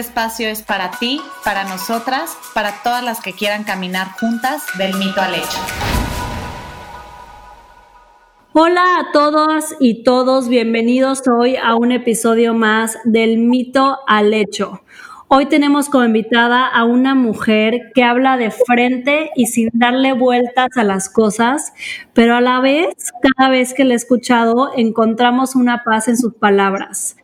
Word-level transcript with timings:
espacio 0.00 0.48
es 0.48 0.62
para 0.62 0.90
ti, 0.92 1.20
para 1.44 1.64
nosotras, 1.64 2.36
para 2.54 2.82
todas 2.82 3.04
las 3.04 3.20
que 3.20 3.32
quieran 3.32 3.64
caminar 3.64 4.08
juntas 4.18 4.64
del 4.76 4.94
mito 4.94 5.20
al 5.20 5.34
hecho. 5.34 5.58
Hola 8.52 8.82
a 8.98 9.12
todas 9.12 9.76
y 9.78 10.02
todos, 10.02 10.48
bienvenidos 10.48 11.22
hoy 11.28 11.54
a 11.56 11.76
un 11.76 11.92
episodio 11.92 12.52
más 12.52 12.98
del 13.04 13.38
mito 13.38 13.98
al 14.08 14.34
hecho. 14.34 14.82
Hoy 15.28 15.46
tenemos 15.46 15.88
como 15.88 16.04
invitada 16.04 16.66
a 16.66 16.82
una 16.82 17.14
mujer 17.14 17.92
que 17.94 18.02
habla 18.02 18.36
de 18.36 18.50
frente 18.50 19.30
y 19.36 19.46
sin 19.46 19.68
darle 19.72 20.12
vueltas 20.12 20.70
a 20.76 20.82
las 20.82 21.08
cosas, 21.08 21.72
pero 22.14 22.34
a 22.34 22.40
la 22.40 22.58
vez, 22.58 23.12
cada 23.36 23.48
vez 23.48 23.72
que 23.72 23.84
la 23.84 23.92
he 23.92 23.96
escuchado, 23.96 24.72
encontramos 24.76 25.54
una 25.54 25.84
paz 25.84 26.08
en 26.08 26.16
sus 26.16 26.34
palabras. 26.34 27.16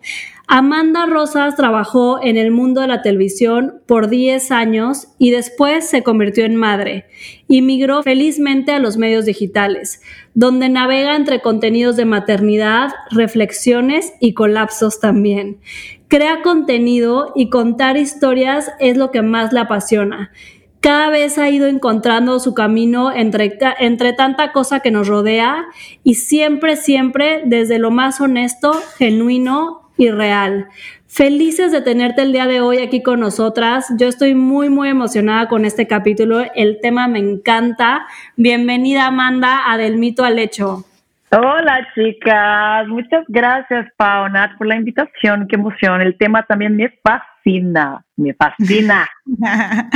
Amanda 0.49 1.07
Rosas 1.07 1.57
trabajó 1.57 2.23
en 2.23 2.37
el 2.37 2.53
mundo 2.53 2.81
de 2.81 2.87
la 2.87 3.03
televisión 3.03 3.83
por 3.85 4.09
10 4.09 4.53
años 4.53 5.09
y 5.19 5.33
después 5.33 5.89
se 5.89 6.05
convirtió 6.05 6.45
en 6.45 6.55
madre 6.55 7.07
y 7.49 7.63
migró 7.63 8.05
felizmente 8.05 8.71
a 8.71 8.79
los 8.79 8.97
medios 8.97 9.25
digitales, 9.25 10.01
donde 10.35 10.69
navega 10.69 11.17
entre 11.17 11.43
contenidos 11.43 11.97
de 11.97 12.05
maternidad, 12.05 12.91
reflexiones 13.11 14.13
y 14.21 14.35
colapsos 14.35 15.01
también. 15.01 15.59
Crea 16.07 16.43
contenido 16.43 17.33
y 17.35 17.51
contar 17.51 17.97
historias 17.97 18.71
es 18.79 18.97
lo 18.97 19.11
que 19.11 19.23
más 19.23 19.53
le 19.53 19.61
apasiona 19.61 20.31
cada 20.79 21.11
vez 21.11 21.37
ha 21.39 21.51
ido 21.51 21.67
encontrando 21.67 22.39
su 22.39 22.55
camino 22.55 23.11
entre, 23.11 23.59
entre, 23.81 24.13
tanta 24.13 24.53
cosa 24.53 24.79
que 24.79 24.93
nos 24.93 25.09
rodea 25.09 25.65
y 26.05 26.15
siempre, 26.15 26.77
siempre 26.77 27.43
desde 27.45 27.81
lo 27.81 27.91
más 27.91 28.21
honesto, 28.21 28.73
genuino 28.97 29.86
y 29.97 30.11
real. 30.11 30.69
Felices 31.07 31.73
de 31.73 31.81
tenerte 31.81 32.23
el 32.23 32.33
día 32.33 32.47
de 32.47 32.61
hoy 32.61 32.79
aquí 32.79 33.03
con 33.03 33.21
nosotras. 33.21 33.93
Yo 33.99 34.09
estoy 34.09 34.35
muy, 34.35 34.69
muy 34.69 34.89
emocionada 34.89 35.49
con 35.49 35.65
este 35.65 35.87
capítulo. 35.87 36.45
El 36.55 36.79
tema 36.81 37.09
me 37.09 37.19
encanta. 37.19 38.07
Bienvenida, 38.37 39.07
Amanda, 39.07 39.71
a 39.71 39.79
Del 39.79 39.97
Mito 39.97 40.25
al 40.25 40.39
Hecho. 40.39 40.85
Hola, 41.31 41.87
chicas. 41.95 42.87
Muchas 42.89 43.25
gracias, 43.29 43.87
Paonat, 43.97 44.57
por 44.57 44.67
la 44.67 44.77
invitación. 44.77 45.47
Qué 45.49 45.57
emoción. 45.57 46.01
El 46.01 46.17
tema 46.17 46.45
también 46.45 46.77
me 46.77 46.89
fascina 47.03 48.06
me 48.17 48.35
fascina. 48.35 49.07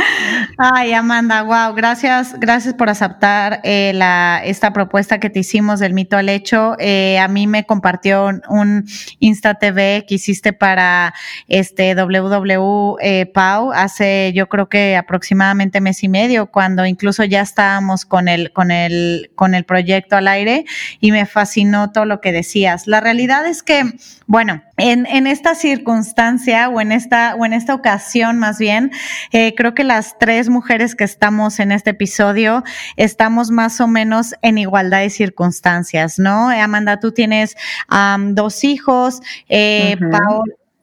Ay, 0.58 0.92
Amanda, 0.92 1.42
wow, 1.42 1.74
gracias, 1.74 2.38
gracias 2.38 2.74
por 2.74 2.90
aceptar 2.90 3.60
eh, 3.62 3.92
la, 3.94 4.42
esta 4.44 4.72
propuesta 4.72 5.20
que 5.20 5.30
te 5.30 5.40
hicimos 5.40 5.78
del 5.80 5.94
mito 5.94 6.16
al 6.16 6.28
hecho. 6.28 6.76
Eh, 6.78 7.18
a 7.18 7.28
mí 7.28 7.46
me 7.46 7.64
compartió 7.64 8.28
un 8.48 8.84
Insta 9.20 9.54
TV 9.54 10.04
que 10.06 10.16
hiciste 10.16 10.52
para 10.52 11.14
este 11.46 11.94
WW 11.94 12.96
eh, 13.00 13.26
Pau 13.32 13.72
hace 13.72 14.32
yo 14.34 14.48
creo 14.48 14.68
que 14.68 14.96
aproximadamente 14.96 15.80
mes 15.80 16.02
y 16.02 16.08
medio, 16.08 16.50
cuando 16.50 16.84
incluso 16.84 17.24
ya 17.24 17.40
estábamos 17.40 18.04
con 18.04 18.28
el, 18.28 18.52
con 18.52 18.70
el, 18.70 19.30
con 19.36 19.54
el 19.54 19.64
proyecto 19.64 20.16
al 20.16 20.28
aire 20.28 20.64
y 21.00 21.12
me 21.12 21.24
fascinó 21.24 21.92
todo 21.92 22.04
lo 22.04 22.20
que 22.20 22.32
decías. 22.32 22.86
La 22.86 23.00
realidad 23.00 23.46
es 23.46 23.62
que, 23.62 23.84
bueno, 24.26 24.62
en, 24.76 25.06
en 25.06 25.26
esta 25.26 25.54
circunstancia 25.54 26.68
o 26.68 26.80
en 26.80 26.92
esta, 26.92 27.36
o 27.36 27.46
en 27.46 27.52
esta 27.52 27.74
ocasión, 27.74 28.09
más 28.38 28.58
bien. 28.58 28.90
Eh, 29.32 29.54
creo 29.56 29.74
que 29.74 29.84
las 29.84 30.18
tres 30.18 30.48
mujeres 30.48 30.94
que 30.94 31.04
estamos 31.04 31.60
en 31.60 31.72
este 31.72 31.90
episodio 31.90 32.64
estamos 32.96 33.50
más 33.50 33.80
o 33.80 33.86
menos 33.86 34.34
en 34.42 34.58
igualdad 34.58 35.00
de 35.00 35.10
circunstancias, 35.10 36.18
¿no? 36.18 36.50
Amanda, 36.50 36.98
tú 36.98 37.12
tienes 37.12 37.56
dos 38.32 38.64
hijos, 38.64 39.20
eh, 39.48 39.96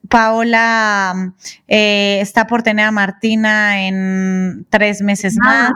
Paola 0.10 1.34
eh, 1.68 2.20
está 2.22 2.48
por 2.48 2.64
tener 2.64 2.86
a 2.86 2.92
Martina 2.92 3.88
en 3.88 4.66
tres 4.70 5.02
meses 5.02 5.36
más. 5.38 5.72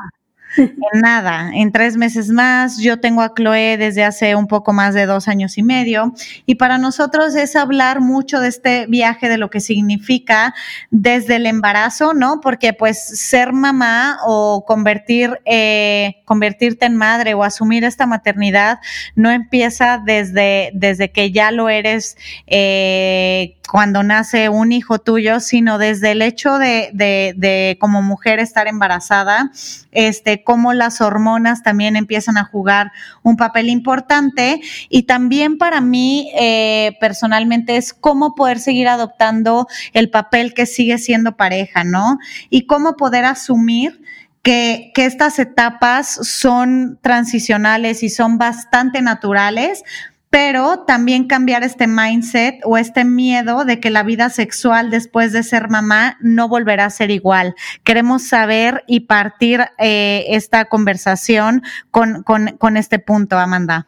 En 0.57 1.01
nada, 1.01 1.51
en 1.53 1.71
tres 1.71 1.95
meses 1.95 2.29
más. 2.29 2.77
Yo 2.77 2.99
tengo 2.99 3.21
a 3.21 3.33
Chloe 3.33 3.77
desde 3.77 4.03
hace 4.03 4.35
un 4.35 4.47
poco 4.47 4.73
más 4.73 4.93
de 4.93 5.05
dos 5.05 5.27
años 5.27 5.57
y 5.57 5.63
medio. 5.63 6.13
Y 6.45 6.55
para 6.55 6.77
nosotros 6.77 7.35
es 7.35 7.55
hablar 7.55 8.01
mucho 8.01 8.39
de 8.39 8.49
este 8.49 8.85
viaje, 8.87 9.29
de 9.29 9.37
lo 9.37 9.49
que 9.49 9.59
significa 9.59 10.53
desde 10.89 11.37
el 11.37 11.45
embarazo, 11.45 12.13
¿no? 12.13 12.41
Porque 12.41 12.73
pues 12.73 13.01
ser 13.01 13.53
mamá 13.53 14.19
o 14.25 14.65
convertir, 14.65 15.39
eh, 15.45 16.21
convertirte 16.25 16.85
en 16.85 16.95
madre 16.95 17.33
o 17.33 17.43
asumir 17.43 17.83
esta 17.83 18.05
maternidad 18.05 18.79
no 19.15 19.31
empieza 19.31 20.01
desde, 20.03 20.71
desde 20.73 21.11
que 21.11 21.31
ya 21.31 21.51
lo 21.51 21.69
eres. 21.69 22.17
Eh, 22.47 23.57
cuando 23.71 24.03
nace 24.03 24.49
un 24.49 24.73
hijo 24.73 24.99
tuyo, 24.99 25.39
sino 25.39 25.77
desde 25.77 26.11
el 26.11 26.21
hecho 26.21 26.57
de, 26.57 26.89
de, 26.91 27.33
de, 27.37 27.77
como 27.79 28.01
mujer 28.01 28.39
estar 28.39 28.67
embarazada, 28.67 29.49
este, 29.93 30.43
cómo 30.43 30.73
las 30.73 30.99
hormonas 30.99 31.63
también 31.63 31.95
empiezan 31.95 32.37
a 32.37 32.43
jugar 32.43 32.91
un 33.23 33.37
papel 33.37 33.69
importante. 33.69 34.59
Y 34.89 35.03
también 35.03 35.57
para 35.57 35.79
mí, 35.79 36.33
eh, 36.37 36.97
personalmente, 36.99 37.77
es 37.77 37.93
cómo 37.93 38.35
poder 38.35 38.59
seguir 38.59 38.89
adoptando 38.89 39.67
el 39.93 40.09
papel 40.09 40.53
que 40.53 40.65
sigue 40.65 40.97
siendo 40.97 41.37
pareja, 41.37 41.85
¿no? 41.85 42.17
Y 42.49 42.65
cómo 42.65 42.97
poder 42.97 43.23
asumir 43.23 44.01
que, 44.43 44.91
que, 44.95 45.05
estas 45.05 45.39
etapas 45.39 46.07
son 46.07 46.99
transicionales 47.01 48.03
y 48.03 48.09
son 48.09 48.37
bastante 48.37 49.01
naturales, 49.01 49.83
pero 50.31 50.85
también 50.87 51.27
cambiar 51.27 51.61
este 51.61 51.87
mindset 51.87 52.55
o 52.63 52.77
este 52.77 53.03
miedo 53.03 53.65
de 53.65 53.81
que 53.81 53.89
la 53.89 54.01
vida 54.01 54.29
sexual 54.29 54.89
después 54.89 55.33
de 55.33 55.43
ser 55.43 55.69
mamá 55.69 56.15
no 56.21 56.47
volverá 56.47 56.85
a 56.85 56.89
ser 56.89 57.11
igual. 57.11 57.53
Queremos 57.83 58.27
saber 58.27 58.83
y 58.87 59.01
partir 59.01 59.59
eh, 59.77 60.23
esta 60.29 60.65
conversación 60.65 61.61
con, 61.91 62.23
con, 62.23 62.77
este 62.77 62.97
punto, 62.97 63.37
Amanda. 63.37 63.87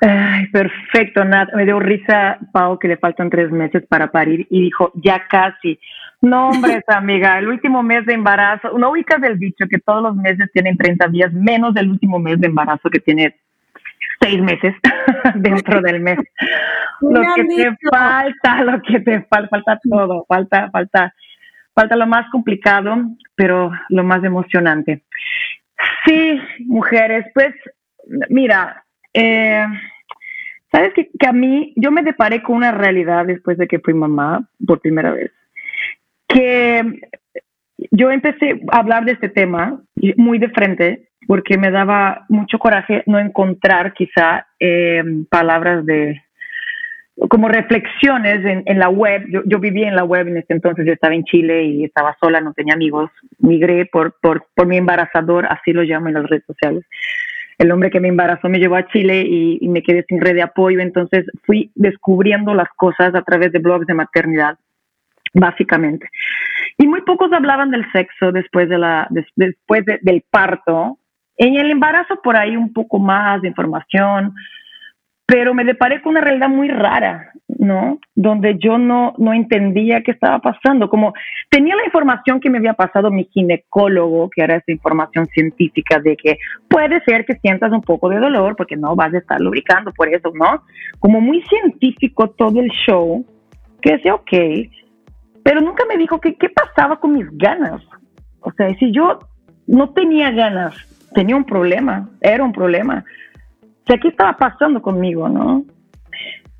Ay, 0.00 0.48
perfecto, 0.48 1.24
Nat. 1.24 1.54
Me 1.54 1.64
dio 1.64 1.78
risa, 1.78 2.38
Pau, 2.52 2.80
que 2.80 2.88
le 2.88 2.96
faltan 2.96 3.30
tres 3.30 3.52
meses 3.52 3.84
para 3.88 4.10
parir 4.10 4.48
y 4.50 4.62
dijo, 4.62 4.90
ya 4.96 5.28
casi. 5.28 5.78
No, 6.20 6.48
hombre, 6.48 6.82
amiga, 6.88 7.38
el 7.38 7.46
último 7.46 7.84
mes 7.84 8.04
de 8.04 8.14
embarazo, 8.14 8.76
no 8.76 8.90
ubicas 8.90 9.22
el 9.22 9.38
dicho 9.38 9.66
que 9.70 9.78
todos 9.78 10.02
los 10.02 10.16
meses 10.16 10.50
tienen 10.52 10.76
30 10.76 11.06
días, 11.06 11.32
menos 11.32 11.72
del 11.72 11.88
último 11.88 12.18
mes 12.18 12.40
de 12.40 12.48
embarazo 12.48 12.90
que 12.90 12.98
tiene 12.98 13.36
seis 14.20 14.40
meses 14.40 14.74
dentro 15.36 15.80
del 15.80 16.00
mes. 16.00 16.18
lo 17.00 17.22
que 17.34 17.44
te 17.44 17.76
falta, 17.90 18.62
lo 18.64 18.82
que 18.82 19.00
te 19.00 19.22
falta, 19.22 19.48
falta 19.48 19.80
todo, 19.88 20.24
falta, 20.28 20.70
falta, 20.70 21.14
falta 21.74 21.96
lo 21.96 22.06
más 22.06 22.28
complicado, 22.30 22.96
pero 23.34 23.70
lo 23.88 24.04
más 24.04 24.22
emocionante. 24.24 25.02
Sí, 26.04 26.40
mujeres, 26.66 27.26
pues 27.34 27.54
mira, 28.28 28.84
eh, 29.14 29.64
sabes 30.70 30.92
que, 30.94 31.10
que 31.18 31.26
a 31.26 31.32
mí 31.32 31.72
yo 31.76 31.90
me 31.90 32.02
deparé 32.02 32.42
con 32.42 32.56
una 32.56 32.72
realidad 32.72 33.26
después 33.26 33.56
de 33.56 33.66
que 33.66 33.78
fui 33.78 33.94
mamá 33.94 34.46
por 34.66 34.80
primera 34.80 35.12
vez, 35.12 35.32
que 36.28 36.84
yo 37.90 38.10
empecé 38.10 38.60
a 38.70 38.78
hablar 38.78 39.04
de 39.04 39.12
este 39.12 39.28
tema 39.28 39.80
muy 40.16 40.38
de 40.38 40.50
frente 40.50 41.09
porque 41.30 41.56
me 41.58 41.70
daba 41.70 42.24
mucho 42.28 42.58
coraje 42.58 43.04
no 43.06 43.20
encontrar 43.20 43.94
quizá 43.94 44.48
eh, 44.58 45.00
palabras 45.28 45.86
de 45.86 46.20
como 47.28 47.46
reflexiones 47.46 48.44
en, 48.66 48.78
la 48.80 48.88
web. 48.88 49.22
Yo, 49.46 49.60
vivía 49.60 49.86
en 49.86 49.94
la 49.94 50.02
web 50.02 50.26
en 50.26 50.38
este 50.38 50.54
entonces, 50.54 50.84
yo 50.84 50.92
estaba 50.92 51.14
en 51.14 51.22
Chile 51.22 51.62
y 51.62 51.84
estaba 51.84 52.16
sola, 52.20 52.40
no 52.40 52.52
tenía 52.52 52.74
amigos. 52.74 53.12
Migré 53.38 53.86
por, 53.86 54.16
por, 54.20 54.48
por 54.56 54.66
mi 54.66 54.76
embarazador, 54.76 55.46
así 55.46 55.72
lo 55.72 55.84
llamo 55.84 56.08
en 56.08 56.14
las 56.14 56.28
redes 56.28 56.42
sociales. 56.48 56.84
El 57.58 57.70
hombre 57.70 57.90
que 57.90 58.00
me 58.00 58.08
embarazó 58.08 58.48
me 58.48 58.58
llevó 58.58 58.74
a 58.74 58.88
Chile 58.88 59.22
y, 59.24 59.58
y 59.60 59.68
me 59.68 59.84
quedé 59.84 60.04
sin 60.08 60.20
red 60.20 60.34
de 60.34 60.42
apoyo, 60.42 60.80
entonces 60.80 61.26
fui 61.44 61.70
descubriendo 61.76 62.54
las 62.54 62.70
cosas 62.74 63.14
a 63.14 63.22
través 63.22 63.52
de 63.52 63.60
blogs 63.60 63.86
de 63.86 63.94
maternidad 63.94 64.58
básicamente. 65.32 66.08
Y 66.76 66.88
muy 66.88 67.02
pocos 67.02 67.32
hablaban 67.32 67.70
del 67.70 67.84
sexo 67.92 68.32
después, 68.32 68.68
de 68.68 68.78
la, 68.78 69.06
después 69.36 69.84
del 69.84 70.24
parto, 70.28 70.98
en 71.40 71.56
el 71.56 71.70
embarazo 71.70 72.20
por 72.22 72.36
ahí 72.36 72.56
un 72.56 72.72
poco 72.72 72.98
más 72.98 73.42
de 73.42 73.48
información, 73.48 74.34
pero 75.26 75.54
me 75.54 75.64
deparé 75.64 76.02
con 76.02 76.10
una 76.10 76.20
realidad 76.20 76.48
muy 76.48 76.68
rara. 76.68 77.32
¿no? 77.60 77.98
Donde 78.14 78.58
yo 78.58 78.78
no, 78.78 79.12
no 79.18 79.34
entendía 79.34 80.02
qué 80.02 80.12
estaba 80.12 80.38
pasando. 80.38 80.88
Como 80.88 81.12
tenía 81.50 81.76
la 81.76 81.84
información 81.84 82.40
que 82.40 82.48
me 82.48 82.56
había 82.56 82.72
pasado 82.72 83.10
mi 83.10 83.24
ginecólogo, 83.24 84.30
que 84.30 84.42
era 84.42 84.56
esa 84.56 84.72
información 84.72 85.26
científica 85.26 85.98
de 85.98 86.16
que 86.16 86.38
puede 86.68 87.02
ser 87.04 87.26
que 87.26 87.34
sientas 87.36 87.70
un 87.72 87.82
poco 87.82 88.08
de 88.08 88.18
dolor 88.18 88.56
porque 88.56 88.76
no 88.76 88.96
vas 88.96 89.12
a 89.12 89.18
estar 89.18 89.40
lubricando 89.40 89.92
por 89.92 90.08
eso, 90.08 90.32
¿no? 90.34 90.62
Como 91.00 91.20
muy 91.20 91.42
científico 91.42 92.30
todo 92.30 92.60
el 92.60 92.70
show, 92.86 93.26
que 93.82 93.92
decía, 93.92 94.14
ok, 94.14 94.32
pero 95.42 95.60
nunca 95.60 95.84
me 95.86 95.98
dijo 95.98 96.18
que 96.18 96.36
qué 96.36 96.48
pasaba 96.48 96.98
con 96.98 97.12
mis 97.12 97.26
ganas. 97.32 97.82
O 98.40 98.52
sea, 98.52 98.74
si 98.78 98.90
yo 98.90 99.18
no 99.66 99.90
tenía 99.90 100.30
ganas, 100.30 100.74
tenía 101.14 101.36
un 101.36 101.44
problema, 101.44 102.08
era 102.20 102.44
un 102.44 102.52
problema. 102.52 103.04
O 103.62 103.86
sea, 103.86 103.98
¿qué 103.98 104.08
estaba 104.08 104.36
pasando 104.36 104.80
conmigo, 104.82 105.28
no? 105.28 105.64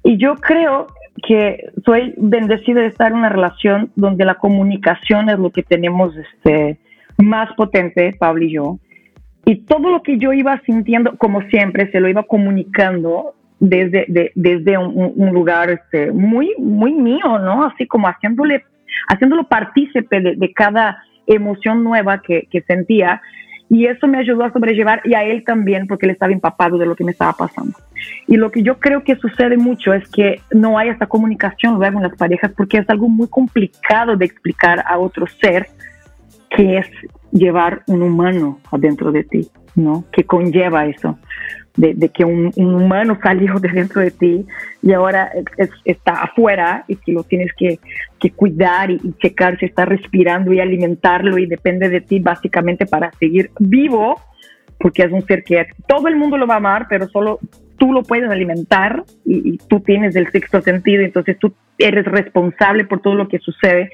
Y 0.02 0.16
yo 0.16 0.34
creo 0.36 0.86
que 1.26 1.70
soy 1.84 2.14
bendecida 2.16 2.80
de 2.80 2.86
estar 2.86 3.12
en 3.12 3.18
una 3.18 3.28
relación 3.28 3.90
donde 3.94 4.24
la 4.24 4.36
comunicación 4.36 5.28
es 5.28 5.38
lo 5.38 5.50
que 5.50 5.62
tenemos 5.62 6.14
este, 6.16 6.78
más 7.18 7.52
potente, 7.54 8.14
Pablo 8.18 8.44
y 8.44 8.52
yo. 8.52 8.78
Y 9.44 9.56
todo 9.64 9.90
lo 9.90 10.02
que 10.02 10.18
yo 10.18 10.32
iba 10.32 10.60
sintiendo, 10.64 11.16
como 11.16 11.42
siempre, 11.42 11.90
se 11.90 12.00
lo 12.00 12.08
iba 12.08 12.22
comunicando 12.22 13.34
desde, 13.58 14.32
desde 14.34 14.78
un, 14.78 15.32
lugar 15.32 15.70
este, 15.70 16.12
muy, 16.12 16.54
muy 16.58 16.94
mío, 16.94 17.38
¿no? 17.38 17.64
Así 17.64 17.86
como 17.86 18.06
haciéndole, 18.08 18.64
haciéndolo 19.08 19.44
partícipe 19.44 20.20
de, 20.20 20.52
cada 20.54 21.02
emoción 21.26 21.84
nueva 21.84 22.22
que, 22.22 22.48
que 22.50 22.62
sentía. 22.62 23.20
Y 23.70 23.86
eso 23.86 24.08
me 24.08 24.18
ayudó 24.18 24.42
a 24.42 24.52
sobrellevar 24.52 25.00
y 25.04 25.14
a 25.14 25.22
él 25.22 25.44
también, 25.44 25.86
porque 25.86 26.04
él 26.04 26.12
estaba 26.12 26.32
empapado 26.32 26.76
de 26.76 26.86
lo 26.86 26.96
que 26.96 27.04
me 27.04 27.12
estaba 27.12 27.32
pasando. 27.32 27.78
Y 28.26 28.36
lo 28.36 28.50
que 28.50 28.64
yo 28.64 28.80
creo 28.80 29.04
que 29.04 29.14
sucede 29.14 29.56
mucho 29.56 29.94
es 29.94 30.08
que 30.10 30.40
no 30.50 30.76
hay 30.76 30.88
esta 30.88 31.06
comunicación 31.06 31.76
luego 31.76 31.98
en 31.98 32.02
las 32.02 32.16
parejas 32.16 32.50
porque 32.56 32.78
es 32.78 32.90
algo 32.90 33.08
muy 33.08 33.28
complicado 33.28 34.16
de 34.16 34.24
explicar 34.24 34.84
a 34.86 34.98
otro 34.98 35.26
ser 35.40 35.68
que 36.50 36.78
es 36.78 36.86
llevar 37.30 37.82
un 37.86 38.02
humano 38.02 38.58
adentro 38.72 39.12
de 39.12 39.22
ti, 39.22 39.48
¿no? 39.76 40.04
Que 40.10 40.24
conlleva 40.24 40.86
eso, 40.86 41.16
de, 41.76 42.08
que 42.08 42.24
un, 42.24 42.52
humano 42.56 43.18
salió 43.22 43.58
de 43.58 43.68
dentro 43.68 44.00
de 44.00 44.10
ti 44.10 44.46
y 44.82 44.92
ahora 44.92 45.30
está 45.84 46.22
afuera 46.22 46.84
y 46.88 46.96
que 46.96 47.12
lo 47.12 47.22
tienes 47.22 47.52
que, 47.56 47.78
cuidar 48.36 48.90
y, 48.90 49.00
y, 49.02 49.12
checar 49.18 49.58
si 49.58 49.66
está 49.66 49.84
respirando 49.84 50.52
y 50.52 50.60
alimentarlo 50.60 51.38
y 51.38 51.46
depende 51.46 51.88
de 51.88 52.00
ti 52.00 52.18
básicamente 52.18 52.86
para 52.86 53.12
seguir 53.12 53.50
vivo, 53.58 54.20
porque 54.78 55.02
es 55.02 55.12
un 55.12 55.24
ser 55.26 55.44
que 55.44 55.66
todo 55.86 56.08
el 56.08 56.16
mundo 56.16 56.36
lo 56.36 56.46
va 56.46 56.54
a 56.54 56.58
amar, 56.58 56.86
pero 56.88 57.08
solo 57.08 57.38
tú 57.80 57.92
lo 57.92 58.02
puedes 58.02 58.30
alimentar 58.30 59.04
y, 59.24 59.58
tú 59.68 59.80
tienes 59.80 60.14
el 60.14 60.30
sexto 60.30 60.60
sentido, 60.60 61.02
entonces 61.02 61.38
tú 61.38 61.52
eres 61.78 62.04
responsable 62.04 62.84
por 62.84 63.00
todo 63.00 63.14
lo 63.14 63.26
que 63.26 63.38
sucede. 63.38 63.90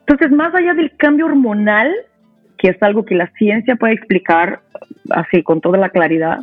Entonces, 0.00 0.30
más 0.30 0.54
allá 0.54 0.72
del 0.72 0.92
cambio 0.96 1.26
hormonal, 1.26 1.92
que 2.56 2.68
es 2.68 2.82
algo 2.82 3.04
que 3.04 3.16
la 3.16 3.26
ciencia 3.36 3.76
puede 3.76 3.94
explicar 3.94 4.60
así 5.10 5.42
con 5.42 5.60
toda 5.60 5.78
la 5.78 5.90
claridad, 5.90 6.38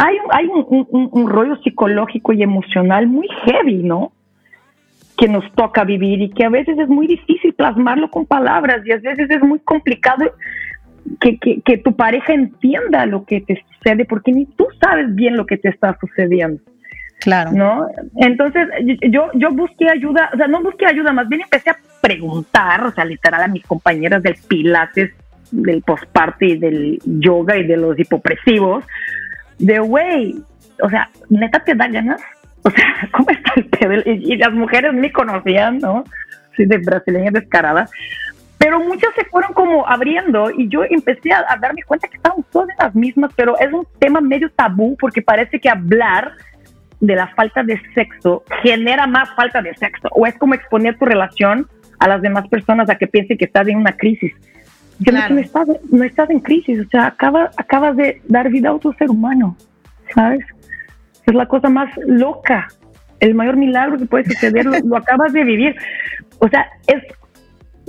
hay, 0.00 0.16
hay 0.30 0.46
un, 0.46 1.28
rollo 1.28 1.56
psicológico 1.56 2.32
y 2.32 2.42
emocional 2.42 3.06
muy 3.06 3.28
heavy, 3.44 3.82
¿no? 3.82 4.12
Que 5.16 5.28
nos 5.28 5.44
toca 5.52 5.84
vivir 5.84 6.22
y 6.22 6.30
que 6.30 6.44
a 6.44 6.48
veces 6.48 6.78
es 6.78 6.88
muy 6.88 7.06
difícil 7.06 7.52
plasmarlo 7.52 8.10
con 8.10 8.24
palabras 8.24 8.80
y 8.86 8.92
a 8.92 8.96
veces 8.96 9.30
es 9.30 9.42
muy 9.42 9.58
complicado 9.60 10.32
que, 11.20 11.38
que, 11.38 11.78
tu 11.78 11.94
pareja 11.94 12.32
entienda 12.32 13.04
lo 13.04 13.24
que 13.24 13.42
te 13.42 13.62
sucede, 13.68 14.06
porque 14.06 14.32
ni 14.32 14.46
tú 14.46 14.66
sabes 14.80 15.14
bien 15.14 15.36
lo 15.36 15.44
que 15.44 15.58
te 15.58 15.68
está 15.68 15.96
sucediendo. 16.00 16.62
Claro. 17.20 17.52
¿No? 17.52 17.86
Entonces, 18.16 18.68
yo, 19.10 19.26
yo 19.34 19.50
busqué 19.50 19.90
ayuda, 19.90 20.30
o 20.32 20.36
sea, 20.38 20.46
no 20.46 20.62
busqué 20.62 20.86
ayuda, 20.86 21.12
más 21.12 21.28
bien 21.28 21.42
empecé 21.42 21.68
a 21.68 21.76
preguntar, 22.00 22.82
o 22.84 22.90
sea, 22.92 23.04
literal 23.04 23.42
a 23.42 23.48
mis 23.48 23.66
compañeras 23.66 24.22
del 24.22 24.36
pilates, 24.48 25.12
del 25.50 25.82
postparto 25.82 26.46
y 26.46 26.56
del 26.56 26.98
yoga 27.04 27.58
y 27.58 27.66
de 27.66 27.76
los 27.76 27.98
hipopresivos, 27.98 28.84
de, 29.60 29.78
güey, 29.78 30.36
o 30.82 30.90
sea, 30.90 31.08
neta 31.28 31.60
te 31.60 31.74
da 31.74 31.88
ganas. 31.88 32.20
O 32.62 32.70
sea, 32.70 32.84
¿cómo 33.12 33.30
está 33.30 33.52
el 33.56 33.66
pedo? 33.66 33.94
Y, 34.04 34.36
las 34.36 34.52
mujeres 34.52 34.92
me 34.92 35.12
conocían, 35.12 35.78
¿no? 35.78 36.04
Sí, 36.56 36.64
de 36.64 36.78
brasileña 36.78 37.30
descarada 37.30 37.86
pero 38.60 38.78
muchas 38.78 39.14
se 39.14 39.24
fueron 39.24 39.54
como 39.54 39.88
abriendo 39.88 40.50
y 40.50 40.68
yo 40.68 40.84
empecé 40.84 41.32
a, 41.32 41.56
darme 41.58 41.82
cuenta 41.82 42.08
que 42.08 42.18
estaban 42.18 42.44
todas 42.52 42.68
las 42.78 42.94
mismas, 42.94 43.32
pero 43.34 43.58
es 43.58 43.72
un 43.72 43.86
tema 43.98 44.20
medio 44.20 44.50
tabú 44.50 44.98
porque 45.00 45.22
parece 45.22 45.58
que 45.58 45.70
hablar 45.70 46.32
de 47.00 47.16
la 47.16 47.28
falta 47.28 47.62
de 47.62 47.80
sexo 47.94 48.44
genera 48.62 49.06
más 49.06 49.30
falta 49.34 49.62
de 49.62 49.74
sexo 49.76 50.08
o 50.10 50.26
es 50.26 50.36
como 50.36 50.52
exponer 50.52 50.98
tu 50.98 51.06
relación 51.06 51.66
a 51.98 52.06
las 52.06 52.20
demás 52.20 52.46
personas 52.48 52.90
a 52.90 52.96
que 52.96 53.06
piensen 53.06 53.38
que 53.38 53.46
estás 53.46 53.66
en 53.66 53.78
una 53.78 53.96
crisis. 53.96 54.34
No, 55.00 55.38
estás, 55.38 55.68
no 55.90 56.04
estás 56.04 56.30
en 56.30 56.40
crisis, 56.40 56.80
o 56.86 56.88
sea, 56.88 57.06
acaba, 57.06 57.50
acabas 57.56 57.96
de 57.96 58.20
dar 58.28 58.50
vida 58.50 58.68
a 58.68 58.74
otro 58.74 58.92
ser 58.94 59.10
humano, 59.10 59.56
¿sabes? 60.14 60.44
Es 61.26 61.34
la 61.34 61.46
cosa 61.46 61.68
más 61.68 61.90
loca, 62.06 62.68
el 63.20 63.34
mayor 63.34 63.56
milagro 63.56 63.98
que 63.98 64.06
puede 64.06 64.24
suceder, 64.24 64.66
lo, 64.66 64.78
lo 64.78 64.96
acabas 64.96 65.32
de 65.32 65.44
vivir. 65.44 65.76
O 66.38 66.48
sea, 66.48 66.66
es 66.86 67.02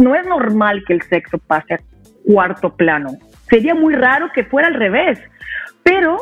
no 0.01 0.15
es 0.15 0.25
normal 0.25 0.83
que 0.85 0.93
el 0.93 1.01
sexo 1.03 1.37
pase 1.37 1.75
a 1.75 1.79
cuarto 2.25 2.75
plano. 2.75 3.11
Sería 3.49 3.75
muy 3.75 3.95
raro 3.95 4.31
que 4.33 4.43
fuera 4.43 4.67
al 4.67 4.75
revés. 4.75 5.19
Pero 5.83 6.17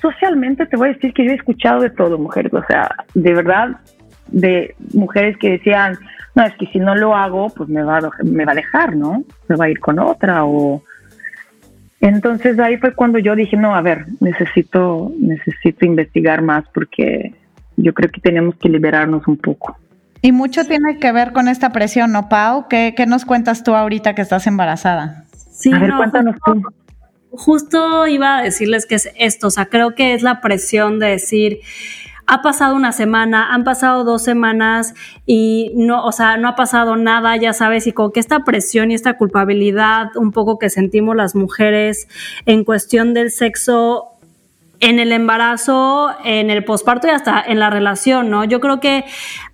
socialmente 0.00 0.66
te 0.66 0.76
voy 0.76 0.90
a 0.90 0.92
decir 0.92 1.12
que 1.12 1.24
yo 1.24 1.32
he 1.32 1.34
escuchado 1.34 1.80
de 1.80 1.90
todo, 1.90 2.18
mujeres. 2.18 2.52
O 2.52 2.64
sea, 2.66 2.94
de 3.14 3.34
verdad, 3.34 3.80
de 4.28 4.74
mujeres 4.94 5.36
que 5.38 5.50
decían, 5.50 5.98
no, 6.34 6.44
es 6.44 6.54
que 6.56 6.66
si 6.66 6.78
no 6.78 6.94
lo 6.94 7.14
hago, 7.14 7.50
pues 7.50 7.68
me 7.68 7.82
va, 7.82 7.98
a, 7.98 8.10
me 8.24 8.44
va 8.44 8.52
a 8.52 8.56
dejar, 8.56 8.96
¿no? 8.96 9.24
Me 9.48 9.56
va 9.56 9.66
a 9.66 9.70
ir 9.70 9.80
con 9.80 9.98
otra 9.98 10.44
o... 10.44 10.82
Entonces 12.00 12.58
ahí 12.58 12.78
fue 12.78 12.94
cuando 12.94 13.18
yo 13.18 13.36
dije, 13.36 13.56
no, 13.56 13.76
a 13.76 13.82
ver, 13.82 14.06
necesito, 14.20 15.12
necesito 15.20 15.84
investigar 15.84 16.42
más 16.42 16.64
porque 16.74 17.34
yo 17.76 17.94
creo 17.94 18.10
que 18.10 18.20
tenemos 18.20 18.56
que 18.56 18.68
liberarnos 18.68 19.28
un 19.28 19.36
poco. 19.36 19.76
Y 20.20 20.32
mucho 20.32 20.64
tiene 20.64 20.98
que 20.98 21.12
ver 21.12 21.32
con 21.32 21.48
esta 21.48 21.70
presión, 21.70 22.12
¿no, 22.12 22.28
Pau? 22.28 22.66
¿Qué, 22.68 22.94
nos 23.06 23.24
cuentas 23.24 23.62
tú 23.62 23.74
ahorita 23.74 24.14
que 24.14 24.22
estás 24.22 24.46
embarazada? 24.46 25.24
Sí, 25.50 25.72
a 25.72 25.78
ver, 25.78 25.92
cuéntanos 25.96 26.36
tú. 26.44 26.62
Justo 27.30 28.06
iba 28.06 28.38
a 28.38 28.42
decirles 28.42 28.86
que 28.86 28.96
es 28.96 29.10
esto, 29.16 29.48
o 29.48 29.50
sea, 29.50 29.66
creo 29.66 29.94
que 29.94 30.14
es 30.14 30.22
la 30.22 30.40
presión 30.40 30.98
de 30.98 31.08
decir, 31.08 31.60
ha 32.26 32.42
pasado 32.42 32.74
una 32.76 32.92
semana, 32.92 33.52
han 33.52 33.64
pasado 33.64 34.04
dos 34.04 34.22
semanas 34.22 34.94
y 35.26 35.72
no, 35.74 36.04
o 36.04 36.12
sea, 36.12 36.36
no 36.36 36.48
ha 36.48 36.56
pasado 36.56 36.96
nada, 36.96 37.36
ya 37.36 37.52
sabes, 37.52 37.86
y 37.86 37.92
con 37.92 38.12
que 38.12 38.20
esta 38.20 38.44
presión 38.44 38.90
y 38.90 38.94
esta 38.94 39.16
culpabilidad 39.16 40.16
un 40.16 40.32
poco 40.32 40.58
que 40.58 40.70
sentimos 40.70 41.16
las 41.16 41.34
mujeres 41.34 42.08
en 42.46 42.64
cuestión 42.64 43.14
del 43.14 43.30
sexo 43.30 44.11
en 44.82 44.98
el 44.98 45.12
embarazo, 45.12 46.10
en 46.24 46.50
el 46.50 46.64
posparto 46.64 47.06
y 47.06 47.10
hasta 47.10 47.40
en 47.40 47.60
la 47.60 47.70
relación, 47.70 48.30
¿no? 48.30 48.42
Yo 48.42 48.58
creo 48.58 48.80
que 48.80 49.04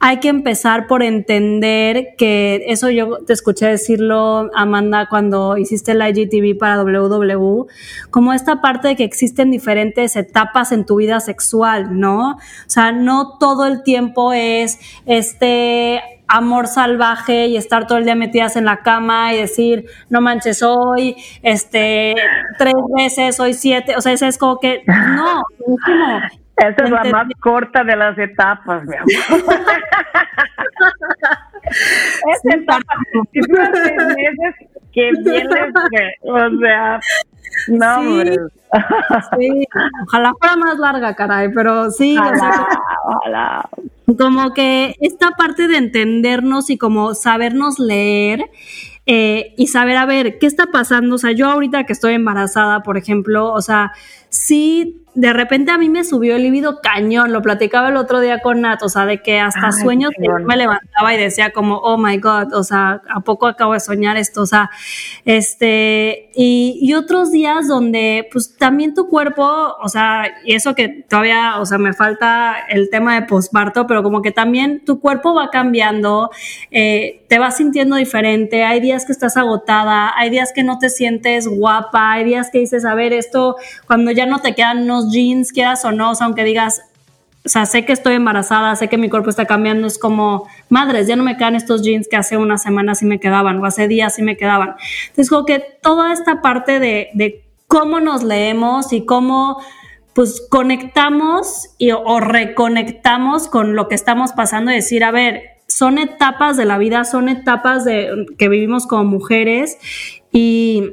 hay 0.00 0.20
que 0.20 0.28
empezar 0.28 0.86
por 0.86 1.02
entender 1.02 2.14
que 2.16 2.64
eso 2.68 2.88
yo 2.88 3.18
te 3.26 3.34
escuché 3.34 3.66
decirlo, 3.66 4.50
Amanda, 4.54 5.06
cuando 5.10 5.58
hiciste 5.58 5.92
el 5.92 6.00
IGTV 6.00 6.58
para 6.58 6.78
WW, 6.78 7.66
como 8.10 8.32
esta 8.32 8.62
parte 8.62 8.88
de 8.88 8.96
que 8.96 9.04
existen 9.04 9.50
diferentes 9.50 10.16
etapas 10.16 10.72
en 10.72 10.86
tu 10.86 10.96
vida 10.96 11.20
sexual, 11.20 12.00
¿no? 12.00 12.30
O 12.30 12.38
sea, 12.66 12.92
no 12.92 13.36
todo 13.38 13.66
el 13.66 13.82
tiempo 13.82 14.32
es 14.32 14.78
este 15.04 16.17
amor 16.28 16.66
salvaje 16.66 17.46
y 17.46 17.56
estar 17.56 17.86
todo 17.86 17.98
el 17.98 18.04
día 18.04 18.14
metidas 18.14 18.56
en 18.56 18.64
la 18.64 18.78
cama 18.78 19.32
y 19.34 19.38
decir, 19.38 19.86
no 20.10 20.20
manches, 20.20 20.62
hoy, 20.62 21.16
este, 21.42 22.14
tres 22.58 22.74
veces, 22.96 23.40
hoy 23.40 23.54
siete, 23.54 23.96
o 23.96 24.00
sea, 24.00 24.12
eso 24.12 24.26
es 24.26 24.38
como 24.38 24.60
que, 24.60 24.82
no, 24.86 25.42
Esa 26.58 26.84
es 26.84 26.90
la 26.90 27.04
más 27.04 27.28
corta 27.38 27.84
de 27.84 27.94
las 27.94 28.18
etapas, 28.18 28.82
mi 28.84 28.96
amor. 28.96 29.08
Esa 32.34 32.56
etapa, 32.56 32.94
si 33.32 33.40
meses 33.40 34.54
que 34.92 35.12
vienes, 35.22 35.72
o 36.22 36.50
sea, 36.60 36.98
no, 37.68 38.02
sí, 39.38 39.66
ojalá 40.06 40.34
fuera 40.38 40.56
más 40.56 40.78
larga, 40.78 41.14
caray, 41.14 41.50
pero 41.52 41.90
sí, 41.90 42.16
ojalá, 42.16 43.68
como 44.18 44.52
que 44.54 44.94
esta 45.00 45.30
parte 45.32 45.68
de 45.68 45.76
entendernos 45.76 46.70
y 46.70 46.78
como 46.78 47.14
sabernos 47.14 47.78
leer 47.78 48.50
eh, 49.06 49.54
y 49.56 49.68
saber, 49.68 49.96
a 49.96 50.04
ver, 50.04 50.38
¿qué 50.38 50.46
está 50.46 50.66
pasando? 50.66 51.14
O 51.14 51.18
sea, 51.18 51.32
yo 51.32 51.48
ahorita 51.48 51.84
que 51.84 51.94
estoy 51.94 52.14
embarazada, 52.14 52.82
por 52.82 52.98
ejemplo, 52.98 53.52
o 53.52 53.62
sea, 53.62 53.92
sí 54.28 55.02
de 55.14 55.32
repente 55.32 55.72
a 55.72 55.78
mí 55.78 55.88
me 55.88 56.04
subió 56.04 56.36
el 56.36 56.42
libido 56.42 56.80
cañón, 56.80 57.32
lo 57.32 57.42
platicaba 57.42 57.88
el 57.88 57.96
otro 57.96 58.20
día 58.20 58.40
con 58.40 58.60
Nat, 58.60 58.82
o 58.82 58.88
sea, 58.88 59.06
de 59.06 59.20
que 59.22 59.40
hasta 59.40 59.72
sueños 59.72 60.10
me 60.18 60.56
levantaba 60.56 61.14
y 61.14 61.16
decía 61.16 61.50
como, 61.52 61.78
oh 61.78 61.98
my 61.98 62.18
God, 62.18 62.54
o 62.54 62.62
sea, 62.62 63.02
¿a 63.08 63.20
poco 63.20 63.46
acabo 63.46 63.72
de 63.72 63.80
soñar 63.80 64.16
esto? 64.16 64.42
O 64.42 64.46
sea, 64.46 64.70
este, 65.24 66.30
y, 66.34 66.78
y 66.80 66.94
otros 66.94 67.32
días 67.32 67.66
donde 67.66 68.28
pues 68.30 68.56
también 68.56 68.94
tu 68.94 69.08
cuerpo, 69.08 69.76
o 69.82 69.88
sea, 69.88 70.24
y 70.44 70.54
eso 70.54 70.74
que 70.74 70.88
todavía, 70.88 71.58
o 71.58 71.66
sea, 71.66 71.78
me 71.78 71.92
falta 71.92 72.56
el 72.68 72.90
tema 72.90 73.14
de 73.14 73.26
posparto, 73.26 73.86
pero 73.86 74.02
como 74.02 74.22
que 74.22 74.30
también 74.30 74.84
tu 74.84 75.00
cuerpo 75.00 75.34
va 75.34 75.50
cambiando, 75.50 76.30
eh, 76.70 77.24
te 77.28 77.38
vas 77.38 77.56
sintiendo 77.56 77.96
diferente, 77.96 78.64
hay 78.64 78.80
días 78.80 79.04
que 79.04 79.12
estás 79.12 79.36
agotada, 79.36 80.12
hay 80.16 80.30
días 80.30 80.52
que 80.54 80.62
no 80.62 80.78
te 80.78 80.90
sientes 80.90 81.48
guapa, 81.48 82.12
hay 82.12 82.24
días 82.24 82.50
que 82.50 82.58
dices, 82.58 82.84
a 82.84 82.94
ver, 82.94 83.12
esto, 83.12 83.56
cuando 83.86 84.10
ya 84.10 84.26
no 84.26 84.38
te 84.40 84.54
quedan 84.54 84.86
jeans, 85.12 85.52
quieras 85.52 85.84
o 85.84 85.92
no, 85.92 86.12
aunque 86.20 86.44
digas, 86.44 86.82
o 87.44 87.48
sea, 87.48 87.66
sé 87.66 87.84
que 87.84 87.92
estoy 87.92 88.14
embarazada, 88.14 88.76
sé 88.76 88.88
que 88.88 88.98
mi 88.98 89.08
cuerpo 89.08 89.30
está 89.30 89.46
cambiando, 89.46 89.86
es 89.86 89.98
como, 89.98 90.46
madres, 90.68 91.06
ya 91.06 91.16
no 91.16 91.22
me 91.22 91.36
quedan 91.36 91.54
estos 91.54 91.82
jeans 91.82 92.08
que 92.08 92.16
hace 92.16 92.36
una 92.36 92.58
semana 92.58 92.94
sí 92.94 93.06
me 93.06 93.20
quedaban, 93.20 93.58
o 93.58 93.64
hace 93.64 93.88
días 93.88 94.14
sí 94.16 94.22
me 94.22 94.36
quedaban. 94.36 94.74
Entonces, 95.08 95.30
como 95.30 95.46
que 95.46 95.60
toda 95.82 96.12
esta 96.12 96.42
parte 96.42 96.78
de, 96.78 97.08
de 97.14 97.44
cómo 97.66 98.00
nos 98.00 98.22
leemos 98.22 98.92
y 98.92 99.06
cómo 99.06 99.58
pues 100.14 100.44
conectamos 100.50 101.70
y, 101.78 101.92
o 101.92 102.18
reconectamos 102.18 103.46
con 103.46 103.76
lo 103.76 103.86
que 103.86 103.94
estamos 103.94 104.32
pasando 104.32 104.72
y 104.72 104.74
decir, 104.74 105.04
a 105.04 105.12
ver, 105.12 105.42
son 105.68 105.98
etapas 105.98 106.56
de 106.56 106.64
la 106.64 106.76
vida, 106.76 107.04
son 107.04 107.28
etapas 107.28 107.84
de, 107.84 108.26
que 108.36 108.48
vivimos 108.48 108.86
como 108.86 109.04
mujeres 109.04 109.78
y, 110.32 110.90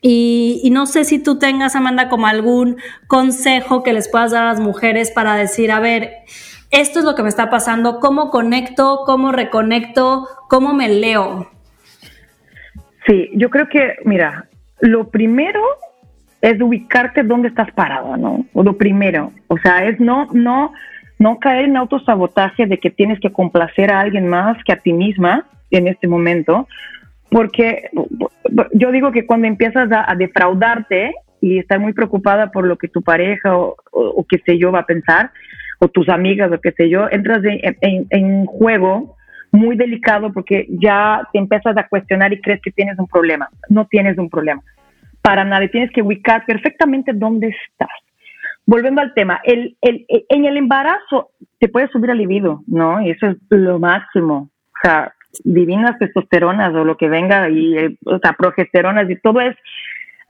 y, 0.00 0.68
no 0.72 0.86
sé 0.86 1.04
si 1.04 1.20
tú 1.20 1.38
tengas, 1.38 1.74
Amanda, 1.74 2.08
como 2.08 2.26
algún 2.26 2.76
consejo 3.08 3.82
que 3.82 3.92
les 3.92 4.08
puedas 4.08 4.30
dar 4.30 4.44
a 4.44 4.52
las 4.52 4.60
mujeres 4.60 5.10
para 5.10 5.34
decir, 5.34 5.72
a 5.72 5.80
ver, 5.80 6.18
esto 6.70 7.00
es 7.00 7.04
lo 7.04 7.14
que 7.14 7.22
me 7.22 7.28
está 7.28 7.50
pasando, 7.50 7.98
cómo 7.98 8.30
conecto, 8.30 9.00
cómo 9.04 9.32
reconecto, 9.32 10.28
cómo 10.48 10.72
me 10.72 10.88
leo. 10.88 11.50
Sí, 13.06 13.30
yo 13.34 13.50
creo 13.50 13.68
que, 13.68 13.96
mira, 14.04 14.48
lo 14.80 15.08
primero 15.08 15.62
es 16.42 16.60
ubicarte 16.60 17.24
dónde 17.24 17.48
estás 17.48 17.72
parado, 17.72 18.16
¿no? 18.16 18.44
O 18.52 18.62
lo 18.62 18.76
primero, 18.76 19.32
o 19.48 19.58
sea, 19.58 19.84
es 19.86 19.98
no, 19.98 20.28
no, 20.32 20.72
no 21.18 21.38
caer 21.40 21.64
en 21.64 21.76
autosabotaje 21.76 22.66
de 22.66 22.78
que 22.78 22.90
tienes 22.90 23.18
que 23.18 23.32
complacer 23.32 23.90
a 23.90 24.00
alguien 24.00 24.28
más 24.28 24.56
que 24.64 24.72
a 24.72 24.78
ti 24.78 24.92
misma 24.92 25.46
en 25.70 25.88
este 25.88 26.06
momento, 26.06 26.68
porque 27.30 27.90
yo 28.72 28.92
digo 28.92 29.12
que 29.12 29.26
cuando 29.26 29.46
empiezas 29.46 29.90
a, 29.92 30.14
defraudarte 30.14 31.12
y 31.40 31.58
estar 31.58 31.78
muy 31.78 31.92
preocupada 31.92 32.50
por 32.50 32.66
lo 32.66 32.76
que 32.78 32.88
tu 32.88 33.02
pareja 33.02 33.56
o, 33.56 34.26
qué 34.28 34.38
sé 34.44 34.58
yo 34.58 34.72
va 34.72 34.80
a 34.80 34.86
pensar, 34.86 35.30
o 35.78 35.88
tus 35.88 36.08
amigas 36.08 36.50
o 36.52 36.60
qué 36.60 36.72
sé 36.72 36.88
yo, 36.88 37.06
entras 37.10 37.42
en, 37.44 38.06
en 38.10 38.24
un 38.24 38.46
juego 38.46 39.16
muy 39.52 39.76
delicado 39.76 40.32
porque 40.32 40.66
ya 40.68 41.26
te 41.32 41.38
empiezas 41.38 41.76
a 41.76 41.88
cuestionar 41.88 42.32
y 42.32 42.40
crees 42.40 42.60
que 42.60 42.70
tienes 42.70 42.98
un 42.98 43.06
problema. 43.06 43.48
No 43.68 43.86
tienes 43.86 44.18
un 44.18 44.28
problema 44.28 44.62
para 45.22 45.44
nada. 45.44 45.68
Tienes 45.68 45.90
que 45.92 46.02
ubicar 46.02 46.44
perfectamente 46.46 47.12
dónde 47.14 47.48
estás. 47.48 47.88
Volviendo 48.66 49.00
al 49.00 49.14
tema, 49.14 49.40
el, 49.44 49.76
el, 49.80 50.04
en 50.08 50.44
el 50.44 50.56
embarazo 50.56 51.30
te 51.58 51.68
puede 51.68 51.88
subir 51.88 52.10
el 52.10 52.18
libido, 52.18 52.62
¿no? 52.66 53.00
Y 53.00 53.10
eso 53.10 53.28
es 53.28 53.36
lo 53.48 53.78
máximo. 53.78 54.50
O 54.74 54.80
sea, 54.82 55.12
divinas 55.44 55.98
testosteronas 55.98 56.74
o 56.74 56.84
lo 56.84 56.96
que 56.96 57.08
venga, 57.08 57.48
y, 57.48 57.76
eh, 57.76 57.98
o 58.04 58.18
sea, 58.18 58.32
progesteronas 58.32 59.08
y 59.10 59.16
todo 59.16 59.40
es. 59.40 59.56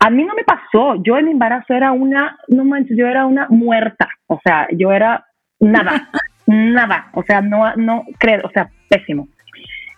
A 0.00 0.10
mí 0.10 0.24
no 0.24 0.34
me 0.34 0.44
pasó. 0.44 1.02
Yo 1.02 1.18
en 1.18 1.26
mi 1.26 1.30
embarazo 1.32 1.74
era 1.74 1.92
una, 1.92 2.38
no 2.48 2.64
manches, 2.64 2.96
yo 2.96 3.06
era 3.06 3.26
una 3.26 3.46
muerta. 3.48 4.08
O 4.26 4.38
sea, 4.44 4.68
yo 4.72 4.92
era 4.92 5.26
nada, 5.58 6.08
nada. 6.46 7.10
O 7.14 7.22
sea, 7.24 7.40
no, 7.40 7.74
no 7.76 8.04
creo, 8.18 8.42
o 8.44 8.50
sea, 8.50 8.70
pésimo. 8.88 9.28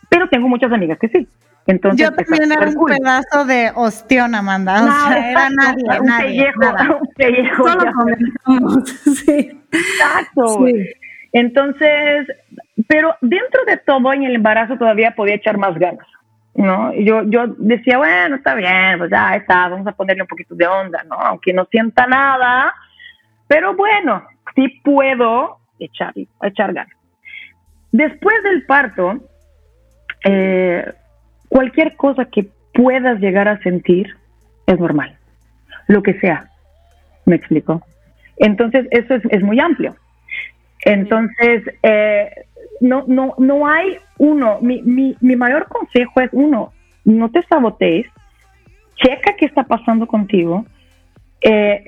Pero 0.09 0.28
tengo 0.28 0.49
muchas 0.49 0.73
amigas 0.73 0.99
que 0.99 1.09
sí. 1.09 1.28
Entonces, 1.66 2.00
Yo 2.00 2.14
también 2.14 2.50
era 2.50 2.69
un 2.69 2.85
pedazo 2.87 3.45
de 3.45 3.71
ostión, 3.75 4.35
Amanda. 4.35 4.83
o 4.83 5.09
sea, 5.09 5.30
era 5.30 5.49
nadie, 5.50 5.85
un 6.00 6.07
nadie. 6.07 6.26
Pellejo, 6.26 6.61
nada. 6.61 6.99
Un 7.00 7.09
pellejo. 7.16 7.69
Solo 7.69 8.85
sí. 9.14 9.62
Exacto. 9.71 10.64
Entonces, 11.33 12.27
pero 12.89 13.15
dentro 13.21 13.65
de 13.67 13.77
todo, 13.79 14.13
en 14.13 14.25
el 14.25 14.35
embarazo 14.35 14.77
todavía 14.77 15.15
podía 15.15 15.37
echar 15.37 15.59
más 15.59 15.79
ganas. 15.79 16.07
¿no? 16.55 16.93
yo, 16.95 17.23
yo 17.25 17.47
decía, 17.59 17.97
bueno, 17.97 18.37
está 18.37 18.55
bien, 18.55 18.99
pues 18.99 19.11
ya 19.11 19.37
está, 19.37 19.69
vamos 19.69 19.87
a 19.87 19.93
ponerle 19.93 20.23
un 20.23 20.29
poquito 20.29 20.55
de 20.55 20.67
onda, 20.67 21.03
¿no? 21.09 21.15
Aunque 21.15 21.53
no 21.53 21.65
sienta 21.67 22.07
nada, 22.07 22.75
pero 23.47 23.75
bueno, 23.75 24.25
sí 24.55 24.69
puedo 24.85 25.59
echar, 25.79 26.13
echar 26.43 26.73
ganas. 26.75 26.95
Después 27.93 28.43
del 28.43 28.67
parto, 28.67 29.21
eh, 30.25 30.93
cualquier 31.49 31.97
cosa 31.97 32.27
que 32.27 32.49
puedas 32.75 33.21
llegar 33.21 33.49
a 33.49 33.61
sentir 33.63 34.17
es 34.67 34.79
normal, 34.79 35.17
lo 35.89 36.03
que 36.03 36.19
sea. 36.21 36.49
¿Me 37.27 37.37
explico? 37.37 37.83
Entonces, 38.37 38.87
eso 38.91 39.15
es, 39.15 39.43
muy 39.43 39.61
amplio. 39.61 39.97
Entonces, 40.85 41.63
eh, 41.83 42.31
no, 42.81 43.05
no, 43.07 43.35
no 43.39 43.67
hay 43.67 43.99
uno, 44.19 44.59
mi, 44.61 44.83
mi, 44.83 45.17
mi 45.21 45.37
mayor 45.37 45.67
consejo 45.69 46.21
es 46.21 46.31
uno, 46.33 46.73
no 47.05 47.31
te 47.31 47.43
sabotees, 47.43 48.07
checa 48.97 49.35
qué 49.37 49.47
está 49.47 49.65
pasando 49.65 50.07
contigo. 50.07 50.65
Eh, 51.41 51.85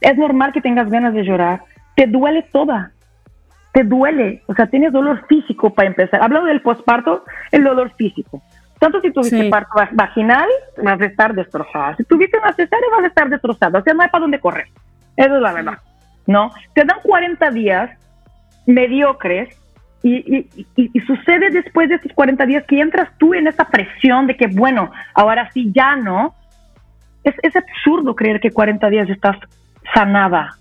es 0.00 0.16
normal 0.16 0.52
que 0.52 0.60
tengas 0.60 0.90
ganas 0.90 1.14
de 1.14 1.24
llorar, 1.24 1.62
te 1.94 2.06
duele 2.06 2.42
toda, 2.50 2.92
te 3.72 3.84
duele, 3.84 4.42
o 4.46 4.54
sea, 4.54 4.66
tienes 4.66 4.92
dolor 4.92 5.26
físico 5.26 5.72
para 5.74 5.88
empezar. 5.88 6.22
Hablo 6.22 6.44
del 6.44 6.62
posparto, 6.62 7.24
el 7.50 7.64
dolor 7.64 7.92
físico. 7.96 8.42
Tanto 8.78 9.00
si 9.02 9.12
tuviste 9.12 9.50
parto 9.50 9.78
vaginal, 9.92 10.48
vas 10.82 10.98
a 10.98 11.04
estar 11.04 11.34
destrozada. 11.34 11.96
Si 11.96 12.04
tuviste 12.04 12.38
una 12.38 12.54
cesárea, 12.54 12.88
vas 12.90 13.04
a 13.04 13.08
estar 13.08 13.28
destrozada. 13.28 13.78
O 13.78 13.82
sea, 13.82 13.92
no 13.92 14.02
hay 14.02 14.08
para 14.08 14.22
dónde 14.22 14.40
correr. 14.40 14.68
Eso 15.16 15.36
es 15.36 15.42
la 15.42 15.52
verdad. 15.52 15.78
¿No? 16.26 16.50
Te 16.72 16.84
dan 16.84 16.96
40 17.02 17.50
días 17.50 17.90
mediocres 18.74 19.56
y, 20.02 20.48
sucede 21.06 21.50
después 21.50 21.88
de 21.88 21.96
esos 21.96 22.12
40 22.14 22.46
días 22.46 22.64
que 22.66 22.80
entras 22.80 23.10
tú 23.18 23.34
en 23.34 23.46
esa 23.46 23.64
presión 23.66 24.26
de 24.26 24.36
que, 24.36 24.46
bueno, 24.46 24.90
ahora 25.14 25.50
sí 25.52 25.70
ya 25.74 25.96
no. 25.96 26.34
Es, 27.22 27.34
es 27.42 27.54
absurdo 27.54 28.14
creer 28.14 28.40
que 28.40 28.50
40 28.50 28.88
días 28.88 29.10
estás 29.10 29.36
sanada. 29.94 30.56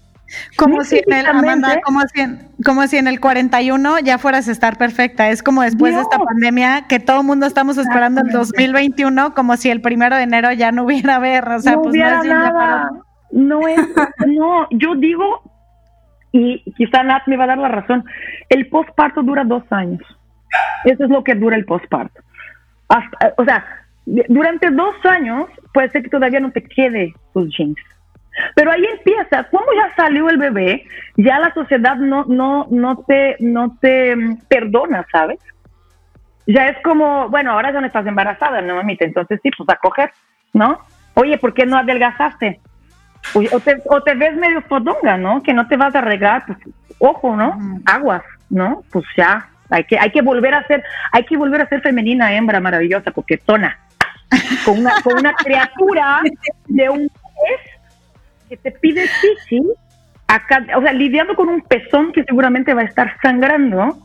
Como 0.57 0.83
si, 0.83 1.01
en 1.07 1.13
el, 1.13 1.25
Amanda, 1.25 1.79
como, 1.83 2.01
si 2.01 2.21
en, 2.21 2.49
como 2.63 2.85
si 2.87 2.97
en 2.97 3.07
el 3.07 3.19
41 3.19 3.99
ya 3.99 4.17
fueras 4.17 4.47
a 4.47 4.51
estar 4.51 4.77
perfecta. 4.77 5.29
Es 5.29 5.41
como 5.41 5.61
después 5.61 5.95
de 5.95 6.01
esta 6.01 6.19
pandemia 6.19 6.85
que 6.87 6.99
todo 6.99 7.21
el 7.21 7.25
mundo 7.25 7.45
estamos 7.45 7.77
esperando 7.77 8.21
el 8.21 8.29
2021, 8.29 9.33
como 9.33 9.57
si 9.57 9.69
el 9.69 9.81
primero 9.81 10.15
de 10.15 10.23
enero 10.23 10.51
ya 10.51 10.71
no 10.71 10.83
hubiera 10.83 11.17
ver. 11.19 11.47
O 11.49 11.59
sea, 11.59 11.73
no 11.73 11.81
pues 11.81 11.93
hubiera 11.93 12.21
nada. 12.23 12.91
No 13.31 13.67
es, 13.67 13.79
no, 14.27 14.67
yo 14.71 14.95
digo, 14.95 15.41
y 16.31 16.63
quizá 16.73 17.03
Nat 17.03 17.27
me 17.27 17.37
va 17.37 17.45
a 17.45 17.47
dar 17.47 17.57
la 17.57 17.69
razón, 17.69 18.03
el 18.49 18.67
postparto 18.67 19.23
dura 19.23 19.43
dos 19.43 19.63
años. 19.71 20.01
Eso 20.85 21.03
es 21.03 21.09
lo 21.09 21.23
que 21.23 21.35
dura 21.35 21.55
el 21.55 21.65
postparto. 21.65 22.21
o 23.37 23.45
sea, 23.45 23.65
durante 24.05 24.71
dos 24.71 24.95
años 25.05 25.47
puede 25.73 25.89
ser 25.89 26.03
que 26.03 26.09
todavía 26.09 26.39
no 26.39 26.51
te 26.51 26.63
quede 26.63 27.13
tus 27.33 27.55
jeans 27.55 27.77
pero 28.55 28.71
ahí 28.71 28.83
empieza, 28.85 29.43
como 29.45 29.65
ya 29.73 29.93
salió 29.95 30.29
el 30.29 30.37
bebé, 30.37 30.85
ya 31.17 31.39
la 31.39 31.53
sociedad 31.53 31.95
no, 31.95 32.25
no, 32.25 32.67
no, 32.69 32.97
te, 33.07 33.35
no 33.39 33.77
te 33.79 34.15
perdona, 34.47 35.05
¿sabes? 35.11 35.39
Ya 36.47 36.67
es 36.67 36.77
como, 36.83 37.29
bueno, 37.29 37.51
ahora 37.51 37.71
ya 37.71 37.81
no 37.81 37.87
estás 37.87 38.07
embarazada, 38.07 38.61
no 38.61 38.75
mamita, 38.75 39.05
entonces 39.05 39.39
sí, 39.43 39.51
pues 39.55 39.69
a 39.69 39.75
coger, 39.75 40.11
¿no? 40.53 40.79
Oye, 41.15 41.37
¿por 41.37 41.53
qué 41.53 41.65
no 41.65 41.77
adelgazaste? 41.77 42.59
O 43.33 43.59
te, 43.59 43.81
o 43.85 44.01
te 44.01 44.15
ves 44.15 44.35
medio 44.35 44.61
fodonga, 44.61 45.17
¿no? 45.17 45.43
Que 45.43 45.53
no 45.53 45.67
te 45.67 45.77
vas 45.77 45.93
a 45.93 45.99
arreglar, 45.99 46.45
pues 46.47 46.57
ojo, 46.97 47.35
¿no? 47.35 47.57
Aguas, 47.85 48.23
¿no? 48.49 48.83
Pues 48.91 49.05
ya, 49.15 49.49
hay 49.69 49.83
que, 49.83 49.99
hay 49.99 50.11
que 50.11 50.21
volver 50.21 50.53
a 50.53 50.65
ser, 50.65 50.83
hay 51.11 51.25
que 51.25 51.37
volver 51.37 51.61
a 51.61 51.69
ser 51.69 51.81
femenina, 51.81 52.33
hembra 52.33 52.59
maravillosa, 52.59 53.11
coquetona, 53.11 53.79
con 54.65 54.79
una, 54.79 55.01
con 55.01 55.19
una 55.19 55.33
criatura 55.43 56.21
de 56.67 56.89
un 56.89 57.01
mes 57.01 57.61
que 58.49 58.57
te 58.57 58.71
pide 58.71 59.07
chichi, 59.21 59.61
acá, 60.27 60.65
o 60.75 60.81
sea, 60.81 60.93
lidiando 60.93 61.35
con 61.35 61.49
un 61.49 61.61
pezón 61.61 62.11
que 62.11 62.23
seguramente 62.23 62.73
va 62.73 62.81
a 62.81 62.85
estar 62.85 63.15
sangrando, 63.21 63.97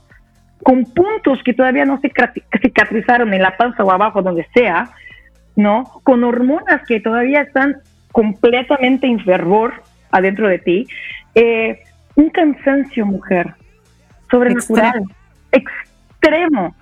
con 0.63 0.85
puntos 0.85 1.43
que 1.45 1.55
todavía 1.55 1.85
no 1.85 2.01
se 2.01 2.13
cicatrizaron 2.61 3.33
en 3.33 3.43
la 3.43 3.57
panza 3.57 3.85
o 3.85 3.91
abajo, 3.91 4.23
donde 4.23 4.47
sea, 4.55 4.91
¿no? 5.57 5.85
Con 6.03 6.25
hormonas 6.25 6.83
que 6.87 7.01
todavía 7.01 7.43
están 7.43 7.77
completamente 8.15 9.09
en 9.09 9.19
fervor 9.19 9.83
adentro 10.13 10.49
de 10.49 10.61
ti. 10.61 10.87
Eh, 11.35 11.83
un 12.15 12.31
cansancio, 12.31 13.05
mujer, 13.05 13.55
sobrenatural, 14.31 15.03
extremo. 15.51 16.75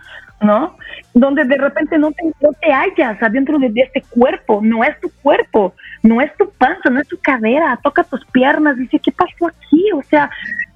¿no? 0.42 0.76
Donde 1.14 1.44
de 1.44 1.56
repente 1.56 1.96
no 1.96 2.10
te, 2.10 2.24
no 2.40 2.50
te 2.60 2.72
hallas 2.72 3.22
adentro 3.22 3.58
de, 3.58 3.72
este 3.76 4.02
cuerpo, 4.10 4.60
no 4.60 4.82
es 4.82 5.00
tu 5.00 5.08
cuerpo, 5.22 5.72
no 6.02 6.20
es 6.20 6.36
tu 6.36 6.50
panza, 6.50 6.90
no 6.90 7.00
es 7.00 7.06
tu 7.06 7.16
cadera, 7.18 7.78
toca 7.82 8.02
tus 8.02 8.24
piernas, 8.26 8.76
dice, 8.76 8.98
¿qué 8.98 9.12
pasó 9.12 9.46
aquí? 9.46 9.84
O 9.94 10.02
sea, 10.02 10.28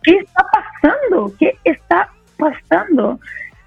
¿qué 0.05 0.19
está 0.19 0.47
pasando? 0.53 1.33
¿Qué 1.39 1.59
está 1.65 2.09
pasando? 2.39 3.19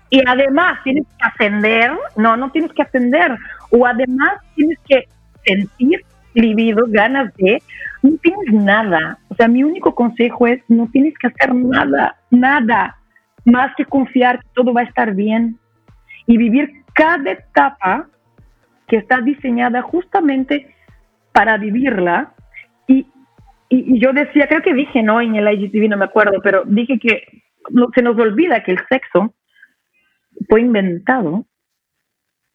Y 0.09 0.21
además 0.25 0.79
tienes 0.85 1.05
que 1.05 1.25
ascender, 1.25 1.91
no, 2.15 2.37
no 2.37 2.49
tienes 2.49 2.71
que 2.71 2.81
ascender, 2.81 3.37
o 3.69 3.85
además 3.85 4.39
tienes 4.55 4.79
que 4.87 5.05
sentir 5.45 6.01
libido, 6.33 6.85
ganas 6.87 7.33
de, 7.35 7.61
no 8.01 8.17
tienes 8.17 8.53
nada. 8.53 9.19
O 9.29 9.35
sea, 9.35 9.47
mi 9.47 9.63
único 9.63 9.95
consejo 9.95 10.47
es, 10.47 10.61
no 10.67 10.87
tienes 10.91 11.13
que 11.17 11.27
hacer 11.27 11.53
nada, 11.53 12.15
nada, 12.29 12.97
más 13.45 13.73
que 13.75 13.85
confiar 13.85 14.39
que 14.39 14.47
todo 14.53 14.73
va 14.73 14.81
a 14.81 14.85
estar 14.85 15.13
bien 15.15 15.57
y 16.27 16.37
vivir 16.37 16.83
cada 16.93 17.31
etapa 17.31 18.07
que 18.87 18.97
está 18.97 19.21
diseñada 19.21 19.81
justamente 19.81 20.73
para 21.31 21.57
vivirla. 21.57 22.33
Y, 22.87 23.07
y, 23.69 23.99
yo 23.99 24.13
decía, 24.13 24.47
creo 24.47 24.61
que 24.61 24.73
dije, 24.73 25.01
no, 25.01 25.21
en 25.21 25.35
el 25.35 25.47
IGTV 25.47 25.89
no 25.89 25.97
me 25.97 26.05
acuerdo, 26.05 26.39
pero 26.43 26.63
dije 26.65 26.99
que 26.99 27.23
se 27.95 28.01
nos 28.01 28.17
olvida 28.17 28.63
que 28.63 28.71
el 28.71 28.79
sexo 28.89 29.33
fue 30.47 30.61
inventado 30.61 31.45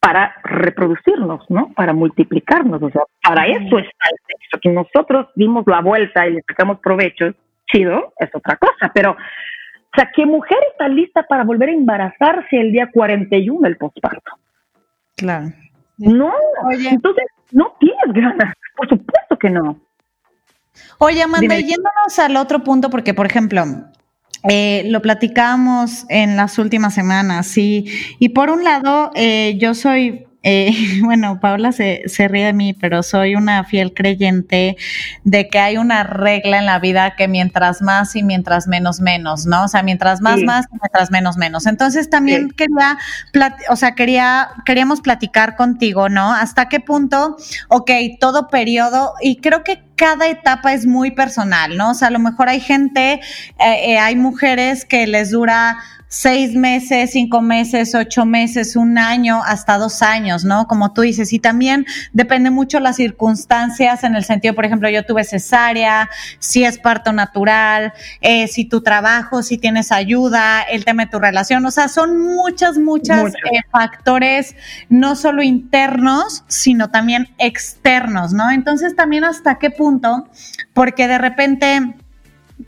para 0.05 0.35
reproducirnos, 0.45 1.49
¿no? 1.49 1.73
Para 1.73 1.95
multiplicarnos, 1.95 2.83
o 2.83 2.91
sea, 2.91 3.05
para 3.23 3.47
eso 3.47 3.79
está 3.79 4.11
el 4.11 4.19
sexo, 4.27 4.61
que 4.61 4.69
nosotros 4.69 5.29
dimos 5.35 5.65
la 5.67 5.81
vuelta 5.81 6.27
y 6.29 6.35
le 6.35 6.43
sacamos 6.47 6.79
provecho, 6.81 7.33
chido, 7.73 8.13
es 8.19 8.29
otra 8.35 8.57
cosa, 8.57 8.93
pero, 8.93 9.13
o 9.13 9.97
sea, 9.97 10.11
¿qué 10.15 10.27
mujer 10.27 10.59
está 10.73 10.89
lista 10.89 11.23
para 11.23 11.43
volver 11.45 11.71
a 11.71 11.73
embarazarse 11.73 12.61
el 12.61 12.73
día 12.73 12.91
41 12.93 13.61
del 13.63 13.79
posparto? 13.79 14.33
Claro. 15.17 15.47
No, 15.97 16.35
Oye. 16.67 16.91
entonces 16.91 17.25
no 17.53 17.75
tienes 17.81 18.13
ganas, 18.13 18.53
por 18.77 18.87
supuesto 18.87 19.39
que 19.39 19.49
no. 19.49 19.81
Oye, 20.99 21.23
Amanda, 21.23 21.57
yéndonos 21.57 22.19
al 22.19 22.37
otro 22.37 22.63
punto, 22.63 22.91
porque, 22.91 23.15
por 23.15 23.25
ejemplo, 23.25 23.65
eh, 24.49 24.85
lo 24.87 25.01
platicamos 25.01 26.05
en 26.09 26.37
las 26.37 26.59
últimas 26.59 26.95
semanas, 26.95 27.47
sí. 27.47 27.87
Y 28.19 28.31
por 28.31 28.51
un 28.51 28.65
lado, 28.65 29.11
eh, 29.15 29.57
yo 29.59 29.75
soy 29.75 30.27
eh, 30.45 30.73
bueno, 31.03 31.41
Paula 31.41 31.73
se, 31.73 32.03
se, 32.07 32.29
ríe 32.29 32.45
de 32.45 32.53
mí, 32.53 32.75
pero 32.75 33.03
soy 33.03 33.35
una 33.35 33.65
fiel 33.65 33.95
creyente 33.95 34.77
de 35.25 35.49
que 35.49 35.59
hay 35.59 35.79
una 35.79 36.05
regla 36.05 36.59
en 36.59 36.67
la 36.67 36.79
vida 36.79 37.17
que 37.17 37.29
mientras 37.29 37.81
más 37.81 38.15
y 38.15 38.23
mientras 38.23 38.69
menos 38.69 39.01
menos, 39.01 39.47
¿no? 39.47 39.65
O 39.65 39.69
sea, 39.69 39.83
mientras 39.83 40.21
más 40.21 40.43
más 40.43 40.67
y 40.67 40.77
mientras 40.81 41.11
menos 41.11 41.39
menos. 41.39 41.67
Entonces 41.67 42.11
también 42.11 42.51
quería, 42.51 42.99
o 43.71 43.77
sea, 43.77 43.95
quería, 43.95 44.51
queríamos 44.67 45.01
platicar 45.01 45.57
contigo, 45.57 46.11
¿no? 46.11 46.33
Hasta 46.33 46.69
qué 46.69 46.79
punto, 46.79 47.37
ok, 47.69 47.91
todo 48.21 48.49
periodo, 48.49 49.15
y 49.23 49.37
creo 49.37 49.65
que 49.65 49.83
cada 49.97 50.29
etapa 50.29 50.75
es 50.75 50.87
muy 50.87 51.13
personal, 51.13 51.77
¿no? 51.77 51.93
O 51.93 51.95
sea, 51.95 52.09
a 52.09 52.11
lo 52.11 52.19
mejor 52.19 52.51
hay 52.51 52.61
gente, 52.61 53.21
eh, 53.59 53.99
hay 53.99 54.17
mujeres 54.17 54.85
que 54.85 55.07
les 55.07 55.31
dura 55.31 55.79
seis 56.15 56.55
meses, 56.55 57.11
cinco 57.11 57.43
meses, 57.43 57.93
ocho 57.93 58.25
meses, 58.25 58.77
un 58.77 58.99
año, 58.99 59.43
hasta 59.45 59.79
dos 59.79 60.01
años, 60.01 60.45
¿no? 60.45 60.69
Como 60.69 60.93
tú 60.93 61.01
dices, 61.01 61.33
y 61.33 61.41
también 61.41 61.87
depende 62.13 62.51
mucho 62.51 62.79
las 62.79 62.97
circunstancias 62.97 64.05
en 64.05 64.15
el 64.15 64.23
sentido, 64.23 64.55
por 64.55 64.65
ejemplo, 64.65 64.89
yo 64.89 65.05
tuve 65.05 65.25
cesárea, 65.25 66.09
si 66.39 66.63
es 66.63 66.79
parto 66.79 67.13
natural, 67.13 67.93
eh, 68.21 68.47
si 68.47 68.65
tu 68.65 68.81
trabajo, 68.81 69.43
si 69.43 69.59
tienes 69.59 69.91
ayuda, 69.91 70.63
el 70.63 70.85
tema 70.85 71.07
de 71.07 71.11
tu 71.11 71.19
relación, 71.19 71.67
o 71.67 71.73
sea, 71.73 71.89
son 71.89 72.17
muchas, 72.17 72.79
muchas 72.79 73.35
eh, 73.35 73.63
factores, 73.73 74.55
no 74.89 75.17
solo 75.17 75.43
internos, 75.43 76.45
sino 76.47 76.91
también 76.91 77.31
externos, 77.39 78.33
¿no? 78.33 78.53
Entonces 78.53 78.95
también 78.95 79.25
hasta 79.25 79.59
qué 79.59 79.71
punto, 79.71 80.29
porque 80.75 81.09
de 81.09 81.19
repente 81.19 81.97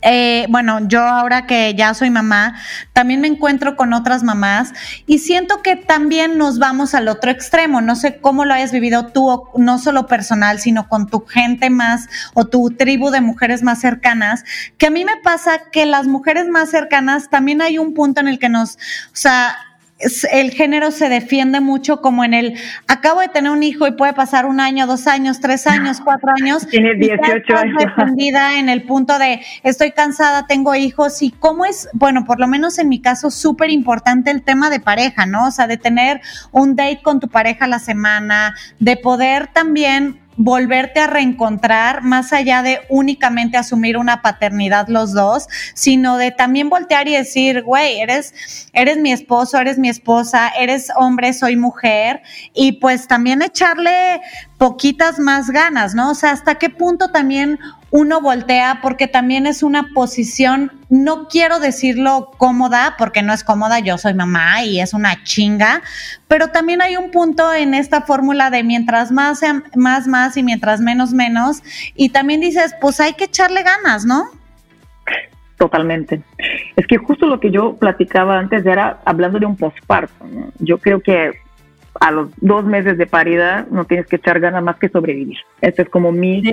eh, 0.01 0.45
bueno, 0.49 0.87
yo 0.87 1.01
ahora 1.01 1.47
que 1.47 1.73
ya 1.73 1.93
soy 1.93 2.09
mamá, 2.09 2.55
también 2.93 3.21
me 3.21 3.27
encuentro 3.27 3.75
con 3.75 3.93
otras 3.93 4.21
mamás 4.21 4.73
y 5.05 5.19
siento 5.19 5.61
que 5.61 5.75
también 5.75 6.37
nos 6.37 6.59
vamos 6.59 6.93
al 6.93 7.07
otro 7.07 7.31
extremo. 7.31 7.81
No 7.81 7.95
sé 7.95 8.19
cómo 8.19 8.45
lo 8.45 8.53
hayas 8.53 8.71
vivido 8.71 9.07
tú, 9.07 9.43
no 9.55 9.79
solo 9.79 10.05
personal, 10.07 10.59
sino 10.59 10.89
con 10.89 11.07
tu 11.07 11.25
gente 11.25 11.69
más 11.69 12.07
o 12.33 12.45
tu 12.45 12.69
tribu 12.71 13.09
de 13.09 13.21
mujeres 13.21 13.63
más 13.63 13.79
cercanas, 13.79 14.43
que 14.77 14.87
a 14.87 14.91
mí 14.91 15.05
me 15.05 15.17
pasa 15.23 15.61
que 15.71 15.85
las 15.85 16.05
mujeres 16.07 16.47
más 16.47 16.69
cercanas 16.69 17.29
también 17.29 17.61
hay 17.61 17.77
un 17.77 17.93
punto 17.93 18.19
en 18.19 18.27
el 18.27 18.39
que 18.39 18.49
nos, 18.49 18.75
o 18.75 19.15
sea, 19.15 19.55
el 20.31 20.51
género 20.51 20.91
se 20.91 21.09
defiende 21.09 21.59
mucho 21.59 22.01
como 22.01 22.23
en 22.23 22.33
el 22.33 22.53
acabo 22.87 23.21
de 23.21 23.29
tener 23.29 23.51
un 23.51 23.63
hijo 23.63 23.87
y 23.87 23.91
puede 23.91 24.13
pasar 24.13 24.45
un 24.45 24.59
año, 24.59 24.85
dos 24.85 25.07
años, 25.07 25.39
tres 25.39 25.65
años, 25.65 26.01
cuatro 26.03 26.29
años. 26.39 26.67
Tiene 26.69 26.93
18 26.95 27.57
años. 27.57 27.83
defendida 27.83 28.59
en 28.59 28.69
el 28.69 28.83
punto 28.83 29.17
de 29.17 29.41
estoy 29.63 29.91
cansada, 29.91 30.45
tengo 30.45 30.75
hijos 30.75 31.21
y 31.21 31.31
cómo 31.31 31.65
es, 31.65 31.89
bueno, 31.93 32.25
por 32.25 32.39
lo 32.39 32.47
menos 32.47 32.77
en 32.77 32.89
mi 32.89 33.01
caso, 33.01 33.31
súper 33.31 33.71
importante 33.71 34.29
el 34.29 34.43
tema 34.43 34.69
de 34.69 34.79
pareja, 34.79 35.25
¿no? 35.25 35.47
O 35.47 35.51
sea, 35.51 35.67
de 35.67 35.77
tener 35.77 36.21
un 36.51 36.75
date 36.75 37.01
con 37.01 37.19
tu 37.19 37.27
pareja 37.27 37.65
a 37.65 37.67
la 37.67 37.79
semana, 37.79 38.55
de 38.79 38.97
poder 38.97 39.47
también 39.47 40.19
volverte 40.37 40.99
a 40.99 41.07
reencontrar 41.07 42.03
más 42.03 42.31
allá 42.31 42.61
de 42.61 42.79
únicamente 42.89 43.57
asumir 43.57 43.97
una 43.97 44.21
paternidad 44.21 44.87
los 44.87 45.13
dos, 45.13 45.47
sino 45.73 46.17
de 46.17 46.31
también 46.31 46.69
voltear 46.69 47.07
y 47.07 47.15
decir, 47.15 47.63
güey, 47.63 47.99
eres, 47.99 48.33
eres 48.71 48.97
mi 48.97 49.11
esposo, 49.11 49.57
eres 49.57 49.79
mi 49.79 49.89
esposa, 49.89 50.49
eres 50.57 50.91
hombre, 50.95 51.33
soy 51.33 51.57
mujer, 51.57 52.21
y 52.53 52.73
pues 52.73 53.07
también 53.07 53.41
echarle 53.41 54.21
poquitas 54.57 55.19
más 55.19 55.49
ganas, 55.49 55.95
¿no? 55.95 56.11
O 56.11 56.15
sea, 56.15 56.31
hasta 56.31 56.55
qué 56.55 56.69
punto 56.69 57.09
también 57.09 57.59
uno 57.89 58.21
voltea 58.21 58.79
porque 58.81 59.07
también 59.07 59.47
es 59.47 59.63
una 59.63 59.89
posición, 59.93 60.71
no 60.89 61.27
quiero 61.27 61.59
decirlo 61.59 62.31
cómoda, 62.37 62.95
porque 62.97 63.21
no 63.21 63.33
es 63.33 63.43
cómoda, 63.43 63.79
yo 63.79 63.97
soy 63.97 64.13
mamá 64.13 64.63
y 64.63 64.81
es 64.81 64.93
una 64.93 65.23
chinga, 65.23 65.81
pero 66.27 66.49
también 66.49 66.81
hay 66.81 66.97
un 66.97 67.11
punto 67.11 67.53
en 67.53 67.73
esta 67.73 68.01
fórmula 68.01 68.49
de 68.49 68.63
mientras 68.63 69.11
más, 69.11 69.41
más, 69.75 70.07
más 70.07 70.35
y 70.37 70.43
mientras 70.43 70.81
menos, 70.81 71.13
menos, 71.13 71.63
y 71.95 72.09
también 72.09 72.41
dices, 72.41 72.75
pues 72.81 72.99
hay 72.99 73.13
que 73.13 73.25
echarle 73.25 73.63
ganas, 73.63 74.05
¿no? 74.05 74.25
Totalmente. 75.57 76.21
Es 76.75 76.85
que 76.85 76.97
justo 76.97 77.25
lo 77.25 77.39
que 77.39 77.49
yo 77.49 77.75
platicaba 77.77 78.37
antes 78.37 78.65
era 78.65 78.99
hablando 79.05 79.39
de 79.39 79.47
un 79.47 79.55
posparto. 79.55 80.25
¿no? 80.31 80.51
Yo 80.59 80.77
creo 80.77 81.01
que 81.01 81.31
a 81.99 82.11
los 82.11 82.29
dos 82.37 82.63
meses 82.63 82.97
de 82.99 83.07
parida 83.07 83.65
no 83.71 83.85
tienes 83.85 84.05
que 84.05 84.17
echar 84.17 84.39
ganas 84.39 84.61
más 84.61 84.77
que 84.77 84.87
sobrevivir. 84.87 85.37
Eso 85.61 85.81
es 85.81 85.89
como 85.89 86.11
mi 86.11 86.43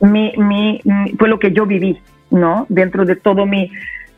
mi, 0.00 0.32
mi, 0.36 0.80
fue 1.18 1.28
lo 1.28 1.38
que 1.38 1.52
yo 1.52 1.66
viví, 1.66 1.98
¿no? 2.30 2.66
Dentro 2.68 3.04
de 3.04 3.16
todo 3.16 3.46
mi, 3.46 3.70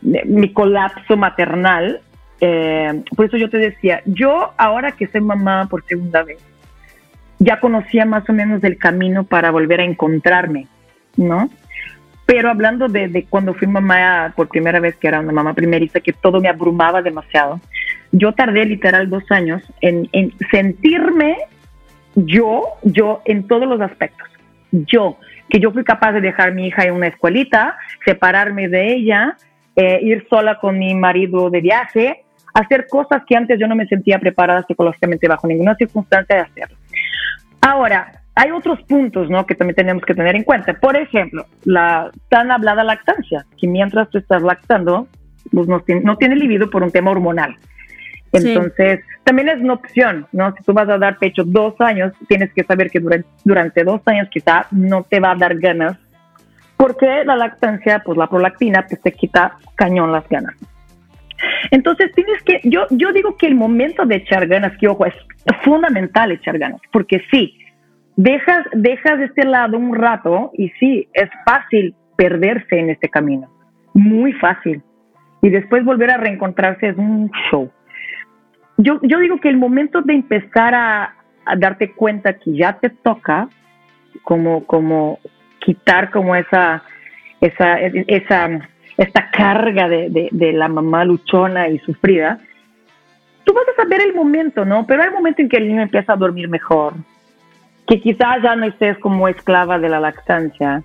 mi 0.02 0.52
colapso 0.52 1.16
maternal. 1.16 2.00
Eh, 2.40 3.02
por 3.16 3.26
eso 3.26 3.36
yo 3.36 3.50
te 3.50 3.58
decía, 3.58 4.02
yo 4.04 4.52
ahora 4.56 4.92
que 4.92 5.08
soy 5.08 5.20
mamá 5.20 5.66
por 5.68 5.84
segunda 5.84 6.22
vez, 6.22 6.38
ya 7.38 7.60
conocía 7.60 8.04
más 8.04 8.28
o 8.28 8.32
menos 8.32 8.60
del 8.60 8.78
camino 8.78 9.24
para 9.24 9.50
volver 9.50 9.80
a 9.80 9.84
encontrarme, 9.84 10.66
¿no? 11.16 11.50
Pero 12.26 12.50
hablando 12.50 12.88
de, 12.88 13.08
de, 13.08 13.24
cuando 13.24 13.54
fui 13.54 13.66
mamá 13.66 14.32
por 14.36 14.48
primera 14.48 14.80
vez, 14.80 14.96
que 14.96 15.08
era 15.08 15.20
una 15.20 15.32
mamá 15.32 15.54
primeriza, 15.54 16.00
que 16.00 16.12
todo 16.12 16.40
me 16.40 16.48
abrumaba 16.48 17.00
demasiado, 17.00 17.60
yo 18.12 18.32
tardé 18.32 18.64
literal 18.64 19.08
dos 19.08 19.24
años 19.30 19.62
en, 19.80 20.08
en 20.12 20.32
sentirme 20.50 21.36
yo, 22.14 22.64
yo 22.82 23.22
en 23.24 23.46
todos 23.46 23.68
los 23.68 23.80
aspectos. 23.80 24.28
Yo, 24.72 25.16
que 25.48 25.60
yo 25.60 25.72
fui 25.72 25.84
capaz 25.84 26.12
de 26.12 26.20
dejar 26.20 26.48
a 26.48 26.52
mi 26.52 26.68
hija 26.68 26.84
en 26.84 26.94
una 26.94 27.08
escuelita, 27.08 27.76
separarme 28.04 28.68
de 28.68 28.92
ella, 28.92 29.36
eh, 29.76 30.00
ir 30.02 30.26
sola 30.28 30.58
con 30.58 30.78
mi 30.78 30.94
marido 30.94 31.50
de 31.50 31.60
viaje, 31.60 32.24
hacer 32.54 32.86
cosas 32.88 33.22
que 33.26 33.36
antes 33.36 33.58
yo 33.58 33.66
no 33.66 33.76
me 33.76 33.86
sentía 33.86 34.18
preparada 34.18 34.64
psicológicamente 34.66 35.28
bajo 35.28 35.46
ninguna 35.46 35.74
circunstancia 35.76 36.36
de 36.36 36.42
hacer. 36.42 36.76
Ahora, 37.60 38.12
hay 38.34 38.50
otros 38.50 38.80
puntos 38.82 39.28
¿no? 39.28 39.46
que 39.46 39.54
también 39.54 39.76
tenemos 39.76 40.04
que 40.04 40.14
tener 40.14 40.36
en 40.36 40.44
cuenta. 40.44 40.74
Por 40.74 40.96
ejemplo, 40.96 41.46
la 41.64 42.10
tan 42.28 42.50
hablada 42.50 42.84
lactancia, 42.84 43.44
que 43.60 43.66
mientras 43.66 44.08
tú 44.10 44.18
estás 44.18 44.42
lactando, 44.42 45.08
pues 45.50 45.66
no, 45.66 45.80
tiene, 45.80 46.02
no 46.02 46.16
tiene 46.16 46.36
libido 46.36 46.70
por 46.70 46.82
un 46.82 46.90
tema 46.90 47.10
hormonal. 47.10 47.56
Entonces, 48.32 49.00
también 49.28 49.50
es 49.50 49.60
una 49.60 49.74
opción, 49.74 50.26
¿no? 50.32 50.54
Si 50.56 50.64
tú 50.64 50.72
vas 50.72 50.88
a 50.88 50.96
dar 50.96 51.18
pecho 51.18 51.42
dos 51.44 51.78
años, 51.80 52.14
tienes 52.28 52.50
que 52.54 52.64
saber 52.64 52.90
que 52.90 52.98
durante, 52.98 53.28
durante 53.44 53.84
dos 53.84 54.00
años 54.06 54.26
quizá 54.30 54.66
no 54.70 55.02
te 55.02 55.20
va 55.20 55.32
a 55.32 55.34
dar 55.34 55.58
ganas, 55.58 55.98
porque 56.78 57.24
la 57.26 57.36
lactancia, 57.36 58.00
pues 58.02 58.16
la 58.16 58.26
prolactina, 58.26 58.86
pues 58.88 59.02
te 59.02 59.12
quita 59.12 59.58
cañón 59.74 60.12
las 60.12 60.26
ganas. 60.30 60.54
Entonces 61.70 62.10
tienes 62.14 62.42
que, 62.42 62.62
yo, 62.64 62.86
yo 62.88 63.12
digo 63.12 63.36
que 63.36 63.48
el 63.48 63.54
momento 63.54 64.06
de 64.06 64.16
echar 64.16 64.46
ganas, 64.46 64.74
que 64.78 64.88
ojo, 64.88 65.04
es 65.04 65.14
fundamental 65.62 66.32
echar 66.32 66.56
ganas, 66.58 66.80
porque 66.90 67.20
sí, 67.30 67.58
dejas, 68.16 68.64
dejas 68.72 69.18
de 69.18 69.26
este 69.26 69.44
lado 69.44 69.76
un 69.76 69.94
rato 69.94 70.52
y 70.54 70.70
sí, 70.80 71.06
es 71.12 71.28
fácil 71.44 71.94
perderse 72.16 72.78
en 72.78 72.88
este 72.88 73.10
camino, 73.10 73.50
muy 73.92 74.32
fácil. 74.32 74.80
Y 75.42 75.50
después 75.50 75.84
volver 75.84 76.12
a 76.12 76.16
reencontrarse 76.16 76.88
es 76.88 76.96
un 76.96 77.30
show. 77.50 77.70
Yo, 78.78 78.98
digo 79.00 79.40
que 79.40 79.48
el 79.48 79.56
momento 79.56 80.02
de 80.02 80.14
empezar 80.14 80.74
a, 80.74 81.14
darte 81.56 81.92
cuenta 81.92 82.34
que 82.34 82.54
ya 82.54 82.74
te 82.74 82.90
toca, 82.90 83.48
como, 84.22 84.66
como 84.66 85.18
quitar 85.60 86.10
como 86.10 86.36
esa, 86.36 86.82
esa, 87.40 87.78
esta 88.98 89.30
carga 89.30 89.88
de, 89.88 90.28
de, 90.30 90.52
la 90.52 90.68
mamá 90.68 91.04
luchona 91.06 91.68
y 91.68 91.78
sufrida, 91.78 92.38
tú 93.44 93.54
vas 93.54 93.64
a 93.72 93.82
saber 93.82 94.02
el 94.02 94.14
momento, 94.14 94.66
¿no? 94.66 94.86
Pero 94.86 95.02
hay 95.02 95.08
un 95.08 95.14
momento 95.14 95.40
en 95.40 95.48
que 95.48 95.56
el 95.56 95.68
niño 95.68 95.82
empieza 95.82 96.12
a 96.12 96.16
dormir 96.16 96.48
mejor, 96.48 96.94
que 97.86 97.98
quizás 97.98 98.42
ya 98.42 98.54
no 98.54 98.66
estés 98.66 98.98
como 98.98 99.26
esclava 99.26 99.78
de 99.78 99.88
la 99.88 100.00
lactancia, 100.00 100.82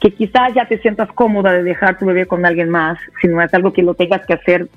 que 0.00 0.10
quizás 0.10 0.54
ya 0.54 0.64
te 0.64 0.78
sientas 0.78 1.12
cómoda 1.12 1.52
de 1.52 1.64
dejar 1.64 1.98
tu 1.98 2.06
bebé 2.06 2.24
con 2.24 2.46
alguien 2.46 2.70
más, 2.70 2.98
si 3.20 3.28
no 3.28 3.42
es 3.42 3.52
algo 3.52 3.74
que 3.74 3.82
lo 3.82 3.92
tengas 3.92 4.24
que 4.24 4.32
hacer 4.32 4.68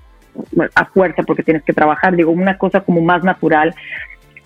a 0.76 0.86
fuerza 0.86 1.24
porque 1.24 1.44
tienes 1.44 1.64
que 1.64 1.74
trabajar, 1.74 2.16
digo, 2.16 2.32
una 2.32 2.58
cosa 2.58 2.82
como 2.82 3.02
más 3.02 3.24
natural. 3.24 3.74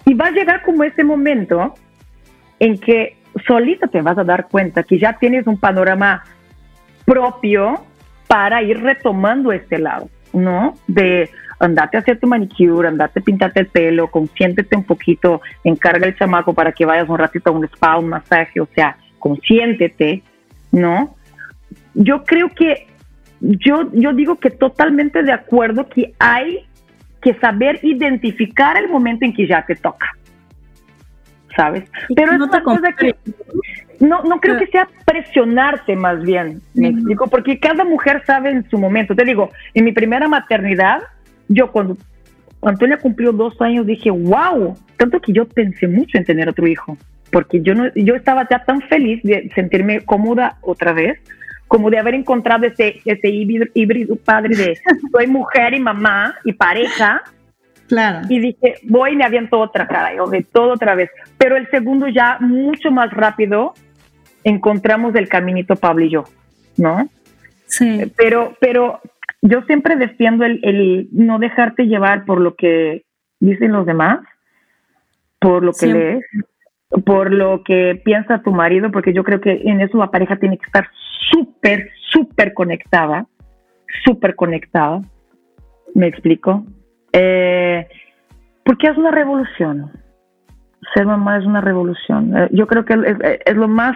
Y 0.05 0.13
va 0.13 0.27
a 0.27 0.31
llegar 0.31 0.63
como 0.63 0.83
ese 0.83 1.03
momento 1.03 1.73
en 2.59 2.77
que 2.77 3.17
solita 3.47 3.87
te 3.87 4.01
vas 4.01 4.17
a 4.17 4.23
dar 4.23 4.47
cuenta 4.47 4.83
que 4.83 4.97
ya 4.99 5.13
tienes 5.13 5.47
un 5.47 5.59
panorama 5.59 6.23
propio 7.05 7.83
para 8.27 8.61
ir 8.63 8.81
retomando 8.81 9.51
este 9.51 9.77
lado, 9.77 10.09
¿no? 10.33 10.73
De 10.87 11.29
andate 11.59 11.97
a 11.97 11.99
hacer 12.01 12.19
tu 12.19 12.27
manicure, 12.27 12.87
andate 12.87 13.19
a 13.19 13.23
pintarte 13.23 13.59
el 13.61 13.67
pelo, 13.67 14.09
consiéntete 14.09 14.75
un 14.75 14.83
poquito, 14.83 15.41
encarga 15.63 16.07
el 16.07 16.17
chamaco 16.17 16.53
para 16.53 16.71
que 16.71 16.85
vayas 16.85 17.09
un 17.09 17.17
ratito 17.17 17.49
a 17.49 17.53
un 17.53 17.65
spa, 17.65 17.97
un 17.97 18.09
masaje, 18.09 18.59
o 18.59 18.67
sea, 18.73 18.97
consiéntete, 19.19 20.23
¿no? 20.71 21.15
Yo 21.93 22.23
creo 22.23 22.49
que, 22.49 22.87
yo, 23.41 23.91
yo 23.93 24.13
digo 24.13 24.39
que 24.39 24.49
totalmente 24.49 25.23
de 25.23 25.33
acuerdo 25.33 25.87
que 25.87 26.13
hay 26.19 26.65
que 27.21 27.33
saber 27.35 27.79
identificar 27.83 28.77
el 28.77 28.89
momento 28.89 29.25
en 29.25 29.33
que 29.33 29.47
ya 29.47 29.65
te 29.65 29.75
toca. 29.75 30.07
¿Sabes? 31.55 31.89
Pero 32.15 32.33
es 32.33 32.39
una 32.41 32.61
cosa 32.61 32.91
que 32.91 33.15
no, 33.99 34.23
no 34.23 34.39
creo 34.41 34.59
que 34.59 34.67
sea 34.67 34.89
presionarte 35.05 35.95
más 35.95 36.21
bien, 36.21 36.61
me 36.73 36.89
explico, 36.89 37.27
porque 37.27 37.59
cada 37.59 37.85
mujer 37.85 38.23
sabe 38.25 38.49
en 38.51 38.69
su 38.69 38.77
momento. 38.77 39.15
Te 39.15 39.23
digo, 39.23 39.49
en 39.73 39.85
mi 39.85 39.93
primera 39.93 40.27
maternidad, 40.27 41.01
yo 41.47 41.71
cuando 41.71 41.97
Antonia 42.61 42.97
cumplió 42.97 43.31
dos 43.31 43.59
años 43.61 43.85
dije, 43.85 44.09
wow, 44.11 44.75
tanto 44.97 45.19
que 45.19 45.33
yo 45.33 45.47
pensé 45.47 45.87
mucho 45.87 46.17
en 46.17 46.25
tener 46.25 46.49
otro 46.49 46.67
hijo, 46.67 46.97
porque 47.31 47.61
yo, 47.61 47.73
no, 47.73 47.89
yo 47.95 48.15
estaba 48.15 48.47
ya 48.49 48.63
tan 48.65 48.81
feliz 48.81 49.21
de 49.23 49.49
sentirme 49.55 50.01
cómoda 50.01 50.57
otra 50.61 50.93
vez, 50.93 51.19
como 51.67 51.89
de 51.89 51.99
haber 51.99 52.15
encontrado 52.15 52.65
ese, 52.65 53.01
ese 53.06 53.30
híbrido, 53.30 54.15
padre 54.17 54.56
de 54.56 54.78
soy 55.12 55.28
mujer 55.28 55.73
y 55.73 55.80
mamá 55.80 56.36
y 56.43 56.54
pareja. 56.54 57.23
Claro. 57.88 58.21
Y 58.30 58.39
dije, 58.39 58.75
voy 58.84 59.13
y 59.13 59.15
me 59.15 59.25
aviento 59.25 59.60
otra 59.60 59.88
cara, 59.88 60.12
y 60.13 60.30
de 60.32 60.43
todo 60.43 60.73
otra 60.73 60.95
vez. 60.95 61.10
Pero 61.38 61.56
el 61.56 61.69
segundo 61.69 62.08
ya 62.08 62.38
mucho 62.39 62.91
más 62.91 63.12
rápido 63.12 63.73
encontramos 64.43 65.13
el 65.15 65.28
caminito 65.28 65.75
Pablo 65.75 66.06
y 66.06 66.10
yo, 66.10 66.23
¿no? 66.78 67.08
Sí. 67.65 68.12
Pero, 68.15 68.56
pero 68.60 69.01
yo 69.41 69.62
siempre 69.63 69.95
defiendo 69.95 70.45
el, 70.45 71.08
no 71.12 71.39
dejarte 71.39 71.86
llevar 71.86 72.25
por 72.25 72.41
lo 72.41 72.56
que 72.56 73.04
dicen 73.39 73.71
los 73.71 73.86
demás, 73.86 74.19
por 75.39 75.63
lo 75.63 75.71
que 75.73 75.88
lees, 75.88 76.25
por 77.06 77.32
lo 77.32 77.63
que 77.63 78.01
piensa 78.04 78.41
tu 78.41 78.51
marido, 78.51 78.91
porque 78.91 79.13
yo 79.13 79.23
creo 79.23 79.41
que 79.41 79.62
en 79.65 79.82
eso 79.82 79.97
la 79.97 80.12
pareja 80.12 80.38
tiene 80.38 80.58
que 80.58 80.65
estar 80.65 80.89
súper, 81.32 81.89
súper 82.12 82.54
conectada, 82.54 83.25
súper 84.04 84.36
conectada. 84.36 85.01
¿Me 85.93 86.08
explico? 86.08 86.65
Eh, 87.12 87.88
porque 88.63 88.88
es 88.88 88.97
una 88.97 89.12
revolución. 89.12 89.91
Ser 90.93 91.06
mamá 91.06 91.38
es 91.38 91.45
una 91.45 91.62
revolución. 91.62 92.36
Eh, 92.38 92.49
yo 92.51 92.67
creo 92.67 92.86
que 92.86 92.95
es, 93.45 93.56
lo 93.56 93.67
más, 93.67 93.95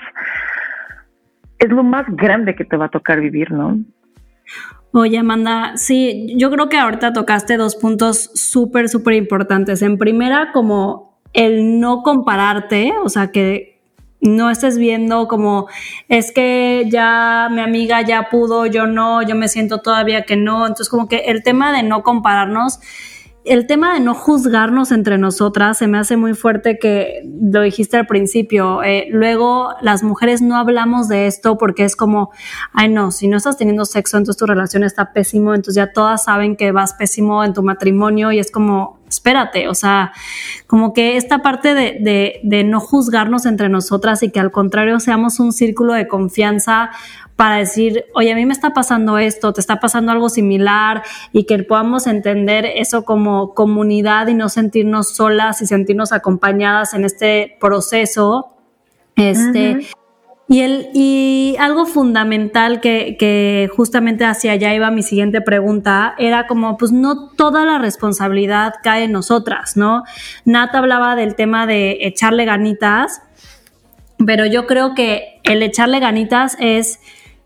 es 1.59 1.69
lo 1.69 1.83
más 1.83 2.05
grande 2.09 2.55
que 2.55 2.65
te 2.65 2.77
va 2.77 2.85
a 2.85 2.89
tocar 2.89 3.19
vivir, 3.19 3.51
¿no? 3.51 3.77
Oye, 4.91 5.19
Amanda, 5.19 5.73
sí, 5.75 6.33
yo 6.37 6.49
creo 6.49 6.67
que 6.67 6.77
ahorita 6.77 7.13
tocaste 7.13 7.57
dos 7.57 7.75
puntos 7.75 8.31
súper, 8.33 8.89
súper 8.89 9.13
importantes. 9.15 9.81
En 9.81 9.97
primera, 9.97 10.51
como 10.51 11.19
el 11.33 11.79
no 11.79 12.01
compararte, 12.01 12.93
o 13.03 13.09
sea, 13.09 13.31
que 13.31 13.78
no 14.21 14.49
estés 14.49 14.77
viendo 14.77 15.27
como 15.27 15.67
es 16.07 16.31
que 16.31 16.85
ya 16.89 17.47
mi 17.51 17.61
amiga 17.61 18.01
ya 18.01 18.29
pudo, 18.29 18.65
yo 18.65 18.85
no, 18.87 19.21
yo 19.21 19.35
me 19.35 19.47
siento 19.47 19.79
todavía 19.81 20.23
que 20.23 20.35
no. 20.35 20.67
Entonces, 20.67 20.89
como 20.89 21.07
que 21.07 21.17
el 21.27 21.43
tema 21.43 21.71
de 21.71 21.83
no 21.83 22.03
compararnos 22.03 22.79
el 23.45 23.67
tema 23.67 23.93
de 23.93 23.99
no 23.99 24.13
juzgarnos 24.13 24.91
entre 24.91 25.17
nosotras 25.17 25.77
se 25.77 25.87
me 25.87 25.97
hace 25.97 26.17
muy 26.17 26.33
fuerte 26.33 26.77
que 26.77 27.21
lo 27.41 27.61
dijiste 27.61 27.97
al 27.97 28.05
principio. 28.05 28.83
Eh, 28.83 29.07
luego 29.09 29.69
las 29.81 30.03
mujeres 30.03 30.41
no 30.41 30.57
hablamos 30.57 31.07
de 31.07 31.25
esto 31.25 31.57
porque 31.57 31.83
es 31.83 31.95
como, 31.95 32.31
ay 32.73 32.89
no, 32.89 33.11
si 33.11 33.27
no 33.27 33.37
estás 33.37 33.57
teniendo 33.57 33.85
sexo, 33.85 34.17
entonces 34.17 34.37
tu 34.37 34.45
relación 34.45 34.83
está 34.83 35.13
pésimo, 35.13 35.55
entonces 35.55 35.75
ya 35.75 35.91
todas 35.91 36.25
saben 36.25 36.57
que 36.57 36.71
vas 36.71 36.93
pésimo 36.93 37.43
en 37.43 37.53
tu 37.53 37.63
matrimonio 37.63 38.31
y 38.31 38.39
es 38.39 38.51
como, 38.51 38.98
espérate, 39.09 39.67
o 39.67 39.73
sea, 39.73 40.13
como 40.67 40.93
que 40.93 41.17
esta 41.17 41.39
parte 41.39 41.73
de, 41.73 41.97
de, 41.99 42.39
de 42.43 42.63
no 42.63 42.79
juzgarnos 42.79 43.45
entre 43.45 43.67
nosotras 43.67 44.23
y 44.23 44.29
que 44.29 44.39
al 44.39 44.51
contrario 44.51 44.99
seamos 44.99 45.39
un 45.39 45.51
círculo 45.51 45.93
de 45.93 46.07
confianza 46.07 46.91
para 47.39 47.55
decir, 47.55 48.03
oye, 48.15 48.33
a 48.33 48.35
mí 48.35 48.45
me 48.45 48.51
está 48.51 48.73
pasando 48.73 49.17
esto, 49.17 49.53
te 49.53 49.61
está 49.61 49.79
pasando 49.79 50.11
algo 50.11 50.27
similar 50.27 51.03
y 51.31 51.45
que 51.45 51.57
podamos 51.63 52.05
entender 52.05 52.65
eso 52.65 53.05
como 53.05 53.53
comunidad 53.53 54.27
y 54.27 54.33
no 54.33 54.49
sentirnos 54.49 55.15
solas 55.15 55.61
y 55.61 55.65
sentirnos 55.65 56.11
acompañadas 56.11 56.93
en 56.93 57.05
este 57.05 57.55
proceso. 57.61 58.57
Este, 59.15 59.87
y, 60.49 60.61
el, 60.61 60.89
y 60.95 61.55
algo 61.59 61.85
fundamental 61.85 62.81
que, 62.81 63.69
justamente 63.75 64.25
hacia 64.25 64.53
allá 64.53 64.73
iba 64.73 64.89
mi 64.89 65.03
siguiente 65.03 65.41
pregunta 65.41 66.15
era 66.17 66.47
como, 66.47 66.75
pues 66.75 66.91
no 66.91 67.29
toda 67.29 67.65
la 67.65 67.77
responsabilidad 67.77 68.73
cae 68.81 69.03
en 69.03 69.11
nosotras, 69.11 69.77
¿no? 69.77 70.03
Nat 70.45 70.73
hablaba 70.73 71.15
del 71.15 71.35
tema 71.35 71.67
de 71.67 71.99
echarle 72.01 72.45
ganitas, 72.45 73.21
pero 74.25 74.47
yo 74.47 74.65
creo 74.65 74.95
que 74.95 75.39
el 75.43 75.61
echarle 75.61 75.99
ganitas 75.99 76.57
es 76.59 76.99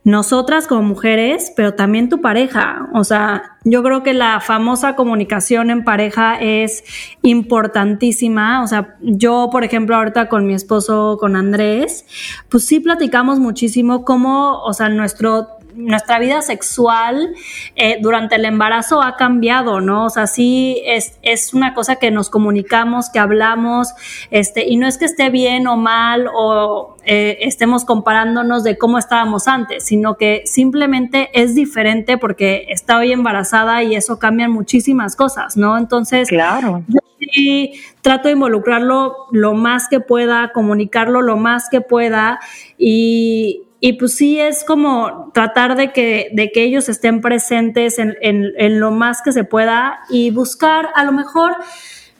nosotras 0.03 0.67
como 0.67 0.81
mujeres, 0.81 1.53
pero 1.55 1.75
también 1.75 2.09
tu 2.09 2.19
pareja. 2.19 2.89
O 2.93 3.03
sea, 3.03 3.57
yo 3.63 3.81
creo 3.83 4.03
que 4.03 4.13
la 4.13 4.41
famosa 4.41 4.95
comunicación 4.95 5.69
en 5.69 5.83
pareja 5.83 6.35
es 6.35 6.83
importantísima. 7.21 8.63
O 8.63 8.67
sea, 8.67 8.95
yo, 9.01 9.49
por 9.51 9.63
ejemplo, 9.63 9.95
ahorita 9.95 10.27
con 10.27 10.45
mi 10.45 10.53
esposo, 10.53 11.17
con 11.19 11.35
Andrés, 11.35 12.05
pues 12.49 12.65
sí 12.65 12.79
platicamos 12.79 13.39
muchísimo 13.39 14.03
cómo, 14.03 14.61
o 14.63 14.73
sea, 14.73 14.89
nuestro 14.89 15.47
nuestra 15.75 16.19
vida 16.19 16.41
sexual 16.41 17.35
eh, 17.75 17.97
durante 18.01 18.35
el 18.35 18.45
embarazo 18.45 19.01
ha 19.01 19.15
cambiado, 19.15 19.81
¿no? 19.81 20.05
O 20.05 20.09
sea, 20.09 20.27
sí 20.27 20.81
es, 20.85 21.17
es, 21.21 21.53
una 21.53 21.73
cosa 21.73 21.97
que 21.97 22.11
nos 22.11 22.29
comunicamos, 22.29 23.09
que 23.09 23.19
hablamos, 23.19 23.93
este, 24.31 24.65
y 24.67 24.77
no 24.77 24.87
es 24.87 24.97
que 24.97 25.05
esté 25.05 25.29
bien 25.29 25.67
o 25.67 25.77
mal 25.77 26.27
o 26.33 26.97
eh, 27.05 27.39
estemos 27.41 27.85
comparándonos 27.85 28.63
de 28.63 28.77
cómo 28.77 28.97
estábamos 28.97 29.47
antes, 29.47 29.85
sino 29.85 30.15
que 30.15 30.43
simplemente 30.45 31.29
es 31.33 31.55
diferente 31.55 32.17
porque 32.17 32.65
está 32.69 32.97
hoy 32.97 33.11
embarazada 33.11 33.83
y 33.83 33.95
eso 33.95 34.19
cambia 34.19 34.47
muchísimas 34.47 35.15
cosas, 35.15 35.57
¿no? 35.57 35.77
Entonces, 35.77 36.29
claro. 36.29 36.83
yo 36.87 36.99
sí 37.19 37.73
trato 38.01 38.27
de 38.27 38.33
involucrarlo 38.33 39.15
lo 39.31 39.53
más 39.53 39.87
que 39.89 39.99
pueda, 39.99 40.51
comunicarlo 40.53 41.21
lo 41.21 41.37
más 41.37 41.69
que 41.69 41.81
pueda 41.81 42.39
y 42.77 43.63
y 43.85 43.93
pues 43.93 44.15
sí 44.15 44.39
es 44.39 44.63
como 44.63 45.29
tratar 45.33 45.75
de 45.75 45.91
que, 45.91 46.29
de 46.31 46.53
que 46.53 46.63
ellos 46.63 46.87
estén 46.87 47.19
presentes 47.19 47.99
en, 47.99 48.15
en, 48.21 48.79
lo 48.79 48.91
más 48.91 49.21
que 49.21 49.33
se 49.33 49.43
pueda 49.43 49.99
y 50.09 50.31
buscar 50.31 50.87
a 50.95 51.03
lo 51.03 51.11
mejor 51.11 51.57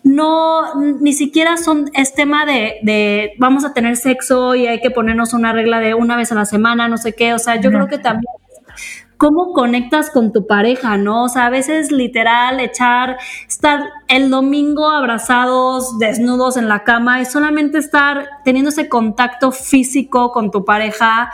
no, 0.04 0.76
ni 0.76 1.14
siquiera 1.14 1.56
son, 1.56 1.90
es 1.94 2.14
tema 2.14 2.46
de, 2.46 2.80
de, 2.84 3.32
vamos 3.38 3.64
a 3.64 3.72
tener 3.72 3.96
sexo 3.96 4.56
y 4.56 4.68
hay 4.68 4.82
que 4.82 4.92
ponernos 4.92 5.34
una 5.34 5.54
regla 5.54 5.80
de 5.80 5.94
una 5.94 6.18
vez 6.18 6.34
a 6.34 6.36
la 6.36 6.44
semana, 6.44 6.90
no 6.90 6.98
sé 6.98 7.14
qué, 7.14 7.34
o 7.34 7.40
sea, 7.40 7.56
yo 7.56 7.70
creo 7.70 7.88
que 7.88 7.98
también 7.98 8.34
cómo 9.18 9.54
conectas 9.54 10.10
con 10.10 10.32
tu 10.32 10.48
pareja, 10.48 10.98
¿no? 10.98 11.24
O 11.26 11.30
sea, 11.30 11.46
a 11.48 11.50
veces 11.50 11.92
literal 11.92 12.60
echar, 12.60 13.18
estar 13.48 13.82
el 14.08 14.30
domingo 14.30 14.90
abrazados, 14.90 15.98
desnudos 16.00 16.58
en 16.58 16.68
la 16.68 16.84
cama 16.84 17.22
y 17.22 17.26
solamente 17.26 17.78
estar 17.78 18.28
teniendo 18.44 18.70
ese 18.70 18.90
contacto 18.90 19.52
físico 19.52 20.32
con 20.32 20.52
tu 20.52 20.66
pareja 20.66 21.32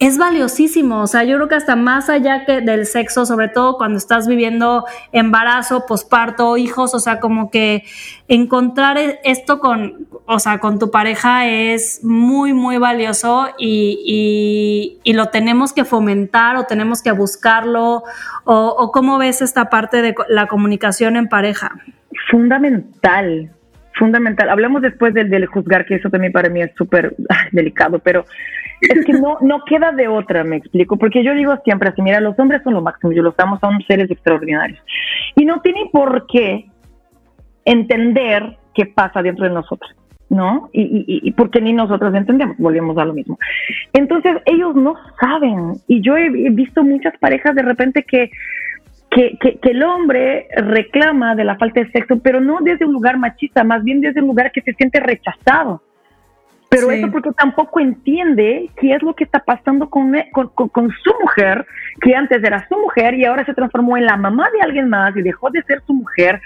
es 0.00 0.18
valiosísimo. 0.18 1.02
O 1.02 1.06
sea, 1.06 1.22
yo 1.22 1.36
creo 1.36 1.48
que 1.48 1.54
hasta 1.54 1.76
más 1.76 2.10
allá 2.10 2.44
que 2.44 2.60
del 2.60 2.86
sexo, 2.86 3.26
sobre 3.26 3.48
todo 3.48 3.76
cuando 3.76 3.98
estás 3.98 4.26
viviendo 4.26 4.84
embarazo, 5.12 5.84
posparto, 5.86 6.56
hijos, 6.56 6.94
o 6.94 6.98
sea, 6.98 7.20
como 7.20 7.50
que 7.50 7.84
encontrar 8.26 8.98
e-, 8.98 9.20
esto 9.24 9.60
con, 9.60 10.08
o 10.26 10.38
sea, 10.38 10.58
con 10.58 10.78
tu 10.78 10.90
pareja 10.90 11.46
es 11.46 12.00
muy, 12.02 12.52
muy 12.52 12.78
valioso 12.78 13.48
y, 13.58 14.98
y, 15.04 15.12
lo 15.12 15.26
tenemos 15.26 15.72
que 15.74 15.84
fomentar 15.84 16.56
o 16.56 16.64
tenemos 16.64 17.02
que 17.02 17.12
buscarlo. 17.12 18.02
O, 18.44 18.74
o, 18.78 18.90
cómo 18.90 19.18
ves 19.18 19.42
esta 19.42 19.68
parte 19.68 20.00
de 20.00 20.14
la 20.28 20.46
comunicación 20.46 21.16
en 21.16 21.28
pareja? 21.28 21.72
fundamental, 22.30 23.50
fundamental. 23.98 24.48
Hablemos 24.50 24.82
después 24.82 25.14
del, 25.14 25.30
del 25.30 25.46
juzgar, 25.46 25.84
que 25.84 25.96
eso 25.96 26.10
también 26.10 26.32
para 26.32 26.48
mí 26.48 26.62
es 26.62 26.70
súper 26.76 27.14
delicado, 27.52 27.98
pero 27.98 28.24
es 28.80 29.04
que 29.04 29.12
no, 29.12 29.38
no 29.40 29.64
queda 29.64 29.92
de 29.92 30.08
otra, 30.08 30.44
me 30.44 30.56
explico, 30.56 30.96
porque 30.96 31.22
yo 31.22 31.34
digo 31.34 31.54
siempre 31.64 31.90
así, 31.90 32.02
mira, 32.02 32.20
los 32.20 32.38
hombres 32.38 32.62
son 32.62 32.74
lo 32.74 32.82
máximo, 32.82 33.12
yo 33.12 33.22
los 33.22 33.34
amo, 33.38 33.58
son 33.60 33.80
seres 33.86 34.10
extraordinarios. 34.10 34.80
Y 35.36 35.44
no 35.44 35.60
tienen 35.60 35.90
por 35.90 36.26
qué 36.26 36.66
entender 37.64 38.56
qué 38.74 38.86
pasa 38.86 39.22
dentro 39.22 39.46
de 39.46 39.52
nosotros. 39.52 39.90
¿no? 40.30 40.70
Y, 40.72 40.82
y, 40.82 41.28
y, 41.28 41.32
porque 41.32 41.60
ni 41.60 41.72
nosotros 41.72 42.14
entendemos, 42.14 42.56
volvemos 42.56 42.96
a 42.98 43.04
lo 43.04 43.12
mismo. 43.12 43.36
Entonces, 43.92 44.36
ellos 44.46 44.76
no 44.76 44.94
saben. 45.20 45.72
Y 45.88 46.00
yo 46.02 46.16
he, 46.16 46.30
visto 46.30 46.84
muchas 46.84 47.18
parejas 47.18 47.56
de 47.56 47.62
repente 47.62 48.04
que, 48.04 48.30
que, 49.10 49.36
que, 49.40 49.58
que, 49.58 49.70
el 49.70 49.82
hombre 49.82 50.46
reclama 50.56 51.34
de 51.34 51.42
la 51.42 51.56
falta 51.56 51.80
de 51.80 51.90
sexo, 51.90 52.20
pero 52.22 52.40
no 52.40 52.58
desde 52.60 52.86
un 52.86 52.92
lugar 52.92 53.18
machista, 53.18 53.64
más 53.64 53.82
bien 53.82 54.00
desde 54.00 54.20
un 54.20 54.28
lugar 54.28 54.52
que 54.52 54.60
se 54.60 54.72
siente 54.74 55.00
rechazado. 55.00 55.82
Pero 56.70 56.88
sí. 56.88 56.94
eso 56.94 57.10
porque 57.10 57.32
tampoco 57.32 57.80
entiende 57.80 58.70
qué 58.76 58.94
es 58.94 59.02
lo 59.02 59.14
que 59.14 59.24
está 59.24 59.40
pasando 59.40 59.90
con, 59.90 60.14
con, 60.32 60.48
con, 60.48 60.68
con, 60.68 60.90
su 61.02 61.12
mujer, 61.20 61.66
que 62.00 62.14
antes 62.14 62.42
era 62.42 62.66
su 62.68 62.78
mujer 62.78 63.14
y 63.14 63.24
ahora 63.24 63.44
se 63.44 63.54
transformó 63.54 63.96
en 63.96 64.06
la 64.06 64.16
mamá 64.16 64.48
de 64.52 64.62
alguien 64.62 64.88
más 64.88 65.14
y 65.16 65.22
dejó 65.22 65.50
de 65.50 65.62
ser 65.64 65.82
su 65.84 65.92
mujer. 65.92 66.40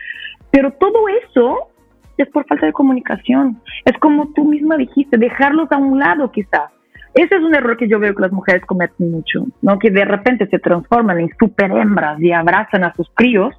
Pero 0.51 0.73
todo 0.73 1.09
eso 1.09 1.69
es 2.17 2.29
por 2.31 2.47
falta 2.47 2.65
de 2.67 2.73
comunicación. 2.73 3.61
Es 3.85 3.99
como 3.99 4.33
tú 4.33 4.45
misma 4.45 4.77
dijiste, 4.77 5.19
dejarlos 5.19 5.71
a 5.71 5.77
un 5.77 5.99
lado 5.99 6.33
quizás. 6.33 6.71
Ese 7.15 7.37
es 7.37 7.43
un 7.43 7.55
error 7.55 7.77
que 7.77 7.89
yo 7.89 8.01
veo 8.01 8.15
que 8.15 8.23
las 8.23 8.33
mujeres 8.33 8.65
cometen 8.65 9.11
mucho, 9.11 9.47
¿no? 9.63 9.79
Que 9.79 9.91
de 9.91 10.05
repente 10.05 10.49
se 10.49 10.59
transforman 10.59 11.21
en 11.21 11.31
super 11.39 11.71
hembras 11.71 12.21
y 12.21 12.33
abrazan 12.33 12.83
a 12.83 12.93
sus 12.95 13.09
críos 13.15 13.55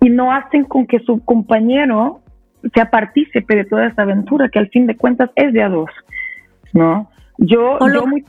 y 0.00 0.08
no 0.08 0.32
hacen 0.32 0.64
con 0.64 0.86
que 0.86 1.00
su 1.00 1.22
compañero 1.24 2.20
sea 2.72 2.90
partícipe 2.90 3.56
de 3.56 3.64
toda 3.64 3.86
esta 3.86 4.02
aventura 4.02 4.48
que 4.48 4.58
al 4.58 4.68
fin 4.68 4.86
de 4.86 4.96
cuentas 4.96 5.30
es 5.34 5.52
de 5.52 5.62
a 5.62 5.68
dos, 5.68 5.90
¿no? 6.72 7.10
Yo, 7.38 7.78
yo, 7.92 8.06
muy, 8.06 8.24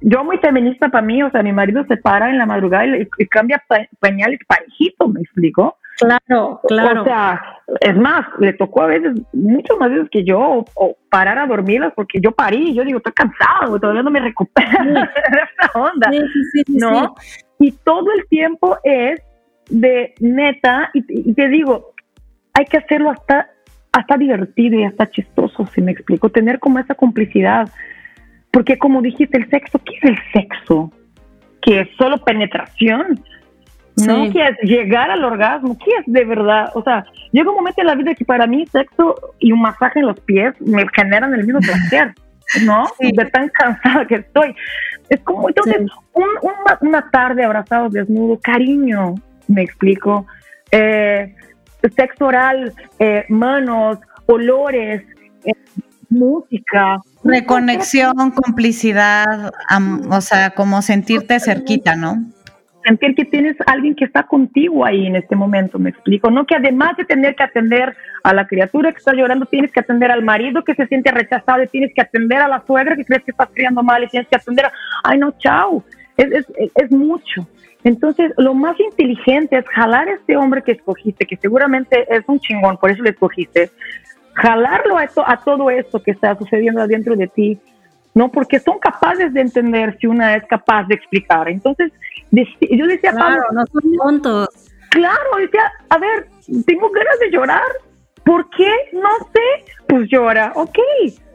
yo 0.00 0.24
muy 0.24 0.38
feminista 0.38 0.88
para 0.88 1.06
mí, 1.06 1.22
o 1.22 1.30
sea, 1.30 1.42
mi 1.42 1.52
marido 1.52 1.84
se 1.86 1.98
para 1.98 2.30
en 2.30 2.38
la 2.38 2.46
madrugada 2.46 2.86
y, 2.86 3.06
y 3.18 3.26
cambia 3.26 3.62
pañales 4.00 4.40
parejito, 4.46 5.06
¿me 5.06 5.20
explico? 5.20 5.76
Claro, 5.98 6.60
claro. 6.66 7.02
O 7.02 7.04
sea, 7.04 7.42
es 7.80 7.96
más, 7.96 8.24
le 8.38 8.52
tocó 8.52 8.82
a 8.82 8.86
veces, 8.86 9.20
muchas 9.32 9.76
más 9.78 9.90
veces 9.90 10.08
que 10.10 10.24
yo, 10.24 10.38
o, 10.38 10.64
o 10.76 10.96
parar 11.10 11.38
a 11.38 11.46
dormirlas 11.46 11.92
porque 11.94 12.20
yo 12.20 12.32
parí 12.32 12.72
yo 12.72 12.84
digo, 12.84 12.98
estoy 12.98 13.12
cansado, 13.12 13.78
todavía 13.78 14.02
no 14.02 14.10
me 14.10 14.20
recupero 14.20 14.70
sí. 14.70 14.88
de 14.88 15.00
esta 15.00 15.78
onda, 15.78 16.10
sí, 16.10 16.64
sí, 16.64 16.78
¿no? 16.78 17.14
Y 17.58 17.72
todo 17.72 18.12
el 18.16 18.26
tiempo 18.28 18.78
es 18.84 19.20
de 19.68 20.14
neta, 20.20 20.90
y, 20.94 21.04
y, 21.08 21.34
te 21.34 21.48
digo, 21.48 21.92
hay 22.54 22.64
que 22.64 22.78
hacerlo 22.78 23.10
hasta, 23.10 23.50
hasta 23.92 24.16
divertido 24.16 24.78
y 24.78 24.84
hasta 24.84 25.10
chistoso, 25.10 25.66
si 25.66 25.80
me 25.80 25.92
explico, 25.92 26.30
tener 26.30 26.58
como 26.58 26.78
esa 26.78 26.94
complicidad, 26.94 27.68
porque 28.50 28.78
como 28.78 29.02
dijiste, 29.02 29.38
el 29.38 29.48
sexo, 29.50 29.80
¿qué 29.84 29.94
es 29.96 30.04
el 30.04 30.18
sexo? 30.32 30.92
Que 31.60 31.80
es 31.80 31.88
solo 31.96 32.18
penetración, 32.18 33.22
no 34.06 34.24
sí. 34.24 34.32
que 34.32 34.46
es 34.46 34.58
llegar 34.62 35.10
al 35.10 35.24
orgasmo, 35.24 35.76
¿qué 35.78 35.90
es 35.98 36.04
de 36.06 36.24
verdad? 36.24 36.70
O 36.74 36.82
sea, 36.82 37.04
llega 37.32 37.50
un 37.50 37.56
momento 37.56 37.80
en 37.80 37.86
la 37.88 37.94
vida 37.94 38.14
que 38.14 38.24
para 38.24 38.46
mí 38.46 38.66
sexo 38.66 39.14
y 39.38 39.52
un 39.52 39.60
masaje 39.60 40.00
en 40.00 40.06
los 40.06 40.20
pies 40.20 40.54
me 40.60 40.86
generan 40.94 41.34
el 41.34 41.44
mismo 41.44 41.60
placer, 41.60 42.14
¿no? 42.64 42.86
Sí. 43.00 43.10
De 43.16 43.24
tan 43.26 43.48
cansada 43.48 44.06
que 44.06 44.16
estoy. 44.16 44.54
Es 45.08 45.20
como, 45.20 45.48
entonces, 45.48 45.78
sí. 45.78 45.86
un, 46.12 46.26
una, 46.42 46.78
una, 46.80 47.10
tarde 47.10 47.44
abrazados 47.44 47.92
desnudo, 47.92 48.38
cariño, 48.40 49.14
me 49.48 49.62
explico. 49.62 50.26
Eh, 50.70 51.34
sexo 51.94 52.26
oral, 52.26 52.72
eh, 52.98 53.24
manos, 53.28 53.98
olores, 54.26 55.02
eh, 55.44 55.52
música. 56.08 56.98
Reconexión, 57.24 58.30
complicidad, 58.30 59.52
o 60.10 60.20
sea, 60.20 60.50
como 60.50 60.82
sentirte 60.82 61.38
cerquita, 61.40 61.96
¿no? 61.96 62.16
sentir 62.88 63.14
que 63.14 63.24
tienes 63.24 63.56
alguien 63.66 63.94
que 63.94 64.04
está 64.04 64.22
contigo 64.24 64.84
ahí 64.84 65.06
en 65.06 65.16
este 65.16 65.36
momento, 65.36 65.78
me 65.78 65.90
explico, 65.90 66.30
no 66.30 66.46
que 66.46 66.54
además 66.54 66.96
de 66.96 67.04
tener 67.04 67.34
que 67.34 67.42
atender 67.42 67.94
a 68.22 68.32
la 68.32 68.46
criatura 68.46 68.92
que 68.92 68.98
está 68.98 69.12
llorando, 69.12 69.46
tienes 69.46 69.72
que 69.72 69.80
atender 69.80 70.10
al 70.10 70.22
marido 70.22 70.64
que 70.64 70.74
se 70.74 70.86
siente 70.86 71.10
rechazado 71.10 71.62
y 71.62 71.68
tienes 71.68 71.92
que 71.94 72.00
atender 72.00 72.38
a 72.38 72.48
la 72.48 72.62
suegra 72.66 72.96
que 72.96 73.04
crees 73.04 73.24
que 73.24 73.32
estás 73.32 73.48
criando 73.52 73.82
mal 73.82 74.04
y 74.04 74.08
tienes 74.08 74.28
que 74.28 74.36
atender 74.36 74.66
a, 74.66 74.72
ay 75.04 75.18
no, 75.18 75.34
chao, 75.38 75.84
es, 76.16 76.32
es, 76.32 76.46
es 76.74 76.90
mucho. 76.90 77.46
Entonces, 77.84 78.32
lo 78.36 78.54
más 78.54 78.78
inteligente 78.80 79.58
es 79.58 79.64
jalar 79.68 80.08
a 80.08 80.14
este 80.14 80.36
hombre 80.36 80.62
que 80.62 80.72
escogiste, 80.72 81.26
que 81.26 81.36
seguramente 81.36 82.06
es 82.14 82.24
un 82.26 82.40
chingón, 82.40 82.76
por 82.76 82.90
eso 82.90 83.02
lo 83.02 83.10
escogiste, 83.10 83.70
jalarlo 84.34 84.96
a, 84.96 85.04
esto, 85.04 85.22
a 85.26 85.36
todo 85.38 85.70
esto 85.70 86.02
que 86.02 86.12
está 86.12 86.36
sucediendo 86.36 86.82
adentro 86.82 87.14
de 87.16 87.28
ti, 87.28 87.58
¿no? 88.14 88.30
Porque 88.30 88.58
son 88.58 88.78
capaces 88.78 89.32
de 89.32 89.40
entender 89.40 89.96
si 90.00 90.06
una 90.06 90.34
es 90.36 90.44
capaz 90.46 90.84
de 90.84 90.94
explicar. 90.94 91.48
Entonces, 91.48 91.92
yo 92.32 92.86
decía, 92.86 93.12
claro, 93.12 93.42
no 93.52 93.64
son 93.66 93.96
tontos. 93.96 94.48
Claro, 94.90 95.36
decía, 95.38 95.70
a 95.88 95.98
ver, 95.98 96.28
tengo 96.66 96.90
ganas 96.90 97.18
de 97.20 97.30
llorar. 97.30 97.68
¿Por 98.24 98.48
qué? 98.50 98.72
No 98.92 99.08
sé. 99.32 99.72
Pues 99.86 100.08
llora. 100.10 100.52
Ok, 100.54 100.78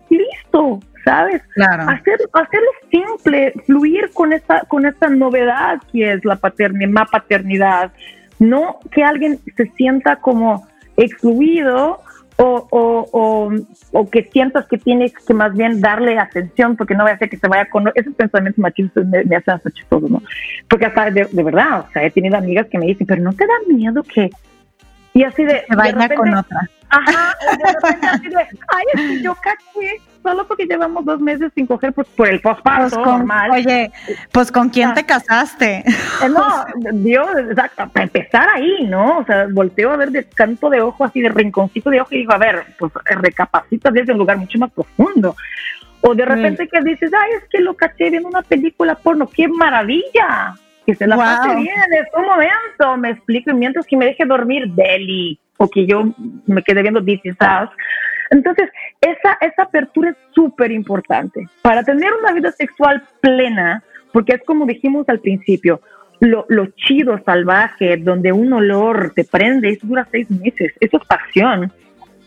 listo, 0.09 0.79
¿sabes? 1.03 1.41
Claro. 1.53 1.89
Hacer, 1.89 2.19
hacerlo 2.33 2.69
simple, 2.89 3.53
fluir 3.65 4.09
con 4.13 4.33
esta, 4.33 4.61
con 4.61 4.85
esta 4.85 5.09
novedad 5.09 5.79
que 5.91 6.13
es 6.13 6.25
la 6.25 6.35
paternidad, 6.35 7.05
paternidad. 7.11 7.91
No 8.39 8.79
que 8.91 9.03
alguien 9.03 9.39
se 9.55 9.65
sienta 9.71 10.17
como 10.17 10.67
excluido 10.97 12.01
o, 12.37 12.67
o, 12.71 13.09
o, 13.11 13.51
o, 13.91 14.09
que 14.09 14.23
sientas 14.31 14.67
que 14.67 14.77
tienes 14.77 15.13
que 15.13 15.33
más 15.33 15.53
bien 15.53 15.81
darle 15.81 16.17
atención 16.17 16.75
porque 16.75 16.95
no 16.95 17.03
voy 17.03 17.11
a 17.11 17.15
hacer 17.15 17.29
que 17.29 17.37
se 17.37 17.47
vaya 17.47 17.69
con 17.69 17.91
esos 17.93 18.13
pensamientos 18.15 18.59
machistas 18.59 19.05
me, 19.05 19.23
me 19.23 19.35
hacen 19.35 19.53
hasta 19.53 19.69
chistoso, 19.69 20.07
¿no? 20.09 20.21
Porque 20.67 20.87
hasta 20.87 21.11
de, 21.11 21.25
de, 21.31 21.43
verdad, 21.43 21.81
o 21.81 21.91
sea, 21.91 22.03
he 22.03 22.11
tenido 22.11 22.35
amigas 22.35 22.67
que 22.71 22.79
me 22.79 22.87
dicen, 22.87 23.05
pero 23.05 23.21
no 23.21 23.33
te 23.33 23.45
da 23.45 23.53
miedo 23.67 24.01
que 24.03 24.31
y 25.13 25.23
así 25.23 25.43
de 25.43 25.63
se 25.67 25.75
vaya 25.75 26.15
con 26.15 26.33
otra. 26.33 26.67
Ajá, 26.89 27.35
de 27.57 27.71
repente 27.71 28.07
así 28.07 28.29
de, 28.29 28.37
ay, 28.37 28.85
es 28.93 29.01
que 29.01 29.21
yo 29.21 29.35
caché 29.35 30.01
solo 30.23 30.47
porque 30.47 30.65
llevamos 30.65 31.05
dos 31.05 31.19
meses 31.19 31.51
sin 31.53 31.67
coger 31.67 31.93
pues, 31.93 32.07
por 32.09 32.27
el 32.27 32.41
posparto 32.41 32.95
pues 32.95 33.07
normal. 33.07 33.51
Oye, 33.51 33.91
pues 34.31 34.51
¿con 34.51 34.69
quién 34.69 34.89
ah. 34.89 34.93
te 34.93 35.05
casaste? 35.05 35.83
Eh, 36.23 36.29
no, 36.29 36.65
Dios, 36.93 37.27
exacto, 37.49 37.89
para 37.89 38.05
empezar 38.05 38.47
ahí, 38.49 38.85
¿no? 38.87 39.19
O 39.19 39.25
sea, 39.25 39.47
volteo 39.51 39.91
a 39.91 39.97
ver 39.97 40.11
de 40.11 40.23
canto 40.23 40.69
de 40.69 40.81
ojo, 40.81 41.03
así 41.03 41.21
de 41.21 41.29
rinconcito 41.29 41.89
de 41.89 42.01
ojo 42.01 42.09
y 42.11 42.19
digo, 42.19 42.33
a 42.33 42.37
ver, 42.37 42.63
pues 42.79 42.91
recapacita 43.05 43.91
desde 43.91 44.13
un 44.13 44.19
lugar 44.19 44.37
mucho 44.37 44.57
más 44.57 44.71
profundo. 44.71 45.35
O 46.01 46.15
de 46.15 46.25
repente 46.25 46.65
mm. 46.65 46.67
que 46.67 46.81
dices, 46.81 47.11
ay, 47.13 47.31
es 47.37 47.49
que 47.49 47.59
lo 47.59 47.75
caché 47.75 48.09
viendo 48.09 48.27
una 48.29 48.41
película 48.41 48.95
porno, 48.95 49.29
qué 49.29 49.47
maravilla, 49.47 50.55
que 50.85 50.95
se 50.95 51.07
la 51.07 51.15
wow. 51.15 51.25
pase 51.25 51.55
bien 51.55 51.75
en 51.87 52.05
este 52.05 52.21
momento, 52.21 52.97
me 52.97 53.11
explico, 53.11 53.51
y 53.51 53.53
mientras 53.53 53.85
que 53.85 53.97
me 53.97 54.05
deje 54.05 54.25
dormir, 54.25 54.67
deli, 54.73 55.39
o 55.57 55.69
que 55.69 55.85
yo 55.85 56.03
me 56.45 56.61
quede 56.63 56.81
viendo 56.81 57.03
This 57.03 57.21
Is 57.23 57.35
Us. 57.35 57.69
Entonces, 58.31 58.69
esa, 59.03 59.37
esa 59.41 59.63
apertura 59.63 60.11
es 60.11 60.17
súper 60.33 60.71
importante 60.71 61.47
para 61.61 61.83
tener 61.83 62.11
una 62.13 62.31
vida 62.31 62.51
sexual 62.51 63.03
plena, 63.21 63.83
porque 64.11 64.33
es 64.33 64.43
como 64.45 64.65
dijimos 64.65 65.07
al 65.09 65.19
principio, 65.19 65.81
lo, 66.19 66.45
lo, 66.47 66.67
chido, 66.67 67.19
salvaje, 67.25 67.97
donde 67.97 68.31
un 68.31 68.53
olor 68.53 69.11
te 69.13 69.25
prende, 69.25 69.69
eso 69.69 69.87
dura 69.87 70.07
seis 70.09 70.29
meses, 70.31 70.73
eso 70.79 70.97
es 70.97 71.05
pasión, 71.05 71.71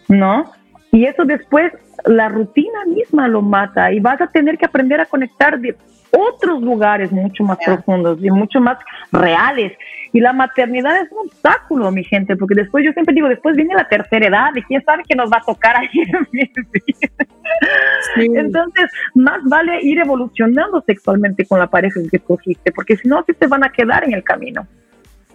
¿no? 0.09 0.53
Y 0.93 1.05
eso 1.05 1.25
después 1.25 1.73
la 2.05 2.29
rutina 2.29 2.85
misma 2.87 3.29
lo 3.29 3.43
mata 3.43 3.93
y 3.93 4.01
vas 4.01 4.21
a 4.21 4.29
tener 4.29 4.59
que 4.59 4.67
aprender 4.67 5.01
a 5.01 5.07
conectar 5.07 5.59
de 5.59 5.77
otros 6.11 6.63
lugares 6.63 7.13
mucho 7.13 7.45
más 7.45 7.59
yeah. 7.59 7.75
profundos 7.75 8.19
y 8.23 8.31
mucho 8.31 8.61
más 8.61 8.79
reales. 9.13 9.73
Y 10.13 10.21
la 10.21 10.33
maternidad 10.33 11.03
es 11.03 11.11
un 11.13 11.27
obstáculo, 11.27 11.91
mi 11.91 12.05
gente, 12.05 12.37
porque 12.37 12.55
después 12.55 12.85
yo 12.85 12.93
siempre 12.93 13.15
digo, 13.15 13.29
después 13.29 13.57
viene 13.57 13.75
la 13.75 13.89
tercera 13.89 14.27
edad 14.27 14.51
y 14.55 14.63
quién 14.63 14.83
sabe 14.85 15.03
qué 15.07 15.15
nos 15.15 15.31
va 15.31 15.39
a 15.39 15.45
tocar 15.45 15.77
ahí. 15.77 15.89
sí. 18.15 18.31
Entonces, 18.35 18.91
más 19.15 19.43
vale 19.45 19.83
ir 19.83 19.99
evolucionando 19.99 20.83
sexualmente 20.87 21.45
con 21.45 21.59
la 21.59 21.67
pareja 21.67 22.01
que 22.11 22.17
escogiste, 22.17 22.73
porque 22.73 22.97
si 22.97 23.09
no, 23.09 23.23
sí 23.27 23.35
te 23.35 23.47
van 23.47 23.65
a 23.65 23.71
quedar 23.71 24.05
en 24.05 24.15
el 24.15 24.25
camino. 24.25 24.67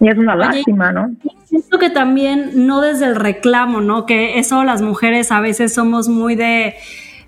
Y 0.02 0.08
es 0.08 0.18
una 0.18 0.34
Oye, 0.34 0.44
lástima, 0.44 0.92
¿no? 0.92 1.14
Siento 1.44 1.78
que 1.78 1.88
también 1.88 2.66
no 2.66 2.80
desde 2.80 3.06
el 3.06 3.16
reclamo, 3.16 3.80
¿no? 3.80 4.04
Que 4.04 4.38
eso 4.38 4.64
las 4.64 4.82
mujeres 4.82 5.30
a 5.32 5.40
veces 5.40 5.72
somos 5.72 6.08
muy 6.08 6.34
de 6.34 6.74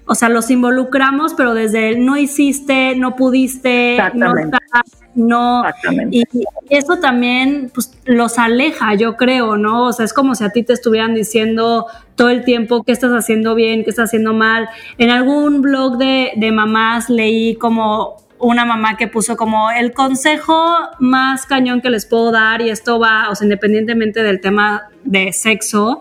o 0.06 0.14
sea, 0.14 0.28
los 0.28 0.50
involucramos, 0.50 1.32
pero 1.32 1.54
desde 1.54 1.88
el 1.88 2.04
no 2.04 2.18
hiciste, 2.18 2.94
no 2.94 3.16
pudiste, 3.16 3.96
no 4.12 4.34
no. 5.14 5.64
Y 6.10 6.24
eso 6.68 6.98
también 6.98 7.70
pues, 7.72 7.96
los 8.04 8.38
aleja, 8.38 8.94
yo 8.94 9.16
creo, 9.16 9.56
¿no? 9.56 9.86
O 9.86 9.92
sea, 9.92 10.04
es 10.04 10.12
como 10.12 10.34
si 10.34 10.44
a 10.44 10.50
ti 10.50 10.62
te 10.62 10.72
estuvieran 10.72 11.14
diciendo 11.14 11.86
todo 12.16 12.30
el 12.30 12.44
tiempo 12.44 12.82
qué 12.82 12.92
estás 12.92 13.12
haciendo 13.12 13.54
bien, 13.54 13.84
qué 13.84 13.90
estás 13.90 14.06
haciendo 14.06 14.34
mal. 14.34 14.68
En 14.98 15.10
algún 15.10 15.62
blog 15.62 15.96
de, 15.98 16.32
de 16.36 16.52
mamás 16.52 17.08
leí 17.08 17.54
como 17.54 18.23
una 18.38 18.64
mamá 18.64 18.96
que 18.96 19.08
puso 19.08 19.36
como 19.36 19.70
el 19.70 19.92
consejo 19.92 20.76
más 20.98 21.46
cañón 21.46 21.80
que 21.80 21.90
les 21.90 22.06
puedo 22.06 22.30
dar, 22.32 22.60
y 22.60 22.70
esto 22.70 22.98
va, 22.98 23.30
o 23.30 23.34
sea, 23.34 23.44
independientemente 23.44 24.22
del 24.22 24.40
tema 24.40 24.90
de 25.04 25.32
sexo, 25.32 26.00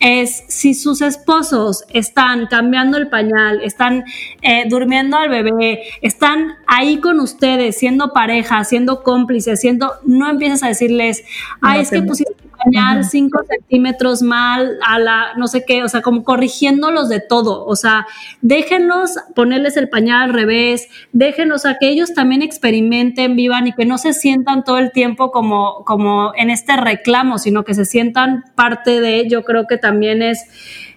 es 0.00 0.44
si 0.48 0.74
sus 0.74 1.02
esposos 1.02 1.84
están 1.90 2.46
cambiando 2.46 2.98
el 2.98 3.08
pañal, 3.08 3.60
están 3.62 4.04
eh, 4.42 4.64
durmiendo 4.68 5.16
al 5.16 5.28
bebé, 5.28 5.82
están 6.02 6.54
ahí 6.66 6.98
con 6.98 7.20
ustedes, 7.20 7.78
siendo 7.78 8.12
pareja, 8.12 8.62
siendo 8.64 9.02
cómplices, 9.02 9.60
siendo, 9.60 9.94
no 10.04 10.28
empieces 10.28 10.62
a 10.62 10.68
decirles, 10.68 11.24
ay, 11.60 11.80
es 11.80 11.90
que 11.90 12.02
pusiste 12.02 12.34
pañal 12.64 13.04
5 13.04 13.40
centímetros 13.48 14.22
mal, 14.22 14.78
a 14.86 14.98
la 14.98 15.34
no 15.36 15.48
sé 15.48 15.64
qué, 15.66 15.82
o 15.82 15.88
sea, 15.88 16.02
como 16.02 16.24
corrigiéndolos 16.24 17.08
de 17.08 17.20
todo, 17.20 17.64
o 17.64 17.76
sea, 17.76 18.06
déjenlos 18.40 19.16
ponerles 19.34 19.76
el 19.76 19.88
pañal 19.88 20.22
al 20.22 20.32
revés, 20.32 20.88
déjenlos 21.12 21.66
a 21.66 21.76
que 21.78 21.88
ellos 21.88 22.14
también 22.14 22.42
experimenten, 22.42 23.36
vivan 23.36 23.66
y 23.66 23.72
que 23.72 23.86
no 23.86 23.98
se 23.98 24.12
sientan 24.12 24.64
todo 24.64 24.78
el 24.78 24.92
tiempo 24.92 25.30
como, 25.30 25.84
como 25.84 26.32
en 26.36 26.50
este 26.50 26.76
reclamo, 26.76 27.38
sino 27.38 27.64
que 27.64 27.74
se 27.74 27.84
sientan 27.84 28.44
parte 28.54 29.00
de, 29.00 29.28
yo 29.28 29.44
creo 29.44 29.66
que 29.66 29.76
también 29.76 30.22
es 30.22 30.46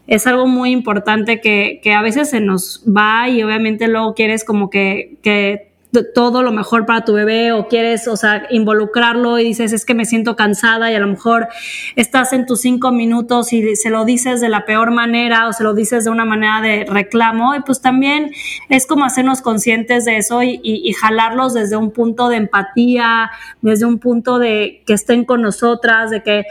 es 0.06 0.28
algo 0.28 0.48
muy 0.48 0.72
importante 0.72 1.40
que, 1.40 1.80
que, 1.82 1.94
a 1.94 2.02
veces 2.02 2.30
se 2.30 2.42
nos 2.42 2.84
va 2.86 3.30
y 3.30 3.42
obviamente 3.42 3.88
luego 3.88 4.14
quieres 4.14 4.44
como 4.44 4.70
que, 4.70 5.18
que 5.24 5.73
todo 6.02 6.42
lo 6.42 6.52
mejor 6.52 6.86
para 6.86 7.06
tu 7.06 7.14
bebé 7.14 7.52
o 7.52 7.68
quieres, 7.68 8.08
o 8.08 8.18
sea, 8.18 8.48
involucrarlo 8.50 9.38
y 9.38 9.44
dices, 9.44 9.74
es 9.74 9.86
que 9.86 9.94
me 9.94 10.06
siento 10.06 10.36
cansada 10.36 10.92
y 10.92 10.96
a 10.96 11.00
lo 11.00 11.08
mejor 11.08 11.48
estás 11.96 12.34
en 12.34 12.46
tus 12.46 12.62
cinco 12.62 12.92
minutos 12.92 13.54
y 13.54 13.76
se 13.76 13.90
lo 13.90 14.04
dices 14.04 14.42
de 14.42 14.50
la 14.50 14.66
peor 14.66 14.92
manera 14.92 15.48
o 15.48 15.54
se 15.54 15.64
lo 15.64 15.74
dices 15.74 16.06
de 16.06 16.10
una 16.10 16.26
manera 16.26 16.62
de 16.62 16.86
reclamo 16.86 17.54
y 17.56 17.62
pues 17.62 17.82
también 17.82 18.32
es 18.70 18.88
como 18.88 19.06
hacernos 19.06 19.42
conscientes 19.42 20.06
de 20.06 20.18
eso 20.18 20.42
y, 20.42 20.94
jalarlos 20.94 21.54
desde 21.54 21.76
un 21.76 21.92
punto 21.92 22.30
de 22.30 22.38
empatía, 22.38 23.32
desde 23.62 23.86
un 23.86 24.00
punto 24.00 24.38
de 24.40 24.84
que 24.86 24.94
estén 24.94 25.26
con 25.26 25.42
nosotras, 25.42 26.12
de 26.12 26.22
que 26.22 26.46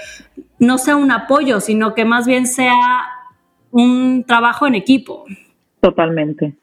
no 0.58 0.78
sea 0.78 0.96
un 0.96 1.10
apoyo, 1.10 1.60
sino 1.60 1.94
que 1.94 2.04
más 2.04 2.26
bien 2.26 2.46
sea 2.46 2.74
un 3.70 4.24
trabajo 4.26 4.66
en 4.66 4.74
equipo. 4.74 5.24
Totalmente. 5.80 6.56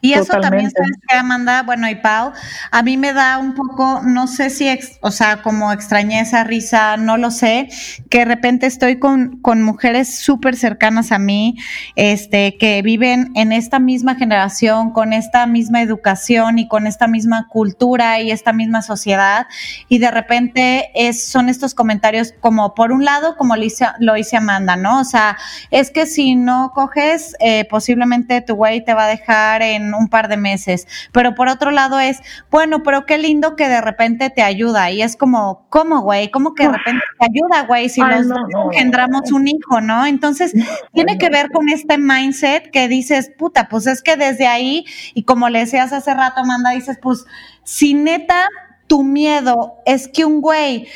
Y 0.00 0.12
eso 0.14 0.38
también, 0.40 0.70
¿sabes 0.70 0.98
que 1.08 1.16
Amanda? 1.16 1.62
Bueno, 1.62 1.88
y 1.88 1.94
Pau, 1.96 2.32
a 2.70 2.82
mí 2.82 2.96
me 2.96 3.12
da 3.12 3.38
un 3.38 3.54
poco, 3.54 4.02
no 4.02 4.26
sé 4.26 4.50
si, 4.50 4.68
o 5.00 5.10
sea, 5.10 5.42
como 5.42 5.72
extrañeza, 5.72 6.44
risa, 6.44 6.96
no 6.96 7.16
lo 7.16 7.30
sé, 7.30 7.68
que 8.08 8.18
de 8.18 8.24
repente 8.24 8.66
estoy 8.66 8.98
con, 8.98 9.40
con 9.40 9.62
mujeres 9.62 10.14
súper 10.18 10.56
cercanas 10.56 11.12
a 11.12 11.18
mí, 11.18 11.56
este, 11.96 12.56
que 12.58 12.82
viven 12.82 13.32
en 13.34 13.52
esta 13.52 13.78
misma 13.78 14.14
generación, 14.14 14.92
con 14.92 15.12
esta 15.12 15.46
misma 15.46 15.82
educación 15.82 16.58
y 16.58 16.68
con 16.68 16.86
esta 16.86 17.06
misma 17.06 17.48
cultura 17.48 18.20
y 18.20 18.30
esta 18.30 18.52
misma 18.52 18.82
sociedad, 18.82 19.46
y 19.88 19.98
de 19.98 20.10
repente 20.10 20.90
es, 20.94 21.26
son 21.26 21.48
estos 21.48 21.74
comentarios 21.74 22.34
como, 22.40 22.74
por 22.74 22.92
un 22.92 23.04
lado, 23.04 23.36
como 23.36 23.56
lo 23.56 23.64
hice, 23.64 23.86
lo 23.98 24.16
hice 24.16 24.36
Amanda, 24.36 24.76
¿no? 24.76 25.00
O 25.00 25.04
sea, 25.04 25.36
es 25.70 25.90
que 25.90 26.06
si 26.06 26.34
no 26.34 26.72
coges, 26.74 27.36
eh, 27.40 27.66
posiblemente 27.70 28.40
tu 28.40 28.54
güey 28.54 28.84
te 28.84 28.94
va 28.94 29.04
a 29.04 29.08
dejar 29.08 29.62
en 29.74 29.94
un 29.94 30.08
par 30.08 30.28
de 30.28 30.36
meses. 30.36 30.86
Pero 31.12 31.34
por 31.34 31.48
otro 31.48 31.70
lado 31.70 32.00
es, 32.00 32.20
bueno, 32.50 32.82
pero 32.82 33.06
qué 33.06 33.18
lindo 33.18 33.56
que 33.56 33.68
de 33.68 33.80
repente 33.80 34.30
te 34.30 34.42
ayuda. 34.42 34.90
Y 34.90 35.02
es 35.02 35.16
como, 35.16 35.66
¿cómo, 35.68 36.00
güey? 36.00 36.30
¿Cómo 36.30 36.54
que 36.54 36.64
de 36.64 36.72
repente 36.72 37.02
te 37.18 37.26
ayuda, 37.26 37.66
güey? 37.66 37.88
Si 37.88 38.00
nos 38.00 38.26
engendramos 38.66 39.32
un 39.32 39.48
hijo, 39.48 39.80
¿no? 39.80 40.06
Entonces, 40.06 40.52
tiene 40.92 41.18
que 41.18 41.28
ver 41.28 41.50
con 41.50 41.68
este 41.68 41.98
mindset 41.98 42.70
que 42.70 42.88
dices, 42.88 43.30
puta, 43.36 43.68
pues 43.68 43.86
es 43.86 44.02
que 44.02 44.16
desde 44.16 44.46
ahí, 44.46 44.84
y 45.14 45.24
como 45.24 45.48
le 45.48 45.60
decías 45.60 45.92
hace 45.92 46.14
rato, 46.14 46.40
Amanda, 46.40 46.70
dices, 46.70 46.98
pues, 47.00 47.24
si 47.64 47.94
neta 47.94 48.48
tu 48.86 49.04
miedo 49.04 49.76
es 49.86 50.08
que 50.08 50.24
un 50.24 50.40
güey 50.40 50.88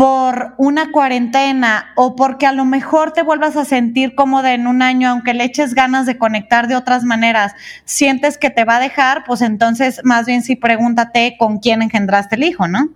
por 0.00 0.54
una 0.56 0.92
cuarentena 0.92 1.92
o 1.94 2.16
porque 2.16 2.46
a 2.46 2.54
lo 2.54 2.64
mejor 2.64 3.12
te 3.12 3.22
vuelvas 3.22 3.54
a 3.58 3.66
sentir 3.66 4.14
cómoda 4.14 4.54
en 4.54 4.66
un 4.66 4.80
año, 4.80 5.10
aunque 5.10 5.34
le 5.34 5.44
eches 5.44 5.74
ganas 5.74 6.06
de 6.06 6.16
conectar 6.16 6.68
de 6.68 6.76
otras 6.76 7.04
maneras, 7.04 7.54
sientes 7.84 8.38
que 8.38 8.48
te 8.48 8.64
va 8.64 8.76
a 8.76 8.80
dejar, 8.80 9.24
pues 9.26 9.42
entonces 9.42 10.00
más 10.02 10.24
bien 10.24 10.40
sí 10.40 10.56
pregúntate 10.56 11.36
con 11.38 11.58
quién 11.58 11.82
engendraste 11.82 12.36
el 12.36 12.44
hijo, 12.44 12.66
¿no? 12.66 12.88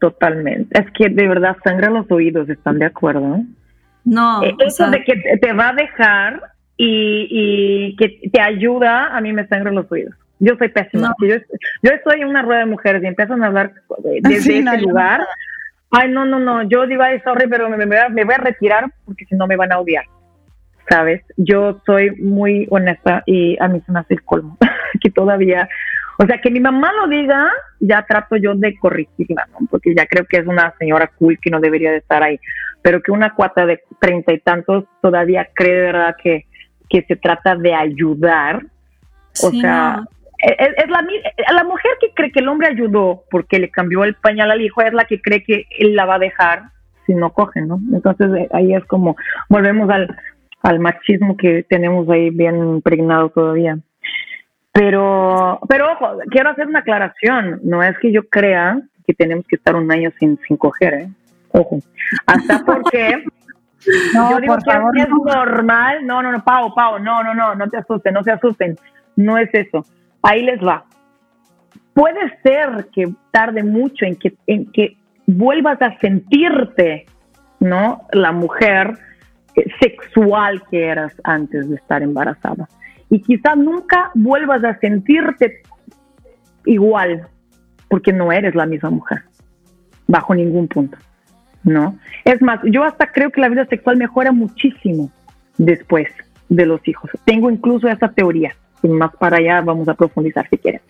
Totalmente. 0.00 0.80
Es 0.80 0.90
que 0.92 1.10
de 1.10 1.28
verdad 1.28 1.58
sangra 1.62 1.90
los 1.90 2.10
oídos, 2.10 2.48
¿están 2.48 2.78
de 2.78 2.86
acuerdo? 2.86 3.40
No. 4.06 4.42
Eh, 4.44 4.54
eso 4.60 4.88
de 4.88 5.04
que 5.04 5.16
te 5.42 5.52
va 5.52 5.68
a 5.68 5.74
dejar 5.74 6.40
y, 6.78 7.96
que 7.96 8.30
te 8.32 8.40
ayuda, 8.40 9.14
a 9.14 9.20
mí 9.20 9.34
me 9.34 9.46
sangra 9.46 9.72
los 9.72 9.92
oídos. 9.92 10.14
Yo 10.38 10.56
soy 10.56 10.70
pésima. 10.70 11.14
Yo, 11.20 11.34
en 12.14 12.28
una 12.28 12.40
rueda 12.40 12.60
de 12.60 12.66
mujeres 12.66 13.02
y 13.02 13.08
empiezan 13.08 13.42
a 13.42 13.48
hablar 13.48 13.74
desde 14.22 14.56
ese 14.56 14.80
lugar. 14.80 15.20
Ay, 15.96 16.10
no, 16.10 16.24
no, 16.24 16.40
no, 16.40 16.62
yo 16.64 16.86
digo, 16.86 17.02
ay, 17.02 17.20
sorry, 17.20 17.46
pero 17.48 17.68
me, 17.68 17.86
voy 17.86 17.96
a, 17.96 18.38
retirar 18.38 18.90
porque 19.04 19.24
si 19.26 19.36
no 19.36 19.46
me 19.46 19.56
van 19.56 19.72
a 19.72 19.78
odiar, 19.78 20.04
¿sabes? 20.88 21.22
Yo 21.36 21.80
soy 21.86 22.10
muy 22.16 22.66
honesta 22.70 23.22
y 23.26 23.56
a 23.62 23.68
mí 23.68 23.80
se 23.86 23.92
me 23.92 24.00
hace 24.00 24.14
el 24.14 24.24
colmo, 24.24 24.58
que 25.00 25.10
todavía, 25.10 25.68
o 26.18 26.26
sea, 26.26 26.40
que 26.40 26.50
mi 26.50 26.58
mamá 26.58 26.92
lo 26.92 27.06
diga, 27.06 27.48
ya 27.78 28.04
trato 28.08 28.36
yo 28.36 28.54
de 28.56 28.76
corregirla, 28.76 29.46
¿no? 29.52 29.68
Porque 29.70 29.94
ya 29.94 30.06
creo 30.06 30.24
que 30.26 30.38
es 30.38 30.46
una 30.46 30.74
señora 30.78 31.12
cool 31.16 31.38
que 31.40 31.50
no 31.50 31.60
debería 31.60 31.92
de 31.92 31.98
estar 31.98 32.24
ahí, 32.24 32.40
pero 32.82 33.00
que 33.00 33.12
una 33.12 33.32
cuata 33.34 33.64
de 33.64 33.80
treinta 34.00 34.32
y 34.32 34.40
tantos 34.40 34.84
todavía 35.00 35.48
cree 35.54 35.74
de 35.74 35.82
verdad 35.82 36.16
que, 36.20 36.46
que 36.90 37.02
se 37.02 37.14
trata 37.14 37.54
de 37.54 37.72
ayudar, 37.72 38.66
o 39.42 39.50
sea, 39.50 40.04
es, 40.44 40.90
la, 40.90 41.04
la 41.52 41.64
mujer 41.64 41.92
que 42.00 42.10
cree 42.14 42.30
que 42.30 42.40
el 42.40 42.48
hombre 42.48 42.68
ayudó 42.68 43.24
porque 43.30 43.58
le 43.58 43.70
cambió 43.70 44.04
el 44.04 44.14
pañal 44.14 44.50
al 44.50 44.60
hijo, 44.60 44.82
es 44.82 44.92
la 44.92 45.04
que 45.04 45.20
cree 45.20 45.42
que 45.42 45.66
él 45.78 45.94
la 45.94 46.04
va 46.04 46.16
a 46.16 46.18
dejar 46.18 46.64
si 47.06 47.14
no 47.14 47.30
coge, 47.30 47.60
¿no? 47.62 47.80
Entonces 47.92 48.30
eh, 48.36 48.48
ahí 48.52 48.74
es 48.74 48.84
como 48.84 49.16
volvemos 49.48 49.88
al, 49.90 50.16
al 50.62 50.80
machismo 50.80 51.36
que 51.36 51.64
tenemos 51.68 52.08
ahí 52.08 52.30
bien 52.30 52.56
impregnado 52.56 53.28
todavía. 53.30 53.78
Pero, 54.72 55.60
pero 55.68 55.92
ojo, 55.92 56.18
quiero 56.30 56.50
hacer 56.50 56.66
una 56.66 56.80
aclaración. 56.80 57.60
No 57.62 57.82
es 57.82 57.96
que 57.98 58.10
yo 58.10 58.28
crea 58.28 58.80
que 59.06 59.14
tenemos 59.14 59.46
que 59.46 59.56
estar 59.56 59.76
un 59.76 59.90
año 59.92 60.10
sin, 60.18 60.38
sin 60.48 60.56
coger, 60.56 60.94
¿eh? 60.94 61.08
Ojo. 61.52 61.78
Hasta 62.26 62.64
porque 62.64 63.22
no, 64.14 64.32
yo 64.32 64.40
digo 64.40 64.56
que 64.56 65.00
es 65.00 65.08
normal. 65.08 66.04
No, 66.04 66.22
no, 66.22 66.32
no, 66.32 66.42
Pau, 66.42 66.74
Pau, 66.74 66.98
no, 66.98 67.22
no, 67.22 67.34
no, 67.34 67.54
no 67.54 67.68
te 67.68 67.76
asusten, 67.76 68.14
no 68.14 68.24
se 68.24 68.32
asusten. 68.32 68.76
No 69.16 69.38
es 69.38 69.48
eso. 69.52 69.84
Ahí 70.24 70.42
les 70.42 70.58
va. 70.58 70.84
Puede 71.92 72.32
ser 72.42 72.88
que 72.92 73.14
tarde 73.30 73.62
mucho 73.62 74.06
en 74.06 74.16
que, 74.16 74.34
en 74.46 74.72
que 74.72 74.96
vuelvas 75.26 75.80
a 75.82 75.96
sentirte, 75.98 77.04
¿no? 77.60 78.00
La 78.12 78.32
mujer 78.32 78.98
eh, 79.54 79.66
sexual 79.80 80.62
que 80.70 80.86
eras 80.86 81.12
antes 81.24 81.68
de 81.68 81.76
estar 81.76 82.02
embarazada. 82.02 82.66
Y 83.10 83.20
quizá 83.20 83.54
nunca 83.54 84.10
vuelvas 84.14 84.64
a 84.64 84.78
sentirte 84.78 85.60
igual, 86.64 87.28
porque 87.88 88.12
no 88.12 88.32
eres 88.32 88.54
la 88.54 88.64
misma 88.64 88.88
mujer, 88.88 89.24
bajo 90.08 90.34
ningún 90.34 90.68
punto, 90.68 90.96
¿no? 91.64 91.98
Es 92.24 92.40
más, 92.40 92.60
yo 92.64 92.82
hasta 92.82 93.12
creo 93.12 93.30
que 93.30 93.42
la 93.42 93.50
vida 93.50 93.66
sexual 93.66 93.98
mejora 93.98 94.32
muchísimo 94.32 95.12
después 95.58 96.08
de 96.48 96.64
los 96.64 96.80
hijos. 96.88 97.10
Tengo 97.26 97.50
incluso 97.50 97.88
esa 97.88 98.08
teoría 98.08 98.54
más 98.88 99.14
para 99.16 99.38
allá 99.38 99.60
vamos 99.60 99.88
a 99.88 99.94
profundizar 99.94 100.48
si 100.48 100.58
quieren. 100.58 100.80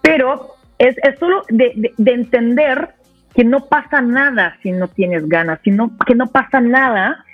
Pero 0.00 0.54
es, 0.78 0.96
es 1.02 1.18
solo 1.18 1.44
de, 1.48 1.92
de, 1.96 2.12
entender 2.12 2.90
que 3.34 3.44
no 3.44 3.66
pasa 3.66 4.00
nada 4.00 4.56
si 4.62 4.72
no 4.72 4.88
tienes 4.88 5.28
ganas, 5.28 5.60
sino 5.62 5.92
que 6.06 6.14
no 6.14 6.26
pasa 6.26 6.60
nada 6.60 7.24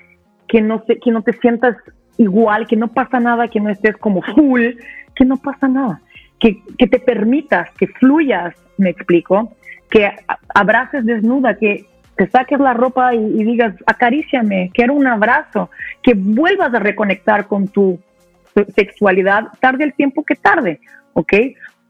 que 0.46 0.60
no, 0.60 0.80
te, 0.80 0.98
que 0.98 1.10
no 1.10 1.22
te 1.22 1.32
sientas 1.34 1.76
igual, 2.16 2.66
que 2.66 2.76
no 2.76 2.88
pasa 2.88 3.20
nada 3.20 3.48
que 3.48 3.60
no 3.60 3.70
estés 3.70 3.96
como 3.96 4.22
full, 4.22 4.66
que 5.14 5.24
no 5.24 5.36
pasa 5.36 5.68
nada, 5.68 6.00
que, 6.38 6.62
que 6.76 6.86
te 6.86 6.98
permitas, 6.98 7.70
que 7.72 7.86
fluyas, 7.86 8.54
me 8.76 8.90
explico, 8.90 9.54
que 9.90 10.10
abraces 10.54 11.04
desnuda, 11.04 11.56
que 11.56 11.86
te 12.16 12.26
saques 12.28 12.58
la 12.58 12.74
ropa 12.74 13.14
y, 13.14 13.18
y 13.18 13.44
digas, 13.44 13.74
acaríciame, 13.86 14.70
quiero 14.74 14.94
un 14.94 15.06
abrazo, 15.06 15.70
que 16.02 16.14
vuelvas 16.14 16.74
a 16.74 16.80
reconectar 16.80 17.46
con 17.46 17.68
tu 17.68 18.00
sexualidad 18.66 19.48
tarde 19.60 19.84
el 19.84 19.94
tiempo 19.94 20.24
que 20.24 20.36
tarde, 20.36 20.80
¿ok? 21.12 21.32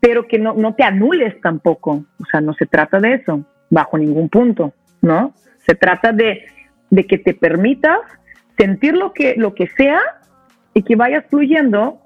Pero 0.01 0.27
que 0.27 0.39
no, 0.39 0.55
no 0.55 0.75
te 0.75 0.85
anules 0.85 1.41
tampoco, 1.41 2.05
o 2.21 2.25
sea, 2.31 2.41
no 2.41 2.55
se 2.55 2.67
trata 2.67 3.01
de 3.01 3.15
eso, 3.15 3.45
bajo 3.71 3.99
ningún 3.99 4.29
punto, 4.29 4.73
¿no? 5.03 5.35
Se 5.67 5.75
trata 5.75 6.13
de, 6.13 6.47
de 6.91 7.07
que 7.07 7.19
te 7.19 7.35
permitas 7.35 7.99
sentir 8.57 8.95
lo 8.95 9.13
que, 9.13 9.35
lo 9.37 9.55
que 9.55 9.69
sea 9.69 10.01
y 10.75 10.83
que 10.83 10.97
vayas 10.97 11.25
fluyendo, 11.29 12.01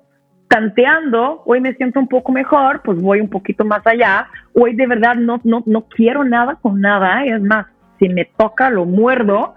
tanteando, 0.48 1.42
hoy 1.46 1.60
me 1.60 1.74
siento 1.74 1.98
un 1.98 2.08
poco 2.08 2.30
mejor, 2.30 2.82
pues 2.82 3.00
voy 3.00 3.20
un 3.20 3.28
poquito 3.28 3.64
más 3.64 3.86
allá, 3.86 4.28
hoy 4.54 4.74
de 4.74 4.86
verdad 4.86 5.14
no, 5.14 5.40
no, 5.44 5.62
no 5.66 5.88
quiero 5.88 6.24
nada 6.24 6.56
con 6.60 6.80
nada, 6.80 7.24
es 7.24 7.40
más, 7.40 7.66
si 7.98 8.08
me 8.08 8.26
toca 8.26 8.68
lo 8.68 8.84
muerdo 8.84 9.54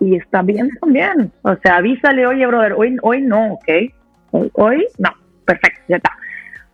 y 0.00 0.16
está 0.16 0.42
bien 0.42 0.70
también, 0.80 1.30
o 1.42 1.54
sea, 1.56 1.76
avísale, 1.76 2.26
oye, 2.26 2.44
brother, 2.46 2.74
hoy, 2.76 2.96
hoy 3.02 3.22
no, 3.22 3.52
¿ok? 3.54 3.68
Hoy, 4.32 4.86
no, 4.98 5.10
perfecto, 5.44 5.80
ya 5.88 5.96
está. 5.96 6.10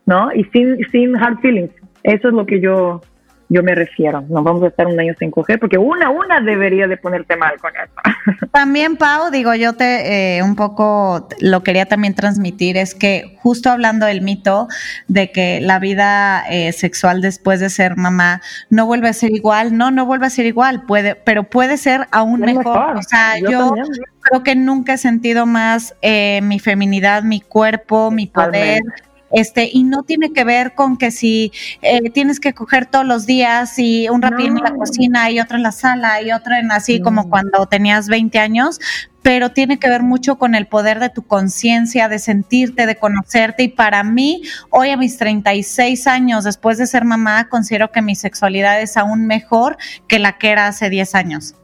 ¿No? 0.06 0.32
Y 0.32 0.44
sin, 0.44 0.78
sin 0.90 1.16
hard 1.16 1.38
feelings. 1.40 1.70
Eso 2.02 2.28
es 2.28 2.34
lo 2.34 2.46
que 2.46 2.60
yo 2.60 3.02
yo 3.48 3.62
me 3.62 3.74
refiero. 3.74 4.24
No 4.28 4.42
vamos 4.42 4.62
a 4.62 4.68
estar 4.68 4.86
un 4.86 4.98
año 5.00 5.14
sin 5.18 5.30
coger, 5.30 5.58
porque 5.58 5.78
una, 5.78 6.10
una 6.10 6.40
debería 6.40 6.86
de 6.86 6.96
ponerte 6.96 7.36
mal 7.36 7.58
con 7.58 7.72
eso. 7.74 8.46
También, 8.52 8.96
Pau, 8.96 9.30
digo, 9.30 9.54
yo 9.54 9.72
te 9.74 10.36
eh, 10.36 10.42
un 10.42 10.54
poco 10.54 11.28
lo 11.40 11.62
quería 11.62 11.86
también 11.86 12.14
transmitir, 12.14 12.76
es 12.76 12.94
que 12.94 13.38
justo 13.40 13.70
hablando 13.70 14.06
del 14.06 14.20
mito 14.20 14.68
de 15.06 15.30
que 15.32 15.60
la 15.60 15.78
vida 15.78 16.44
eh, 16.50 16.72
sexual 16.72 17.20
después 17.20 17.60
de 17.60 17.70
ser 17.70 17.96
mamá 17.96 18.42
no 18.68 18.86
vuelve 18.86 19.08
a 19.08 19.12
ser 19.12 19.32
igual, 19.32 19.76
no, 19.76 19.90
no 19.90 20.04
vuelve 20.06 20.26
a 20.26 20.30
ser 20.30 20.46
igual, 20.46 20.82
puede, 20.82 21.14
pero 21.14 21.44
puede 21.44 21.76
ser 21.76 22.06
aún 22.10 22.40
mejor. 22.40 22.96
O 22.96 23.02
sea, 23.02 23.38
yo, 23.38 23.74
creo 24.20 24.42
que 24.42 24.54
nunca 24.54 24.94
he 24.94 24.98
sentido 24.98 25.46
más 25.46 25.94
eh, 26.02 26.40
mi 26.42 26.58
feminidad, 26.58 27.22
mi 27.22 27.40
cuerpo, 27.40 28.10
mi 28.10 28.26
poder 28.26 28.82
este, 29.30 29.68
y 29.72 29.84
no 29.84 30.02
tiene 30.02 30.32
que 30.32 30.44
ver 30.44 30.74
con 30.74 30.96
que 30.96 31.10
si 31.10 31.52
eh, 31.82 32.10
tienes 32.10 32.40
que 32.40 32.54
coger 32.54 32.86
todos 32.86 33.06
los 33.06 33.26
días 33.26 33.78
y 33.78 34.08
un 34.08 34.22
rapidín 34.22 34.56
en 34.58 34.64
la 34.64 34.74
cocina 34.74 35.30
y 35.30 35.40
otro 35.40 35.56
en 35.56 35.62
la 35.62 35.72
sala 35.72 36.22
y 36.22 36.32
otro 36.32 36.54
en 36.54 36.72
así 36.72 37.00
como 37.00 37.28
cuando 37.28 37.66
tenías 37.66 38.08
20 38.08 38.38
años, 38.38 38.80
pero 39.22 39.50
tiene 39.50 39.78
que 39.78 39.90
ver 39.90 40.02
mucho 40.02 40.36
con 40.36 40.54
el 40.54 40.66
poder 40.66 41.00
de 41.00 41.10
tu 41.10 41.22
conciencia, 41.22 42.08
de 42.08 42.18
sentirte, 42.18 42.86
de 42.86 42.96
conocerte. 42.96 43.64
Y 43.64 43.68
para 43.68 44.02
mí, 44.02 44.42
hoy 44.70 44.90
a 44.90 44.96
mis 44.96 45.18
36 45.18 46.06
años, 46.06 46.44
después 46.44 46.78
de 46.78 46.86
ser 46.86 47.04
mamá, 47.04 47.48
considero 47.48 47.90
que 47.90 48.00
mi 48.00 48.14
sexualidad 48.14 48.80
es 48.80 48.96
aún 48.96 49.26
mejor 49.26 49.76
que 50.06 50.18
la 50.18 50.38
que 50.38 50.50
era 50.50 50.66
hace 50.66 50.88
10 50.88 51.14
años. 51.14 51.54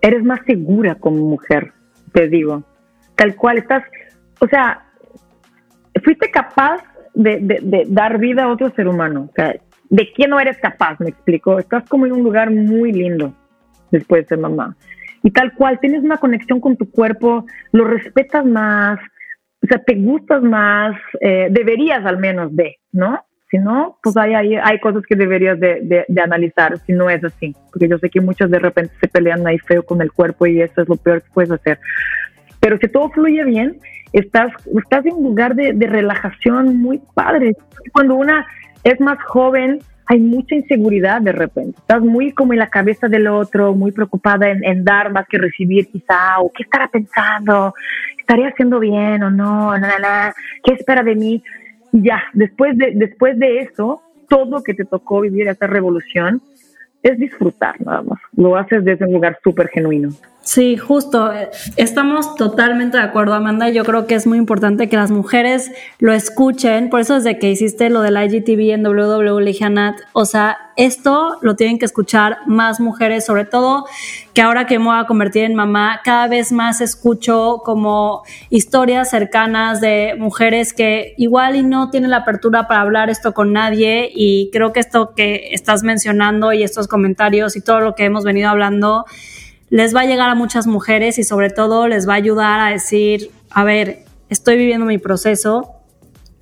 Eres 0.00 0.22
más 0.22 0.40
segura 0.46 0.94
como 0.94 1.24
mujer, 1.24 1.72
te 2.12 2.28
digo. 2.28 2.62
Tal 3.16 3.34
cual, 3.34 3.58
estás, 3.58 3.82
o 4.40 4.46
sea, 4.46 4.84
fuiste 6.04 6.30
capaz 6.30 6.82
de, 7.14 7.84
dar 7.88 8.18
vida 8.18 8.44
a 8.44 8.52
otro 8.52 8.70
ser 8.70 8.88
humano. 8.88 9.30
¿de 9.90 10.10
quién 10.14 10.30
no 10.30 10.40
eres 10.40 10.56
capaz? 10.58 10.98
Me 11.00 11.10
explico. 11.10 11.58
Estás 11.58 11.86
como 11.88 12.06
en 12.06 12.12
un 12.12 12.22
lugar 12.22 12.50
muy 12.50 12.92
lindo 12.92 13.34
después 13.90 14.22
de 14.22 14.28
ser 14.28 14.38
mamá. 14.38 14.74
Y 15.22 15.30
tal 15.30 15.52
cual, 15.52 15.78
tienes 15.80 16.02
una 16.02 16.16
conexión 16.16 16.60
con 16.60 16.76
tu 16.76 16.90
cuerpo, 16.90 17.46
lo 17.70 17.84
respetas 17.84 18.44
más, 18.44 18.98
o 19.62 19.66
sea, 19.66 19.78
te 19.78 19.94
gustas 19.94 20.42
más, 20.42 20.96
eh, 21.20 21.48
deberías 21.50 22.04
al 22.04 22.18
menos 22.18 22.54
de, 22.56 22.78
¿no? 22.90 23.24
Si 23.48 23.58
no, 23.58 23.98
pues 24.02 24.16
hay, 24.16 24.32
hay, 24.34 24.54
hay 24.56 24.80
cosas 24.80 25.02
que 25.06 25.14
deberías 25.14 25.60
de, 25.60 26.04
de, 26.08 26.22
analizar, 26.22 26.78
si 26.78 26.94
no 26.94 27.10
es 27.10 27.22
así. 27.22 27.54
Porque 27.70 27.86
yo 27.86 27.98
sé 27.98 28.08
que 28.08 28.22
muchos 28.22 28.50
de 28.50 28.58
repente 28.58 28.94
se 28.98 29.08
pelean 29.08 29.46
ahí 29.46 29.58
feo 29.58 29.84
con 29.84 30.00
el 30.00 30.10
cuerpo 30.10 30.46
y 30.46 30.62
eso 30.62 30.80
es 30.80 30.88
lo 30.88 30.96
peor 30.96 31.20
que 31.20 31.28
puedes 31.34 31.50
hacer. 31.50 31.78
Pero 32.62 32.78
si 32.78 32.86
todo 32.86 33.10
fluye 33.10 33.42
bien, 33.44 33.76
estás, 34.12 34.52
estás 34.78 35.04
en 35.04 35.14
un 35.14 35.24
lugar 35.24 35.56
de, 35.56 35.72
relajación 35.84 36.80
muy 36.80 37.00
padre. 37.12 37.56
Cuando 37.92 38.14
una 38.14 38.46
es 38.84 39.00
más 39.00 39.20
joven, 39.24 39.80
hay 40.06 40.20
mucha 40.20 40.54
inseguridad 40.54 41.20
de 41.20 41.32
repente. 41.32 41.76
Estás 41.80 42.02
muy 42.02 42.30
como 42.30 42.52
en 42.52 42.60
la 42.60 42.68
cabeza 42.68 43.08
del 43.08 43.26
otro, 43.26 43.74
muy 43.74 43.90
preocupada 43.90 44.48
en, 44.48 44.84
dar 44.84 45.10
más 45.10 45.26
que 45.26 45.38
recibir 45.38 45.88
quizá, 45.88 46.38
o 46.38 46.52
qué 46.52 46.62
estará 46.62 46.86
pensando, 46.86 47.74
estaré 48.16 48.46
haciendo 48.46 48.78
bien 48.78 49.24
o 49.24 49.30
no, 49.32 49.72
qué 50.62 50.74
espera 50.74 51.02
de 51.02 51.16
mí. 51.16 51.42
Ya, 51.90 52.22
después 52.32 52.78
de, 52.78 52.92
después 52.94 53.36
de 53.40 53.58
eso, 53.58 54.02
todo 54.28 54.62
que 54.62 54.74
te 54.74 54.84
tocó 54.84 55.20
vivir 55.20 55.48
esta 55.48 55.66
revolución 55.66 56.40
es 57.02 57.18
disfrutar 57.18 57.80
nada 57.80 58.02
más. 58.02 58.20
Lo 58.36 58.56
haces 58.56 58.84
desde 58.84 59.04
un 59.06 59.12
lugar 59.12 59.38
súper 59.42 59.68
genuino. 59.68 60.10
Sí, 60.42 60.76
justo. 60.76 61.30
Estamos 61.76 62.34
totalmente 62.34 62.96
de 62.96 63.02
acuerdo, 63.04 63.34
Amanda. 63.34 63.68
Yo 63.70 63.84
creo 63.84 64.06
que 64.06 64.14
es 64.14 64.26
muy 64.26 64.38
importante 64.38 64.88
que 64.88 64.96
las 64.96 65.10
mujeres 65.10 65.70
lo 66.00 66.12
escuchen. 66.12 66.90
Por 66.90 67.00
eso 67.00 67.14
desde 67.14 67.38
que 67.38 67.50
hiciste 67.50 67.90
lo 67.90 68.02
del 68.02 68.16
IGTV 68.16 68.72
en 68.72 68.82
WW 68.82 69.40
o 70.12 70.24
sea, 70.24 70.58
esto 70.84 71.38
lo 71.42 71.54
tienen 71.54 71.78
que 71.78 71.84
escuchar 71.84 72.38
más 72.46 72.80
mujeres, 72.80 73.24
sobre 73.24 73.44
todo 73.44 73.84
que 74.34 74.42
ahora 74.42 74.66
que 74.66 74.80
me 74.80 74.86
voy 74.86 74.98
a 74.98 75.06
convertir 75.06 75.44
en 75.44 75.54
mamá, 75.54 76.00
cada 76.02 76.26
vez 76.26 76.50
más 76.50 76.80
escucho 76.80 77.62
como 77.64 78.24
historias 78.50 79.10
cercanas 79.10 79.80
de 79.80 80.16
mujeres 80.18 80.72
que 80.72 81.14
igual 81.18 81.54
y 81.54 81.62
no 81.62 81.90
tienen 81.90 82.10
la 82.10 82.18
apertura 82.18 82.66
para 82.66 82.80
hablar 82.80 83.10
esto 83.10 83.32
con 83.32 83.52
nadie. 83.52 84.10
Y 84.12 84.50
creo 84.52 84.72
que 84.72 84.80
esto 84.80 85.14
que 85.14 85.50
estás 85.52 85.84
mencionando 85.84 86.52
y 86.52 86.64
estos 86.64 86.88
comentarios 86.88 87.54
y 87.54 87.60
todo 87.60 87.78
lo 87.78 87.94
que 87.94 88.04
hemos 88.04 88.24
venido 88.24 88.48
hablando 88.48 89.04
les 89.70 89.94
va 89.94 90.00
a 90.00 90.06
llegar 90.06 90.30
a 90.30 90.34
muchas 90.34 90.66
mujeres 90.66 91.18
y 91.18 91.22
sobre 91.22 91.50
todo 91.50 91.86
les 91.86 92.08
va 92.08 92.14
a 92.14 92.16
ayudar 92.16 92.58
a 92.58 92.70
decir, 92.70 93.30
a 93.50 93.62
ver, 93.62 94.04
estoy 94.28 94.56
viviendo 94.56 94.84
mi 94.84 94.98
proceso 94.98 95.81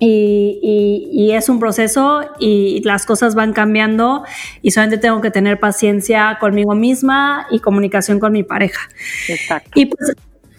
y, 0.03 1.31
es 1.31 1.47
un 1.47 1.59
proceso 1.59 2.21
y 2.39 2.81
las 2.83 3.05
cosas 3.05 3.35
van 3.35 3.53
cambiando 3.53 4.23
y 4.61 4.71
solamente 4.71 4.97
tengo 4.97 5.21
que 5.21 5.31
tener 5.31 5.59
paciencia 5.59 6.37
conmigo 6.39 6.73
misma 6.75 7.47
y 7.51 7.59
comunicación 7.59 8.19
con 8.19 8.33
mi 8.33 8.43
pareja. 8.43 8.89
Exacto. 9.29 9.69
Y 9.75 9.85
pues 9.85 10.13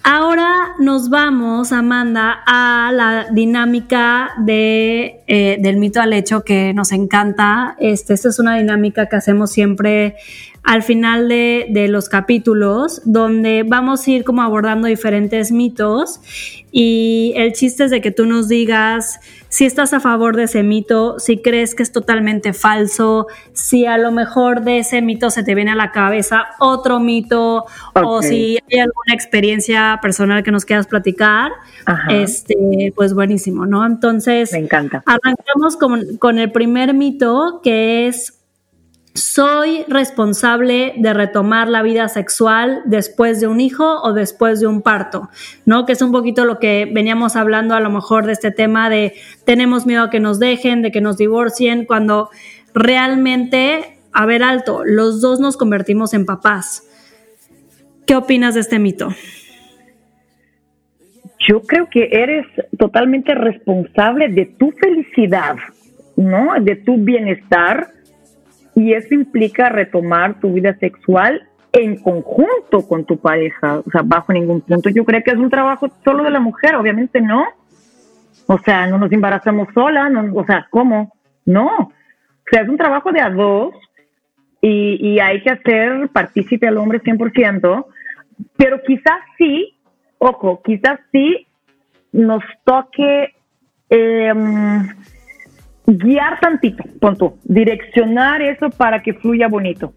ahora 0.05 0.74
nos 0.78 1.11
vamos, 1.11 1.72
Amanda, 1.72 2.43
a 2.47 2.90
la 2.93 3.26
dinámica 3.32 4.30
de, 4.38 5.22
eh, 5.26 5.57
del 5.61 5.76
mito 5.76 6.01
al 6.01 6.12
hecho 6.12 6.45
que 6.45 6.72
nos 6.72 6.93
encanta. 6.93 7.76
Este, 7.78 8.14
esta 8.14 8.28
es 8.28 8.38
una 8.38 8.57
dinámica 8.57 9.09
que 9.09 9.16
hacemos 9.16 9.51
siempre 9.51 10.16
al 10.63 10.83
final 10.83 11.29
de, 11.29 11.87
los 11.89 12.09
capítulos, 12.09 13.03
donde 13.05 13.65
vamos 13.67 14.07
a 14.07 14.11
ir 14.11 14.25
como 14.25 14.43
abordando 14.43 14.87
diferentes 14.87 15.51
mitos 15.51 16.21
y 16.71 17.33
el 17.37 17.53
chiste 17.53 17.85
es 17.85 17.91
de 17.91 18.01
que 18.01 18.13
tú 18.13 18.27
nos 18.27 18.49
digas 18.49 19.19
si 19.49 19.67
estás 19.67 19.93
a 19.93 20.01
favor 20.01 20.37
de 20.37 20.45
ese 20.45 20.63
mito, 20.63 21.19
si 21.19 21.39
crees 21.39 21.75
que 21.75 21.83
es 21.83 21.93
totalmente 21.93 22.53
falso, 22.53 23.27
si 23.53 23.85
a 23.85 23.99
lo 23.99 24.13
mejor 24.13 24.63
de 24.63 24.79
ese 24.79 25.03
mito 25.03 25.29
se 25.31 25.43
te 25.43 25.55
viene 25.55 25.73
a 25.73 25.75
la 25.75 25.91
cabeza 25.91 26.47
otro 26.59 27.01
mito 27.01 27.67
o 27.95 28.23
si 28.23 28.59
hay 28.71 28.79
alguna 28.79 29.13
experiencia 29.13 29.99
personal 30.01 30.43
que 30.43 30.53
nos 30.53 30.65
quieras 30.65 30.87
platicar, 30.87 31.51
este, 32.09 32.93
pues 32.95 33.13
buenísimo, 33.13 33.67
¿no? 33.67 33.85
Entonces, 33.85 34.53
me 34.53 34.61
encanta. 34.61 35.03
Arrancamos 35.05 35.77
con, 35.77 36.17
con 36.17 36.39
el 36.39 36.51
primer 36.51 36.95
mito 36.95 37.61
que 37.63 38.07
es 38.07 38.41
soy 39.15 39.85
responsable 39.89 40.95
de 40.97 41.13
retomar 41.13 41.69
la 41.69 41.83
vida 41.83 42.09
sexual 42.09 42.81
después 42.87 43.41
de 43.41 43.47
un 43.47 43.61
hijo 43.61 44.01
o 44.03 44.13
después 44.15 44.61
de 44.61 44.67
un 44.67 44.81
parto, 44.81 45.29
¿no? 45.67 45.85
Que 45.85 45.93
es 45.93 46.03
un 46.03 46.13
poquito 46.13 46.45
lo 46.47 46.59
que 46.59 46.91
veníamos 46.91 47.37
hablando 47.37 47.75
a 47.75 47.81
lo 47.81 47.91
mejor 47.91 48.25
de 48.25 48.33
este 48.33 48.51
tema 48.51 48.89
de 48.89 49.15
tenemos 49.45 49.87
miedo 49.87 50.05
a 50.05 50.11
que 50.11 50.21
nos 50.21 50.39
dejen, 50.39 50.81
de 50.81 50.91
que 50.91 51.03
nos 51.03 51.19
divorcien, 51.19 51.85
cuando 51.85 52.31
realmente, 52.75 53.99
a 54.13 54.25
ver 54.25 54.43
alto, 54.43 54.83
los 54.85 55.21
dos 55.21 55.41
nos 55.41 55.59
convertimos 55.59 56.15
en 56.15 56.25
papás. 56.25 56.89
¿Qué 58.07 58.17
opinas 58.17 58.55
de 58.55 58.61
este 58.61 58.79
mito? 58.79 59.09
Yo 61.47 61.61
creo 61.63 61.89
que 61.91 62.09
eres 62.13 62.47
totalmente 62.79 63.35
responsable 63.35 64.29
de 64.29 64.47
tu 64.47 64.71
felicidad, 64.73 65.57
¿no? 66.17 66.55
De 66.61 66.77
tu 66.77 66.97
bienestar 66.97 67.91
y 68.75 68.95
eso 68.95 69.14
implica 69.14 69.68
retomar 69.68 70.41
tu 70.41 70.53
vida 70.53 70.75
sexual 70.79 71.49
en 71.73 71.97
conjunto 71.97 72.87
con 72.87 73.05
tu 73.05 73.18
pareja, 73.18 73.79
o 73.79 73.91
sea, 73.91 74.03
bajo 74.05 74.33
ningún 74.33 74.61
punto. 74.61 74.91
Yo 74.91 75.05
creo 75.05 75.23
que 75.23 75.31
es 75.31 75.39
un 75.39 75.51
trabajo 75.51 75.89
solo 76.05 76.23
de 76.23 76.31
la 76.31 76.41
mujer, 76.41 76.75
obviamente 76.75 77.20
no. 77.20 77.45
O 78.47 78.59
sea, 78.59 78.87
no 78.87 78.99
nos 78.99 79.11
embarazamos 79.12 79.68
sola, 79.73 80.09
no, 80.09 80.35
o 80.35 80.45
sea, 80.45 80.66
¿cómo? 80.70 81.12
No. 81.47 81.66
O 81.79 81.93
sea, 82.51 82.62
es 82.62 82.68
un 82.68 82.77
trabajo 82.77 83.12
de 83.12 83.20
a 83.20 83.31
dos 83.31 83.75
y, 84.61 85.18
hay 85.18 85.43
que 85.43 85.51
hacer 85.51 86.09
partícipe 86.11 86.68
al 86.68 86.77
hombre 86.77 87.03
100%, 87.03 87.87
pero 88.57 88.83
quizás 88.83 89.18
sí, 89.39 89.77
ojo, 90.18 90.62
quizás 90.62 91.01
sí 91.11 91.47
nos 92.12 92.45
toque 92.64 93.35
eh, 93.91 94.33
guiar 95.87 96.39
tantito, 96.41 96.85
punto, 97.01 97.37
direccionar 97.45 98.43
eso 98.43 98.70
para 98.70 99.03
que 99.03 99.14
fluya 99.14 99.49
bonito. 99.49 99.93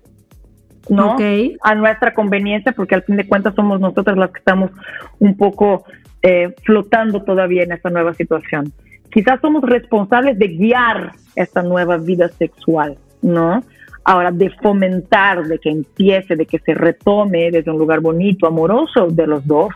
¿no? 0.90 1.16
A 1.62 1.76
nuestra 1.76 2.14
conveniencia, 2.14 2.72
porque 2.72 2.96
al 2.96 3.04
fin 3.04 3.16
de 3.16 3.28
cuentas 3.28 3.56
somos 3.56 3.80
nosotras 3.80 4.18
las 4.18 4.32
que 4.32 4.40
estamos 4.40 4.72
un 5.20 5.36
poco 5.36 5.86
eh, 6.22 6.54
flotando 6.64 7.24
todavía 7.24 7.64
en 7.64 7.72
esta 7.72 7.90
nueva 7.90 8.14
situación. 8.14 8.72
Quizás 9.12 9.40
somos 9.42 9.64
responsables 9.64 10.38
de 10.38 10.48
guiar 10.48 11.14
esta 11.36 11.62
nueva 11.62 11.98
vida 11.98 12.30
sexual, 12.30 12.98
¿no? 13.22 13.64
Ahora, 14.04 14.32
de 14.32 14.52
fomentar, 14.62 15.46
de 15.46 15.58
que 15.58 15.70
empiece, 15.70 16.36
de 16.36 16.46
que 16.46 16.60
se 16.60 16.76
retome 16.76 17.50
desde 17.50 17.72
un 17.72 17.80
lugar 17.80 18.02
bonito, 18.02 18.46
amoroso, 18.46 19.08
de 19.10 19.26
los 19.26 19.46
dos, 19.48 19.74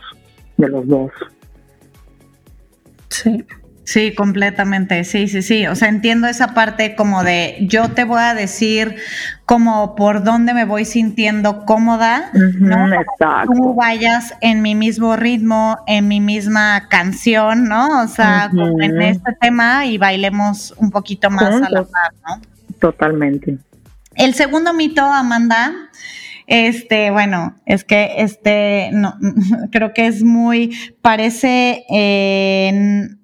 de 0.58 0.70
los 0.70 0.88
dos. 0.88 1.12
Sí. 3.08 3.44
Sí, 3.90 4.14
completamente, 4.14 5.04
sí, 5.04 5.28
sí, 5.28 5.42
sí. 5.42 5.66
O 5.66 5.74
sea, 5.74 5.90
entiendo 5.90 6.28
esa 6.28 6.54
parte 6.54 6.94
como 6.94 7.24
de 7.24 7.58
yo 7.62 7.90
te 7.90 8.04
voy 8.04 8.22
a 8.22 8.36
decir 8.36 8.98
como 9.48 9.96
por 9.96 10.24
dónde 10.24 10.54
me 10.54 10.64
voy 10.64 10.86
sintiendo 10.86 11.66
cómoda, 11.66 12.30
¿no? 12.60 12.94
Exacto. 12.94 13.52
Tú 13.52 13.74
vayas 13.74 14.36
en 14.42 14.62
mi 14.62 14.76
mismo 14.76 15.16
ritmo, 15.16 15.80
en 15.88 16.08
mi 16.08 16.22
misma 16.22 16.88
canción, 16.88 17.68
¿no? 17.68 18.04
O 18.04 18.08
sea, 18.08 18.52
como 18.52 18.80
en 18.80 19.02
este 19.02 19.34
tema 19.42 19.88
y 19.88 19.98
bailemos 19.98 20.72
un 20.78 20.92
poquito 20.92 21.32
más 21.32 21.60
a 21.60 21.70
la 21.72 21.82
par, 21.82 22.14
¿no? 22.28 22.42
Totalmente. 22.78 23.58
El 24.14 24.36
segundo 24.36 24.72
mito, 24.72 25.02
Amanda, 25.02 25.74
este, 26.46 27.10
bueno, 27.10 27.56
es 27.66 27.84
que 27.84 28.18
este, 28.18 28.92
no, 28.94 29.16
creo 29.72 29.96
que 29.96 30.06
es 30.06 30.22
muy, 30.22 30.78
parece 31.02 31.86
eh, 31.90 33.16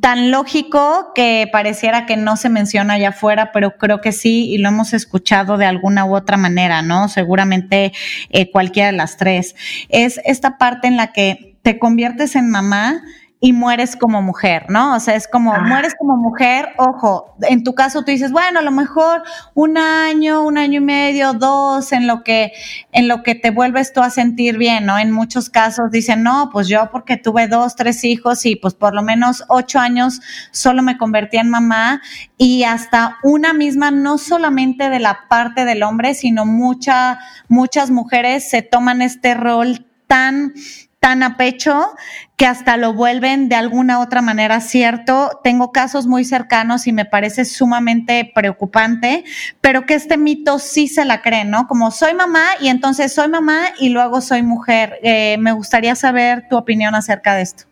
tan 0.00 0.30
lógico 0.30 1.12
que 1.14 1.48
pareciera 1.52 2.06
que 2.06 2.16
no 2.16 2.36
se 2.36 2.48
menciona 2.48 2.94
allá 2.94 3.10
afuera, 3.10 3.50
pero 3.52 3.76
creo 3.76 4.00
que 4.00 4.12
sí, 4.12 4.48
y 4.50 4.58
lo 4.58 4.68
hemos 4.68 4.92
escuchado 4.92 5.58
de 5.58 5.66
alguna 5.66 6.04
u 6.04 6.14
otra 6.14 6.36
manera, 6.36 6.82
¿no? 6.82 7.08
Seguramente 7.08 7.92
eh, 8.30 8.50
cualquiera 8.50 8.90
de 8.90 8.96
las 8.96 9.16
tres. 9.16 9.54
Es 9.88 10.20
esta 10.24 10.58
parte 10.58 10.88
en 10.88 10.96
la 10.96 11.12
que 11.12 11.56
te 11.62 11.78
conviertes 11.78 12.36
en 12.36 12.50
mamá 12.50 13.02
y 13.40 13.52
mueres 13.52 13.94
como 13.94 14.20
mujer, 14.20 14.66
¿no? 14.68 14.96
O 14.96 15.00
sea, 15.00 15.14
es 15.14 15.28
como, 15.28 15.54
ah. 15.54 15.60
mueres 15.60 15.94
como 15.96 16.16
mujer, 16.16 16.70
ojo, 16.76 17.36
en 17.42 17.62
tu 17.62 17.72
caso 17.74 18.02
tú 18.02 18.10
dices, 18.10 18.32
bueno, 18.32 18.58
a 18.58 18.62
lo 18.62 18.72
mejor 18.72 19.22
un 19.54 19.78
año, 19.78 20.42
un 20.42 20.58
año 20.58 20.78
y 20.78 20.84
medio, 20.84 21.34
dos, 21.34 21.92
en 21.92 22.08
lo 22.08 22.24
que, 22.24 22.52
en 22.90 23.06
lo 23.06 23.22
que 23.22 23.36
te 23.36 23.50
vuelves 23.50 23.92
tú 23.92 24.00
a 24.00 24.10
sentir 24.10 24.58
bien, 24.58 24.86
¿no? 24.86 24.98
En 24.98 25.12
muchos 25.12 25.50
casos 25.50 25.92
dicen, 25.92 26.24
no, 26.24 26.50
pues 26.52 26.66
yo 26.66 26.90
porque 26.90 27.16
tuve 27.16 27.46
dos, 27.46 27.76
tres 27.76 28.02
hijos 28.02 28.44
y 28.44 28.56
pues 28.56 28.74
por 28.74 28.92
lo 28.92 29.02
menos 29.02 29.44
ocho 29.48 29.78
años 29.78 30.20
solo 30.50 30.82
me 30.82 30.98
convertí 30.98 31.36
en 31.36 31.48
mamá 31.48 32.02
y 32.38 32.64
hasta 32.64 33.18
una 33.22 33.52
misma, 33.52 33.92
no 33.92 34.18
solamente 34.18 34.90
de 34.90 34.98
la 34.98 35.28
parte 35.28 35.64
del 35.64 35.84
hombre, 35.84 36.14
sino 36.14 36.44
mucha, 36.44 37.20
muchas 37.46 37.90
mujeres 37.90 38.50
se 38.50 38.62
toman 38.62 39.00
este 39.00 39.34
rol 39.34 39.86
tan 40.08 40.54
tan 41.00 41.22
a 41.22 41.36
pecho 41.36 41.90
que 42.36 42.46
hasta 42.46 42.76
lo 42.76 42.92
vuelven 42.92 43.48
de 43.48 43.54
alguna 43.54 44.00
otra 44.00 44.22
manera 44.22 44.60
cierto. 44.60 45.30
Tengo 45.42 45.72
casos 45.72 46.06
muy 46.06 46.24
cercanos 46.24 46.86
y 46.86 46.92
me 46.92 47.04
parece 47.04 47.44
sumamente 47.44 48.30
preocupante, 48.34 49.24
pero 49.60 49.86
que 49.86 49.94
este 49.94 50.16
mito 50.16 50.58
sí 50.58 50.88
se 50.88 51.04
la 51.04 51.22
cree, 51.22 51.44
¿no? 51.44 51.66
Como 51.66 51.90
soy 51.90 52.14
mamá 52.14 52.44
y 52.60 52.68
entonces 52.68 53.14
soy 53.14 53.28
mamá 53.28 53.60
y 53.78 53.90
luego 53.90 54.20
soy 54.20 54.42
mujer. 54.42 54.94
Eh, 55.02 55.36
me 55.38 55.52
gustaría 55.52 55.94
saber 55.94 56.44
tu 56.48 56.56
opinión 56.56 56.94
acerca 56.94 57.34
de 57.34 57.42
esto. 57.42 57.64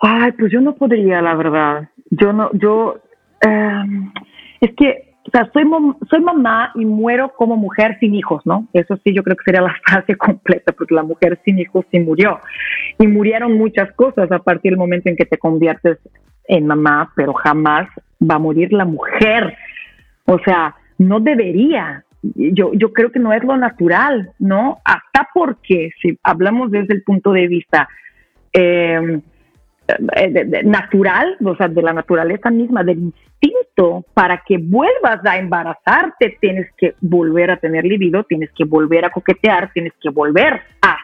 Ay, 0.00 0.32
pues 0.32 0.52
yo 0.52 0.60
no 0.60 0.74
podría, 0.74 1.20
la 1.20 1.34
verdad. 1.34 1.88
Yo 2.10 2.32
no, 2.32 2.50
yo, 2.52 2.98
eh, 3.44 3.84
es 4.60 4.70
que 4.76 5.07
o 5.28 5.30
sea, 5.30 5.50
soy, 5.52 5.64
soy 6.08 6.20
mamá 6.20 6.72
y 6.74 6.86
muero 6.86 7.34
como 7.36 7.54
mujer 7.54 7.98
sin 8.00 8.14
hijos, 8.14 8.40
¿no? 8.46 8.66
Eso 8.72 8.96
sí, 9.04 9.12
yo 9.12 9.22
creo 9.22 9.36
que 9.36 9.44
sería 9.44 9.60
la 9.60 9.76
frase 9.86 10.16
completa, 10.16 10.72
porque 10.72 10.94
la 10.94 11.02
mujer 11.02 11.38
sin 11.44 11.58
hijos 11.58 11.84
sí 11.90 12.00
murió. 12.00 12.40
Y 12.98 13.06
murieron 13.06 13.58
muchas 13.58 13.92
cosas 13.92 14.32
a 14.32 14.38
partir 14.38 14.72
del 14.72 14.78
momento 14.78 15.10
en 15.10 15.16
que 15.16 15.26
te 15.26 15.36
conviertes 15.36 15.98
en 16.44 16.66
mamá, 16.66 17.12
pero 17.14 17.34
jamás 17.34 17.88
va 18.18 18.36
a 18.36 18.38
morir 18.38 18.72
la 18.72 18.86
mujer. 18.86 19.54
O 20.24 20.38
sea, 20.38 20.74
no 20.96 21.20
debería. 21.20 22.04
Yo, 22.22 22.72
yo 22.72 22.94
creo 22.94 23.12
que 23.12 23.20
no 23.20 23.34
es 23.34 23.44
lo 23.44 23.58
natural, 23.58 24.32
¿no? 24.38 24.78
Hasta 24.82 25.28
porque 25.34 25.90
si 26.00 26.18
hablamos 26.22 26.70
desde 26.70 26.94
el 26.94 27.02
punto 27.02 27.32
de 27.32 27.48
vista 27.48 27.86
eh, 28.54 29.20
natural, 30.64 31.36
o 31.44 31.56
sea, 31.56 31.68
de 31.68 31.82
la 31.82 31.92
naturaleza 31.92 32.50
misma, 32.50 32.84
del 32.84 32.98
instinto, 32.98 34.04
para 34.14 34.42
que 34.46 34.58
vuelvas 34.58 35.24
a 35.24 35.38
embarazarte, 35.38 36.36
tienes 36.40 36.70
que 36.76 36.94
volver 37.00 37.50
a 37.50 37.56
tener 37.56 37.84
libido, 37.84 38.24
tienes 38.24 38.50
que 38.56 38.64
volver 38.64 39.04
a 39.04 39.10
coquetear, 39.10 39.72
tienes 39.72 39.92
que 40.02 40.10
volver 40.10 40.60
a, 40.82 40.98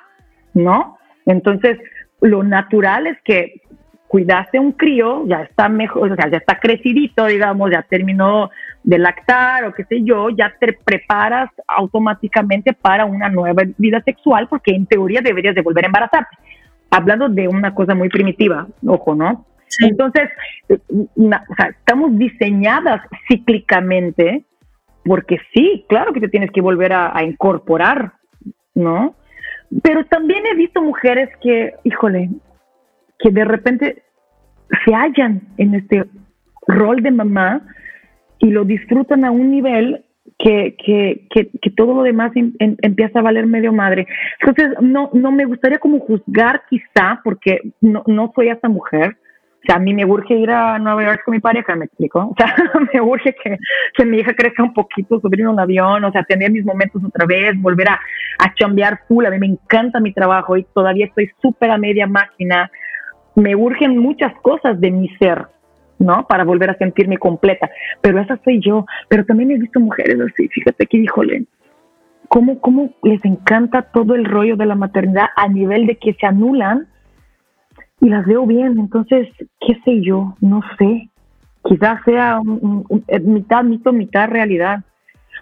¿no? 0.53 0.99
Entonces, 1.26 1.78
lo 2.20 2.43
natural 2.43 3.07
es 3.07 3.18
que 3.24 3.62
cuidaste 4.09 4.61
un 4.61 4.72
crío, 4.72 5.26
ya 5.26 5.43
está 5.43 5.68
mejor, 5.68 6.12
o 6.12 6.14
sea, 6.16 6.30
ya 6.30 6.39
está 6.39 6.61
crecidito, 6.61 7.26
digamos, 7.26 7.70
ya 7.70 7.82
terminó 7.82 8.51
de 8.85 8.99
lactar 8.99 9.64
o 9.64 9.72
qué 9.72 9.85
sé 9.85 10.03
yo, 10.05 10.28
ya 10.30 10.55
te 10.61 10.72
preparas 10.85 11.51
automáticamente 11.66 12.74
para 12.74 13.07
una 13.07 13.28
nueva 13.28 13.64
vida 13.76 14.01
sexual 14.05 14.47
porque 14.49 14.72
en 14.72 14.87
teoría 14.87 15.20
deberías 15.20 15.55
de 15.55 15.62
volver 15.62 15.85
a 15.85 15.89
embarazarte 15.89 16.37
hablando 16.95 17.28
de 17.28 17.49
una 17.49 17.74
cosa 17.74 17.95
muy 17.95 18.09
primitiva, 18.09 18.68
ojo, 18.86 19.14
¿no? 19.14 19.47
Entonces, 19.80 20.30
estamos 20.88 22.16
diseñadas 22.16 23.03
cíclicamente 23.28 24.45
porque 25.05 25.38
sí, 25.53 25.84
claro 25.88 26.12
que 26.12 26.20
te 26.20 26.28
tienes 26.28 26.51
que 26.53 26.61
volver 26.61 26.92
a, 26.92 27.22
incorporar, 27.24 28.12
¿no? 28.74 29.16
Pero 29.82 30.05
también 30.07 30.47
he 30.47 30.55
visto 30.55 30.80
mujeres 30.80 31.28
que, 31.42 31.74
híjole, 31.82 32.30
que 33.18 33.30
de 33.30 33.45
repente 33.45 34.03
se 34.84 34.95
hallan 34.95 35.42
en 35.59 35.74
este 35.74 36.05
rol 36.66 37.03
de 37.03 37.11
mamá 37.11 37.61
y 38.38 38.51
lo 38.51 38.64
disfrutan 38.64 39.24
a 39.24 39.30
un 39.30 39.51
nivel 39.51 40.03
que, 40.45 40.76
que, 41.30 41.51
que, 41.62 41.70
todo 41.70 41.95
lo 41.95 42.03
demás 42.03 42.30
em, 42.34 42.53
em, 42.59 42.76
empieza 42.82 43.18
a 43.18 43.22
valer 43.22 43.47
medio 43.47 43.72
madre. 43.72 44.07
Entonces, 44.40 44.76
no, 44.82 45.09
no 45.14 45.32
me 45.32 45.47
gustaría 45.47 45.78
como 45.78 46.01
juzgar 46.01 46.62
quizá, 46.68 47.20
porque 47.24 47.61
no, 47.80 48.03
no 48.07 48.30
soy 48.34 48.49
esta 48.49 48.68
mujer. 48.68 49.16
O 49.16 49.66
sea, 49.66 49.76
a 49.76 49.78
mí 49.78 49.95
me 49.95 50.05
urge 50.05 50.34
ir 50.34 50.51
a 50.51 50.78
Nueva 50.78 51.03
York 51.03 51.22
con 51.24 51.32
mi 51.32 51.40
pareja, 51.40 51.74
me 51.74 51.86
explico. 51.86 52.18
O 52.18 52.34
sea, 52.36 52.55
me 52.92 53.01
urge 53.01 53.34
que, 53.42 53.57
que 53.97 54.05
mi 54.05 54.18
hija 54.18 54.34
crezca 54.34 54.62
un 54.62 54.74
poquito, 54.74 55.18
subir 55.18 55.40
en 55.40 55.49
un 55.49 55.59
avión, 55.59 56.05
o 56.05 56.12
sea, 56.12 56.22
tener 56.24 56.51
mis 56.51 56.66
momentos 56.66 57.03
otra 57.03 57.24
vez, 57.24 57.59
volver 57.62 57.88
a, 57.88 57.99
a 58.38 58.55
chambear 58.55 59.01
full. 59.09 59.24
A 59.24 59.30
mí 59.30 59.38
me 59.38 59.47
encanta 59.47 59.99
mi 59.99 60.12
trabajo 60.12 60.59
y 60.59 60.66
todavía 60.74 61.07
estoy 61.07 61.30
súper 61.40 61.70
a 61.70 61.78
media 61.78 62.07
máquina. 62.07 62.70
Me 63.34 63.57
urgen 63.57 63.97
muchas 63.97 64.34
cosas 64.42 64.78
de 64.78 64.90
mi 64.90 65.09
ser, 65.16 65.47
¿no? 65.99 66.26
Para 66.26 66.45
volver 66.45 66.70
a 66.70 66.78
sentirme 66.78 67.18
completa. 67.18 67.70
Pero 68.01 68.20
esa 68.20 68.38
soy 68.45 68.61
yo. 68.61 68.86
Pero 69.09 69.24
también 69.24 69.51
he 69.51 69.59
visto 69.59 69.80
mujeres 69.80 70.18
así, 70.20 70.49
fíjate 70.49 70.86
que, 70.86 70.99
híjole, 70.99 71.45
¿cómo, 72.28 72.61
cómo 72.61 72.90
les 73.03 73.24
encanta 73.24 73.82
todo 73.82 74.14
el 74.14 74.24
rollo 74.24 74.57
de 74.57 74.66
la 74.66 74.74
maternidad 74.74 75.26
a 75.36 75.49
nivel 75.49 75.86
de 75.86 75.97
que 75.97 76.14
se 76.14 76.26
anulan 76.26 76.88
y 78.01 78.09
las 78.09 78.26
veo 78.26 78.47
bien. 78.47 78.78
Entonces, 78.78 79.28
¿qué 79.61 79.80
sé 79.84 80.03
yo? 80.03 80.36
No 80.40 80.61
sé. 80.78 81.09
Quizás 81.64 82.03
sea 82.05 82.40
eh, 83.09 83.20
mitad 83.20 83.64
mito, 83.64 83.92
mitad 83.92 84.28
realidad. 84.28 84.84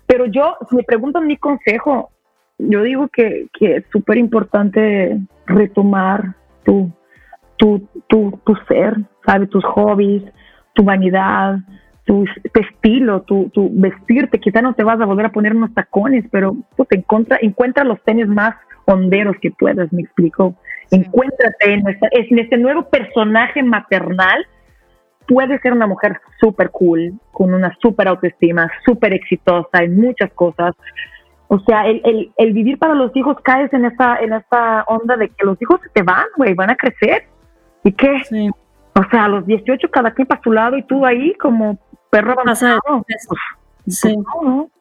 Pero 0.07 0.27
yo, 0.27 0.57
si 0.71 0.77
me 0.77 0.85
preguntan 0.85 1.27
mi 1.27 1.37
consejo, 1.37 2.11
yo 2.59 2.83
digo 2.83 3.09
que, 3.09 3.49
que 3.59 3.77
es 3.77 3.85
súper 3.91 4.19
importante 4.19 5.19
retomar 5.47 6.35
tu, 6.65 6.93
tu, 7.57 7.89
tu, 8.09 8.39
tu 8.45 8.55
ser, 8.69 8.97
¿sabes? 9.27 9.51
Tus 9.51 9.65
hobbies, 9.65 10.23
tu 10.75 10.85
vanidad, 10.85 11.59
tu, 12.05 12.25
estilo, 12.55 13.23
tu, 13.23 13.51
tu, 13.51 13.71
vestirte. 13.73 14.39
Quizá 14.39 14.63
no 14.63 14.75
te 14.75 14.85
vas 14.85 15.01
a 15.01 15.07
volver 15.07 15.27
a 15.27 15.33
poner 15.33 15.55
unos 15.55 15.73
tacones, 15.75 16.25
pero 16.31 16.57
pues, 16.77 16.89
encuentra, 16.93 17.39
encuentra 17.41 17.85
los 17.85 18.01
tenis 18.03 18.27
más 18.27 18.55
honderos 18.85 19.37
que 19.41 19.51
puedas, 19.51 19.93
me 19.93 20.03
explico. 20.03 20.55
Encuéntrate 20.91 21.73
en, 21.73 21.85
en 21.89 22.39
este 22.39 22.59
nuevo 22.59 22.89
personaje 22.89 23.63
maternal. 23.63 24.47
Puedes 25.27 25.61
ser 25.63 25.73
una 25.73 25.87
mujer 25.87 26.21
súper 26.41 26.71
cool, 26.71 27.15
con 27.31 27.55
una 27.55 27.75
súper 27.81 28.09
autoestima, 28.09 28.71
súper 28.85 29.15
exitosa 29.15 29.79
en 29.83 29.99
muchas 29.99 30.31
cosas. 30.33 30.75
O 31.49 31.61
sea, 31.61 31.87
el, 31.87 32.03
el, 32.05 32.33
el, 32.37 32.53
vivir 32.53 32.79
para 32.79 32.95
los 32.95 33.15
hijos 33.15 33.37
caes 33.43 33.73
en 33.73 33.85
esta, 33.85 34.17
en 34.17 34.33
esta 34.33 34.85
onda 34.85 35.17
de 35.17 35.29
que 35.29 35.45
los 35.45 35.61
hijos 35.63 35.81
se 35.83 35.91
te 35.91 36.03
van, 36.03 36.27
güey, 36.37 36.55
van 36.55 36.71
a 36.71 36.77
crecer. 36.77 37.27
¿Y 37.85 37.93
qué? 37.93 38.23
Sí. 38.25 38.51
O 38.95 39.03
sea, 39.11 39.25
a 39.25 39.29
los 39.29 39.47
18 39.47 39.91
cada 39.91 40.13
quien 40.13 40.27
para 40.27 40.43
su 40.43 40.53
lado 40.53 40.77
y 40.77 40.83
tú 40.83 41.07
ahí 41.07 41.35
como 41.35 41.79
perro 42.11 42.33
avanzado. 42.33 42.81
Pues, 43.07 43.27
pues, 43.85 43.99
sí. 43.99 44.15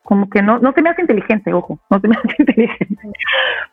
como 0.03 0.30
que 0.30 0.41
no, 0.41 0.59
no 0.59 0.74
se 0.74 0.82
me 0.82 0.89
hace 0.89 1.01
inteligente, 1.01 1.53
ojo, 1.53 1.80
no 1.89 1.99
se 1.99 2.07
me 2.07 2.16
hace 2.24 2.36
inteligente. 2.39 3.09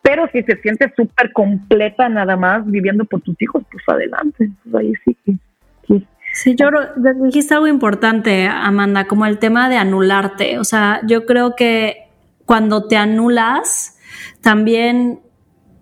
Pero 0.03 0.29
si 0.33 0.43
se 0.43 0.57
siente 0.61 0.93
súper 0.97 1.33
completa 1.33 2.09
nada 2.09 2.37
más 2.37 2.65
viviendo 2.67 3.05
por 3.05 3.21
tus 3.21 3.41
hijos, 3.43 3.63
pues 3.71 3.83
adelante. 3.89 4.51
Pues 4.63 4.75
ahí 4.75 4.93
sí 5.05 5.17
sí. 5.25 5.39
Sí, 6.35 6.55
yo 6.55 6.69
dijiste 7.25 7.55
algo 7.55 7.67
importante, 7.67 8.47
Amanda, 8.47 9.07
como 9.07 9.27
el 9.27 9.39
tema 9.39 9.69
de 9.69 9.77
anularte. 9.77 10.59
O 10.59 10.65
sea, 10.65 11.01
yo 11.05 11.27
creo 11.27 11.57
que 11.57 12.09
cuando 12.45 12.87
te 12.87 12.97
anulas, 12.97 13.99
también 14.41 15.21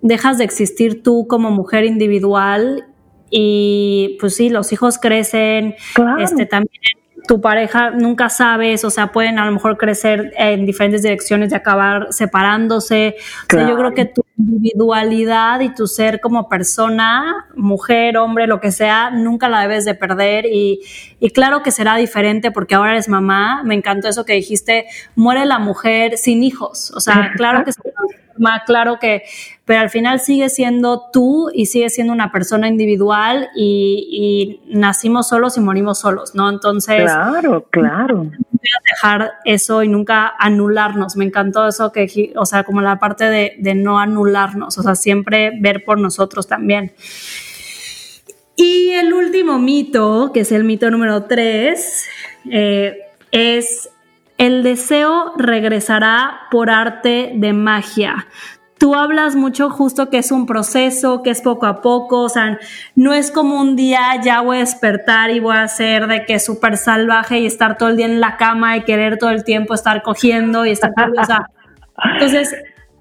dejas 0.00 0.38
de 0.38 0.44
existir 0.44 1.02
tú 1.02 1.26
como 1.28 1.50
mujer 1.50 1.84
individual 1.84 2.86
y 3.30 4.16
pues 4.20 4.36
sí, 4.36 4.50
los 4.50 4.72
hijos 4.72 4.98
crecen, 4.98 5.74
este 6.18 6.46
también 6.46 6.80
tu 7.26 7.40
pareja 7.40 7.90
nunca 7.90 8.28
sabes, 8.28 8.84
o 8.84 8.90
sea, 8.90 9.12
pueden 9.12 9.38
a 9.38 9.46
lo 9.46 9.52
mejor 9.52 9.76
crecer 9.76 10.32
en 10.36 10.64
diferentes 10.64 11.02
direcciones 11.02 11.52
y 11.52 11.54
acabar 11.54 12.08
separándose. 12.10 13.16
O 13.52 13.56
sea, 13.56 13.68
yo 13.68 13.76
creo 13.76 13.94
que 13.94 14.04
tu 14.04 14.22
individualidad 14.38 15.60
y 15.60 15.74
tu 15.74 15.86
ser 15.86 16.20
como 16.20 16.48
persona, 16.48 17.46
mujer, 17.54 18.16
hombre, 18.16 18.46
lo 18.46 18.60
que 18.60 18.70
sea, 18.70 19.10
nunca 19.10 19.48
la 19.48 19.60
debes 19.62 19.84
de 19.84 19.94
perder 19.94 20.46
y, 20.46 20.80
y 21.18 21.30
claro 21.30 21.62
que 21.62 21.70
será 21.70 21.96
diferente 21.96 22.50
porque 22.50 22.74
ahora 22.74 22.92
eres 22.92 23.08
mamá. 23.08 23.62
Me 23.64 23.74
encantó 23.74 24.08
eso 24.08 24.24
que 24.24 24.34
dijiste, 24.34 24.86
muere 25.14 25.46
la 25.46 25.58
mujer 25.58 26.18
sin 26.18 26.42
hijos. 26.42 26.92
O 26.92 27.00
sea, 27.00 27.32
claro 27.36 27.64
que 27.64 27.72
forma, 28.36 28.62
claro 28.66 28.98
que, 29.00 29.22
pero 29.64 29.80
al 29.80 29.90
final 29.90 30.20
sigue 30.20 30.48
siendo 30.48 31.10
tú 31.12 31.50
y 31.52 31.66
sigue 31.66 31.90
siendo 31.90 32.12
una 32.12 32.30
persona 32.30 32.68
individual 32.68 33.48
y, 33.56 34.60
nacimos 34.68 35.28
solos 35.28 35.56
y 35.56 35.60
morimos 35.60 35.98
solos, 35.98 36.34
¿no? 36.34 36.48
Entonces. 36.48 37.02
Claro, 37.02 37.66
claro. 37.70 38.30
Dejar 38.90 39.32
eso 39.44 39.82
y 39.82 39.88
nunca 39.88 40.34
anularnos. 40.38 41.16
Me 41.16 41.24
encantó 41.24 41.66
eso 41.66 41.92
que, 41.92 42.32
o 42.36 42.46
sea, 42.46 42.64
como 42.64 42.80
la 42.80 42.98
parte 42.98 43.24
de, 43.24 43.54
de 43.58 43.74
no 43.74 43.98
anularnos, 43.98 44.76
o 44.78 44.82
sea, 44.82 44.94
siempre 44.94 45.52
ver 45.60 45.84
por 45.84 45.98
nosotros 45.98 46.46
también. 46.46 46.92
Y 48.56 48.92
el 48.92 49.12
último 49.12 49.58
mito, 49.58 50.30
que 50.32 50.40
es 50.40 50.52
el 50.52 50.64
mito 50.64 50.90
número 50.90 51.24
tres, 51.24 52.06
eh, 52.50 52.96
es 53.30 53.90
el 54.38 54.62
deseo 54.62 55.32
regresará 55.36 56.40
por 56.50 56.70
arte 56.70 57.32
de 57.34 57.52
magia. 57.52 58.26
Tú 58.78 58.94
hablas 58.94 59.36
mucho 59.36 59.70
justo 59.70 60.10
que 60.10 60.18
es 60.18 60.30
un 60.30 60.44
proceso, 60.44 61.22
que 61.22 61.30
es 61.30 61.40
poco 61.40 61.64
a 61.64 61.80
poco, 61.80 62.20
o 62.20 62.28
sea, 62.28 62.58
no 62.94 63.14
es 63.14 63.30
como 63.30 63.58
un 63.58 63.74
día 63.74 64.20
ya 64.22 64.42
voy 64.42 64.58
a 64.58 64.60
despertar 64.60 65.30
y 65.30 65.40
voy 65.40 65.56
a 65.56 65.66
ser 65.66 66.06
de 66.08 66.26
que 66.26 66.38
súper 66.38 66.76
salvaje 66.76 67.38
y 67.38 67.46
estar 67.46 67.78
todo 67.78 67.88
el 67.88 67.96
día 67.96 68.04
en 68.04 68.20
la 68.20 68.36
cama 68.36 68.76
y 68.76 68.82
querer 68.82 69.16
todo 69.16 69.30
el 69.30 69.44
tiempo 69.44 69.72
estar 69.72 70.02
cogiendo 70.02 70.66
y 70.66 70.72
estar, 70.72 70.92
o 71.18 71.24
sea, 71.24 71.46
entonces 72.12 72.54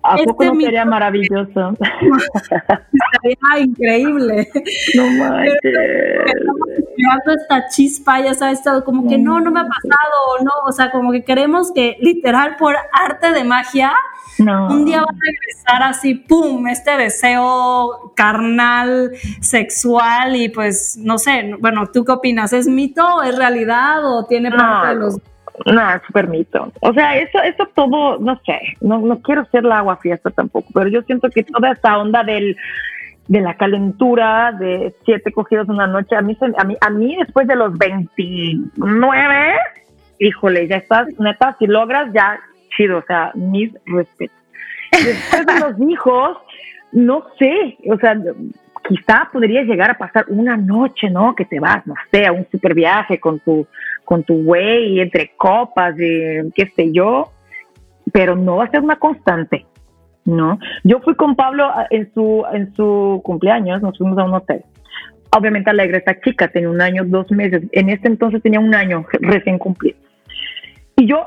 ¿A 0.08 0.18
poco 0.18 0.44
este 0.44 0.56
no 0.56 0.62
sería 0.62 0.86
maravilloso? 0.86 1.76
Sería 3.22 3.60
increíble. 3.60 4.48
No 4.96 5.04
manches. 5.08 5.76
esta 7.42 7.68
chispa, 7.70 8.22
ya 8.22 8.34
sabes, 8.34 8.62
como 8.86 9.08
que 9.08 9.18
no, 9.18 9.40
no 9.40 9.52
me 9.52 9.62
ha 9.62 9.64
pasado, 9.64 10.44
no, 10.44 10.52
o 10.68 10.72
sea, 10.72 10.92
como 10.92 11.12
que 11.12 11.24
queremos 11.24 11.72
que 11.74 11.98
literal 12.02 12.56
por 12.58 12.76
arte 12.92 13.32
de 13.32 13.44
magia, 13.44 13.94
un 14.38 14.86
día 14.86 15.00
va 15.00 15.08
a 15.10 15.20
regresar 15.20 15.84
así, 15.84 16.16
pum, 16.16 16.68
este 16.68 16.98
deseo 16.98 18.14
carnal, 18.16 19.12
sexual 19.42 20.36
y 20.36 20.50
pues, 20.50 20.98
no 21.00 21.18
sé, 21.18 21.56
bueno, 21.60 21.88
¿tú 21.92 22.06
qué 22.06 22.12
opinas? 22.12 22.54
¿Es 22.54 22.68
mito, 22.68 23.24
es 23.24 23.36
realidad 23.36 24.06
o 24.06 24.26
tiene 24.26 24.52
parte 24.52 24.90
de 24.90 24.96
los 24.96 25.20
es 25.64 26.02
súper 26.06 26.28
mito. 26.28 26.72
O 26.82 26.94
sea, 26.94 27.18
eso, 27.18 27.42
eso 27.42 27.68
todo, 27.74 28.20
no 28.20 28.40
sé, 28.46 28.60
no, 28.82 29.00
no 29.00 29.22
quiero 29.22 29.46
ser 29.46 29.64
la 29.64 29.80
agua 29.80 29.98
fiesta 29.98 30.30
tampoco, 30.30 30.68
pero 30.74 30.90
yo 30.90 31.02
siento 31.04 31.30
que 31.30 31.44
toda 31.44 31.72
esa 31.72 31.98
onda 31.98 32.24
del, 32.24 32.58
de 33.28 33.42
la 33.42 33.56
calentura, 33.56 34.52
de 34.52 34.94
siete 35.06 35.32
cogidos 35.32 35.70
una 35.70 35.88
noche, 35.88 36.16
a 36.16 36.22
mí, 36.22 36.38
a 36.58 36.64
mí, 36.64 36.78
a 36.80 36.90
mí 36.90 37.16
después 37.18 37.48
de 37.48 37.56
los 37.56 37.78
29, 37.78 39.56
híjole, 40.20 40.68
ya 40.68 40.78
estás, 40.78 41.08
neta, 41.20 41.56
si 41.58 41.68
logras, 41.68 42.12
ya 42.14 42.40
chido, 42.76 42.98
o 42.98 43.04
sea, 43.04 43.32
mis 43.36 43.72
respetos. 43.86 44.38
Después 44.92 45.46
de 45.46 45.60
los 45.60 45.90
hijos, 45.90 46.38
no 46.92 47.26
sé, 47.40 47.78
o 47.90 47.98
sea, 47.98 48.18
quizá 48.88 49.30
podría 49.32 49.64
llegar 49.64 49.92
a 49.92 49.98
pasar 49.98 50.26
una 50.28 50.56
noche, 50.56 51.10
¿no? 51.10 51.36
Que 51.36 51.46
te 51.46 51.60
vas, 51.60 51.86
no 51.88 51.96
sé, 52.12 52.26
a 52.26 52.32
un 52.32 52.46
super 52.52 52.74
viaje 52.74 53.20
con 53.20 53.40
tu, 53.40 53.68
con 54.06 54.24
tu 54.24 54.44
güey, 54.44 55.00
entre 55.00 55.32
copas, 55.36 55.96
y 55.98 56.52
qué 56.56 56.72
sé 56.76 56.92
yo, 56.92 57.32
pero 58.14 58.36
no 58.36 58.58
va 58.58 58.66
a 58.66 58.72
ser 58.72 58.82
una 58.82 58.98
constante, 58.98 59.66
¿no? 60.26 60.60
Yo 60.84 61.00
fui 61.02 61.16
con 61.16 61.36
Pablo 61.36 61.70
en 61.90 62.14
su, 62.14 62.46
en 62.54 62.74
su 62.76 63.22
cumpleaños, 63.24 63.82
nos 63.82 63.98
fuimos 63.98 64.18
a 64.18 64.24
un 64.24 64.36
hotel. 64.36 64.64
Obviamente 65.36 65.70
alegre 65.70 65.98
esta 65.98 66.20
chica, 66.22 66.48
tenía 66.48 66.70
un 66.70 66.82
año, 66.82 67.04
dos 67.06 67.30
meses, 67.32 67.64
en 67.72 67.90
este 67.90 68.08
entonces 68.08 68.42
tenía 68.42 68.60
un 68.60 68.74
año 68.74 69.06
recién 69.20 69.58
cumplido. 69.58 69.98
Y 70.96 71.08
yo 71.08 71.24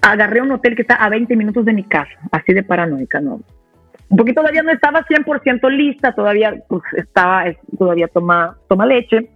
agarré 0.00 0.40
un 0.40 0.52
hotel 0.52 0.76
que 0.76 0.82
está 0.82 0.94
a 0.94 1.08
20 1.08 1.34
minutos 1.34 1.64
de 1.64 1.72
mi 1.72 1.82
casa, 1.82 2.12
así 2.30 2.52
de 2.52 2.62
paranoica, 2.62 3.20
¿no? 3.20 3.40
poquito 4.16 4.40
todavía 4.40 4.62
no 4.62 4.72
estaba 4.72 5.04
100% 5.04 5.70
lista, 5.70 6.14
todavía 6.14 6.54
pues, 6.68 6.82
estaba, 6.96 7.44
todavía 7.78 8.08
toma, 8.08 8.56
toma 8.68 8.86
leche. 8.86 9.30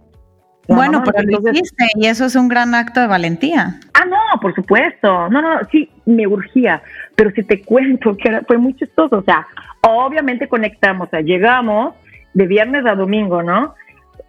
Bueno, 0.67 1.03
pero 1.03 1.23
lo 1.23 1.51
hiciste 1.51 1.85
y 1.95 2.07
eso 2.07 2.25
es 2.25 2.35
un 2.35 2.47
gran 2.47 2.73
acto 2.73 3.01
de 3.01 3.07
valentía. 3.07 3.79
Ah, 3.93 4.05
no, 4.05 4.39
por 4.41 4.55
supuesto. 4.55 5.29
No, 5.29 5.41
no, 5.41 5.59
sí, 5.71 5.89
me 6.05 6.25
urgía. 6.25 6.81
Pero 7.15 7.31
si 7.31 7.43
te 7.43 7.61
cuento 7.65 8.15
que 8.15 8.41
fue 8.47 8.57
muy 8.57 8.75
chistoso, 8.75 9.17
o 9.17 9.23
sea, 9.23 9.45
obviamente 9.81 10.47
conectamos, 10.47 11.07
o 11.07 11.09
sea, 11.09 11.21
llegamos 11.21 11.95
de 12.33 12.47
viernes 12.47 12.85
a 12.85 12.95
domingo, 12.95 13.43
¿no? 13.43 13.75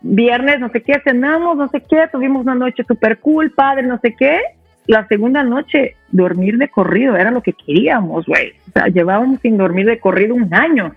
Viernes, 0.02 0.60
no 0.60 0.68
sé 0.70 0.82
qué, 0.82 1.00
cenamos, 1.04 1.56
no 1.56 1.68
sé 1.68 1.80
qué, 1.80 2.08
tuvimos 2.12 2.42
una 2.42 2.54
noche 2.54 2.84
súper 2.86 3.18
cool, 3.20 3.52
padre, 3.52 3.84
no 3.84 3.98
sé 4.00 4.14
qué 4.18 4.40
la 4.86 5.06
segunda 5.06 5.42
noche 5.42 5.96
dormir 6.10 6.58
de 6.58 6.68
corrido 6.68 7.16
era 7.16 7.30
lo 7.30 7.42
que 7.42 7.52
queríamos, 7.52 8.26
güey. 8.26 8.52
O 8.68 8.72
sea, 8.72 8.88
llevábamos 8.88 9.40
sin 9.40 9.56
dormir 9.56 9.86
de 9.86 9.98
corrido 9.98 10.34
un 10.34 10.52
año. 10.52 10.94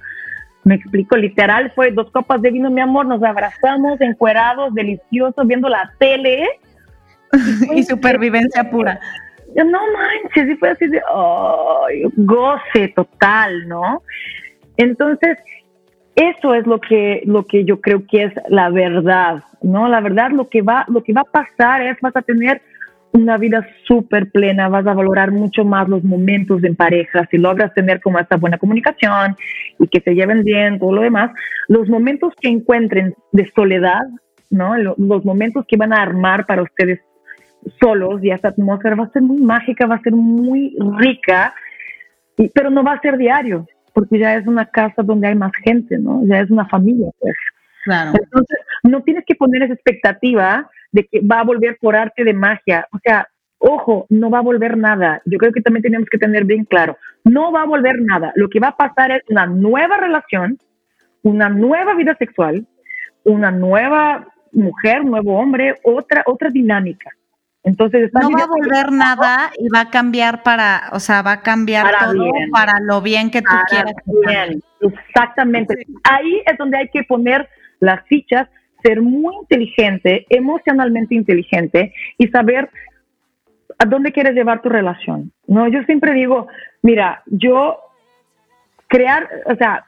Me 0.67 0.75
explico, 0.75 1.15
literal 1.15 1.71
fue 1.73 1.91
dos 1.91 2.11
copas 2.11 2.41
de 2.41 2.51
vino, 2.51 2.69
mi 2.69 2.81
amor, 2.81 3.05
nos 3.05 3.23
abrazamos, 3.23 4.01
encuerados, 4.01 4.73
deliciosos, 4.73 5.47
viendo 5.47 5.69
la 5.69 5.93
tele. 5.97 6.45
y 7.73 7.83
supervivencia 7.83 8.69
pura. 8.69 8.99
No 9.55 9.79
manches, 9.93 10.49
y 10.49 10.55
fue 10.57 10.71
así 10.71 10.87
de 10.87 11.01
goce 12.17 12.89
total, 12.89 13.65
¿no? 13.69 14.01
Entonces, 14.75 15.37
eso 16.15 16.53
es 16.53 16.67
lo 16.67 16.81
que, 16.81 17.21
lo 17.25 17.45
que 17.45 17.63
yo 17.63 17.79
creo 17.79 18.05
que 18.05 18.23
es 18.23 18.33
la 18.49 18.69
verdad, 18.69 19.43
¿no? 19.61 19.87
La 19.87 20.01
verdad, 20.01 20.31
lo 20.31 20.49
que 20.49 20.61
va, 20.61 20.83
lo 20.89 21.01
que 21.01 21.13
va 21.13 21.21
a 21.21 21.31
pasar 21.31 21.81
es 21.81 21.97
vas 22.01 22.15
a 22.17 22.21
tener 22.21 22.61
una 23.13 23.37
vida 23.37 23.67
súper 23.85 24.31
plena, 24.31 24.69
vas 24.69 24.85
a 24.85 24.93
valorar 24.93 25.31
mucho 25.31 25.65
más 25.65 25.87
los 25.87 26.03
momentos 26.03 26.63
en 26.63 26.75
pareja, 26.75 27.27
si 27.31 27.37
logras 27.37 27.73
tener 27.73 28.01
como 28.01 28.19
esta 28.19 28.37
buena 28.37 28.57
comunicación 28.57 29.35
y 29.79 29.87
que 29.87 30.01
se 30.01 30.13
lleven 30.13 30.43
bien, 30.43 30.79
todo 30.79 30.93
lo 30.93 31.01
demás, 31.01 31.31
los 31.67 31.89
momentos 31.89 32.33
que 32.39 32.49
encuentren 32.49 33.15
de 33.31 33.51
soledad, 33.55 34.03
¿no? 34.49 34.77
Los 34.77 35.25
momentos 35.25 35.65
que 35.67 35.77
van 35.77 35.93
a 35.93 36.01
armar 36.01 36.45
para 36.45 36.63
ustedes 36.63 36.99
solos 37.79 38.23
y 38.23 38.31
esta 38.31 38.49
atmósfera 38.49 38.95
va 38.95 39.05
a 39.05 39.11
ser 39.11 39.21
muy 39.21 39.41
mágica, 39.41 39.87
va 39.87 39.95
a 39.95 40.01
ser 40.01 40.13
muy 40.13 40.75
rica, 40.97 41.53
pero 42.53 42.69
no 42.69 42.83
va 42.83 42.93
a 42.93 43.01
ser 43.01 43.17
diario, 43.17 43.67
porque 43.93 44.19
ya 44.19 44.35
es 44.35 44.47
una 44.47 44.65
casa 44.65 45.01
donde 45.01 45.27
hay 45.27 45.35
más 45.35 45.51
gente, 45.63 45.97
¿no? 45.97 46.21
Ya 46.25 46.39
es 46.39 46.51
una 46.51 46.65
familia, 46.65 47.09
pues. 47.19 47.35
Claro. 47.87 48.11
Entonces, 48.21 48.57
no 48.83 49.01
tienes 49.01 49.23
que 49.25 49.35
poner 49.35 49.63
esa 49.63 49.73
expectativa 49.73 50.69
de 50.91 51.07
que 51.07 51.21
va 51.21 51.39
a 51.39 51.43
volver 51.45 51.77
por 51.79 51.95
arte 51.95 52.25
de 52.25 52.33
magia. 52.33 52.85
O 52.91 52.99
sea, 53.01 53.27
ojo, 53.59 54.05
no 54.09 54.29
va 54.29 54.39
a 54.39 54.41
volver 54.49 54.77
nada. 54.77 55.21
Yo 55.25 55.37
creo 55.37 55.53
que 55.53 55.61
también 55.61 55.83
tenemos 55.83 56.09
que 56.09 56.17
tener 56.17 56.43
bien 56.43 56.65
claro, 56.65 56.97
no 57.23 57.53
va 57.53 57.61
a 57.61 57.65
volver 57.65 57.95
nada. 58.01 58.33
Lo 58.35 58.49
que 58.49 58.59
va 58.59 58.69
a 58.69 58.77
pasar 58.77 59.11
es 59.11 59.23
una 59.29 59.45
nueva 59.45 59.97
relación, 59.97 60.59
una 61.23 61.47
nueva 61.47 61.95
vida 61.95 62.15
sexual, 62.19 62.67
una 63.23 63.51
nueva 63.51 64.27
mujer, 64.51 65.05
nuevo 65.05 65.37
hombre, 65.39 65.75
otra 65.83 66.23
otra 66.25 66.49
dinámica. 66.49 67.09
Entonces 67.63 68.11
no 68.13 68.29
va 68.31 68.43
a 68.43 68.47
volver 68.47 68.91
nada 68.91 69.51
y 69.57 69.67
va 69.67 69.81
a 69.81 69.89
cambiar 69.89 70.41
para, 70.41 70.89
o 70.93 70.99
sea, 70.99 71.21
va 71.21 71.33
a 71.33 71.41
cambiar 71.41 71.85
todo 71.99 72.31
para 72.51 72.79
lo 72.79 73.01
bien 73.01 73.29
que 73.29 73.41
tú 73.41 73.53
quieras. 73.69 73.93
Bien. 74.25 74.61
Exactamente. 74.79 75.75
Ahí 76.03 76.41
es 76.45 76.57
donde 76.57 76.77
hay 76.77 76.89
que 76.89 77.03
poner 77.03 77.49
las 77.79 78.05
fichas 78.07 78.47
ser 78.83 79.01
muy 79.01 79.35
inteligente, 79.35 80.25
emocionalmente 80.29 81.15
inteligente 81.15 81.93
y 82.17 82.27
saber 82.27 82.69
a 83.79 83.85
dónde 83.85 84.11
quieres 84.11 84.33
llevar 84.33 84.61
tu 84.61 84.69
relación. 84.69 85.31
No, 85.47 85.67
yo 85.67 85.83
siempre 85.83 86.13
digo, 86.13 86.47
mira, 86.81 87.21
yo 87.25 87.79
crear, 88.87 89.27
o 89.45 89.55
sea, 89.55 89.85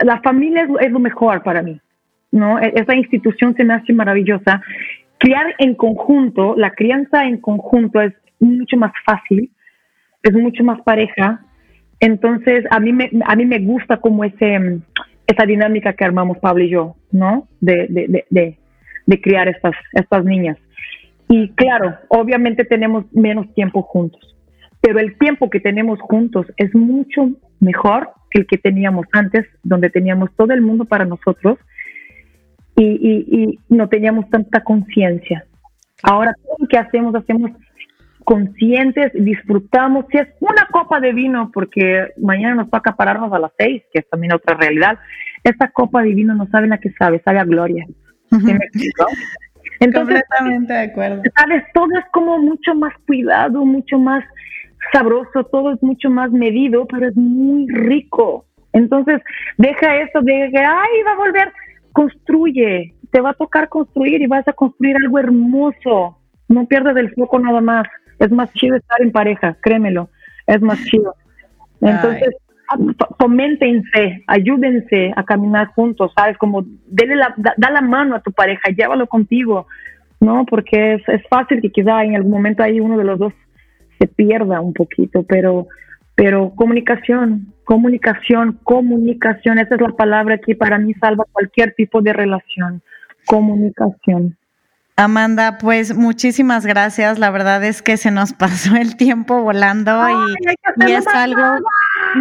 la 0.00 0.20
familia 0.20 0.68
es, 0.80 0.90
lo 0.90 0.98
mejor 0.98 1.42
para 1.42 1.62
mí, 1.62 1.80
¿no? 2.30 2.58
E, 2.60 2.72
esa 2.76 2.94
institución 2.94 3.54
se 3.54 3.64
me 3.64 3.74
hace 3.74 3.92
maravillosa. 3.92 4.62
Criar 5.18 5.54
en 5.58 5.74
conjunto, 5.74 6.54
la 6.56 6.70
crianza 6.70 7.24
en 7.24 7.38
conjunto 7.38 8.00
es 8.00 8.12
mucho 8.40 8.76
más 8.76 8.92
fácil, 9.04 9.50
es 10.22 10.32
mucho 10.32 10.64
más 10.64 10.80
pareja. 10.82 11.43
Entonces, 12.04 12.66
a 12.70 12.80
mí 12.80 12.92
me, 12.92 13.10
a 13.24 13.34
mí 13.34 13.46
me 13.46 13.60
gusta 13.60 13.96
como 13.96 14.24
ese, 14.24 14.78
esa 15.26 15.46
dinámica 15.46 15.94
que 15.94 16.04
armamos 16.04 16.36
Pablo 16.36 16.62
y 16.62 16.68
yo, 16.68 16.96
¿no? 17.10 17.48
De, 17.62 17.86
de, 17.88 18.26
de, 18.28 18.58
de, 19.06 19.20
criar 19.22 19.48
estas, 19.48 19.72
estas 19.94 20.22
niñas. 20.22 20.58
Y 21.30 21.48
claro, 21.54 21.96
obviamente 22.08 22.66
tenemos 22.66 23.10
menos 23.14 23.46
tiempo 23.54 23.80
juntos, 23.80 24.36
pero 24.82 24.98
el 25.00 25.16
tiempo 25.16 25.48
que 25.48 25.60
tenemos 25.60 25.98
juntos 25.98 26.44
es 26.58 26.74
mucho 26.74 27.30
mejor 27.58 28.10
que 28.30 28.40
el 28.40 28.46
que 28.46 28.58
teníamos 28.58 29.06
antes, 29.12 29.46
donde 29.62 29.88
teníamos 29.88 30.28
todo 30.36 30.52
el 30.52 30.60
mundo 30.60 30.84
para 30.84 31.06
nosotros 31.06 31.58
y, 32.76 32.84
y, 32.84 33.40
y 33.40 33.58
no 33.70 33.88
teníamos 33.88 34.28
tanta 34.28 34.62
conciencia. 34.62 35.46
Ahora 36.02 36.34
todo 36.34 36.56
lo 36.58 36.68
que 36.68 36.76
hacemos, 36.76 37.14
hacemos 37.14 37.50
conscientes, 38.24 39.12
disfrutamos, 39.14 40.06
si 40.10 40.18
es 40.18 40.28
una 40.40 40.66
copa 40.70 41.00
de 41.00 41.12
vino, 41.12 41.50
porque 41.52 42.08
mañana 42.18 42.54
nos 42.56 42.70
toca 42.70 42.96
pararnos 42.96 43.32
a 43.32 43.38
las 43.38 43.52
seis, 43.58 43.82
que 43.92 44.00
es 44.00 44.08
también 44.08 44.32
otra 44.32 44.56
realidad, 44.56 44.98
esta 45.42 45.68
copa 45.68 46.02
de 46.02 46.14
vino 46.14 46.34
no 46.34 46.46
saben 46.48 46.72
a 46.72 46.78
qué 46.78 46.90
sabe, 46.98 47.20
sabe 47.24 47.38
a 47.38 47.44
gloria. 47.44 47.86
Entonces, 49.80 50.22
Completamente 50.22 50.72
de 50.72 50.78
acuerdo. 50.78 51.22
Sabes, 51.36 51.64
todo 51.74 51.88
es 51.98 52.04
como 52.12 52.38
mucho 52.38 52.74
más 52.74 52.94
cuidado, 53.06 53.64
mucho 53.64 53.98
más 53.98 54.24
sabroso, 54.92 55.44
todo 55.44 55.72
es 55.72 55.82
mucho 55.82 56.10
más 56.10 56.30
medido, 56.30 56.86
pero 56.86 57.08
es 57.08 57.16
muy 57.16 57.66
rico. 57.68 58.46
Entonces, 58.72 59.20
deja 59.58 59.96
eso 59.96 60.20
de 60.22 60.50
que, 60.52 60.58
ay, 60.58 61.02
va 61.06 61.12
a 61.12 61.16
volver, 61.16 61.52
construye, 61.92 62.94
te 63.10 63.20
va 63.20 63.30
a 63.30 63.34
tocar 63.34 63.68
construir 63.68 64.22
y 64.22 64.26
vas 64.26 64.46
a 64.48 64.52
construir 64.52 64.96
algo 64.96 65.18
hermoso. 65.18 66.18
No 66.48 66.66
pierdas 66.66 66.96
el 66.96 67.12
foco 67.14 67.38
nada 67.38 67.60
más. 67.60 67.86
Es 68.18 68.30
más 68.30 68.52
chido 68.54 68.76
estar 68.76 69.00
en 69.02 69.12
pareja, 69.12 69.56
créemelo, 69.60 70.08
es 70.46 70.60
más 70.60 70.82
chido. 70.84 71.14
Entonces, 71.80 72.34
foméntense, 73.18 74.22
ayúdense 74.26 75.12
a 75.16 75.24
caminar 75.24 75.68
juntos, 75.68 76.12
¿sabes? 76.16 76.38
Como 76.38 76.64
dele 76.86 77.16
la, 77.16 77.34
da, 77.36 77.70
la 77.70 77.80
mano 77.80 78.16
a 78.16 78.20
tu 78.20 78.32
pareja, 78.32 78.70
llévalo 78.70 79.06
contigo, 79.06 79.66
¿no? 80.20 80.46
Porque 80.46 80.94
es, 80.94 81.08
es 81.08 81.22
fácil 81.28 81.60
que 81.60 81.70
quizá 81.70 82.04
en 82.04 82.16
algún 82.16 82.32
momento 82.32 82.62
ahí 82.62 82.80
uno 82.80 82.96
de 82.96 83.04
los 83.04 83.18
dos 83.18 83.32
se 83.98 84.06
pierda 84.06 84.60
un 84.60 84.72
poquito, 84.72 85.22
pero, 85.24 85.68
pero 86.14 86.52
comunicación, 86.54 87.52
comunicación, 87.64 88.58
comunicación, 88.62 89.58
esa 89.58 89.74
es 89.74 89.80
la 89.80 89.88
palabra 89.88 90.38
que 90.38 90.56
para 90.56 90.78
mí 90.78 90.94
salva 90.94 91.26
cualquier 91.30 91.74
tipo 91.74 92.00
de 92.02 92.12
relación, 92.12 92.82
comunicación. 93.26 94.36
Amanda, 94.96 95.58
pues 95.58 95.96
muchísimas 95.96 96.64
gracias. 96.64 97.18
La 97.18 97.30
verdad 97.30 97.64
es 97.64 97.82
que 97.82 97.96
se 97.96 98.10
nos 98.10 98.32
pasó 98.38 98.76
el 98.76 98.96
tiempo 98.96 99.42
volando 99.42 99.92
y, 100.08 100.92
es 100.92 101.06
algo 101.08 101.42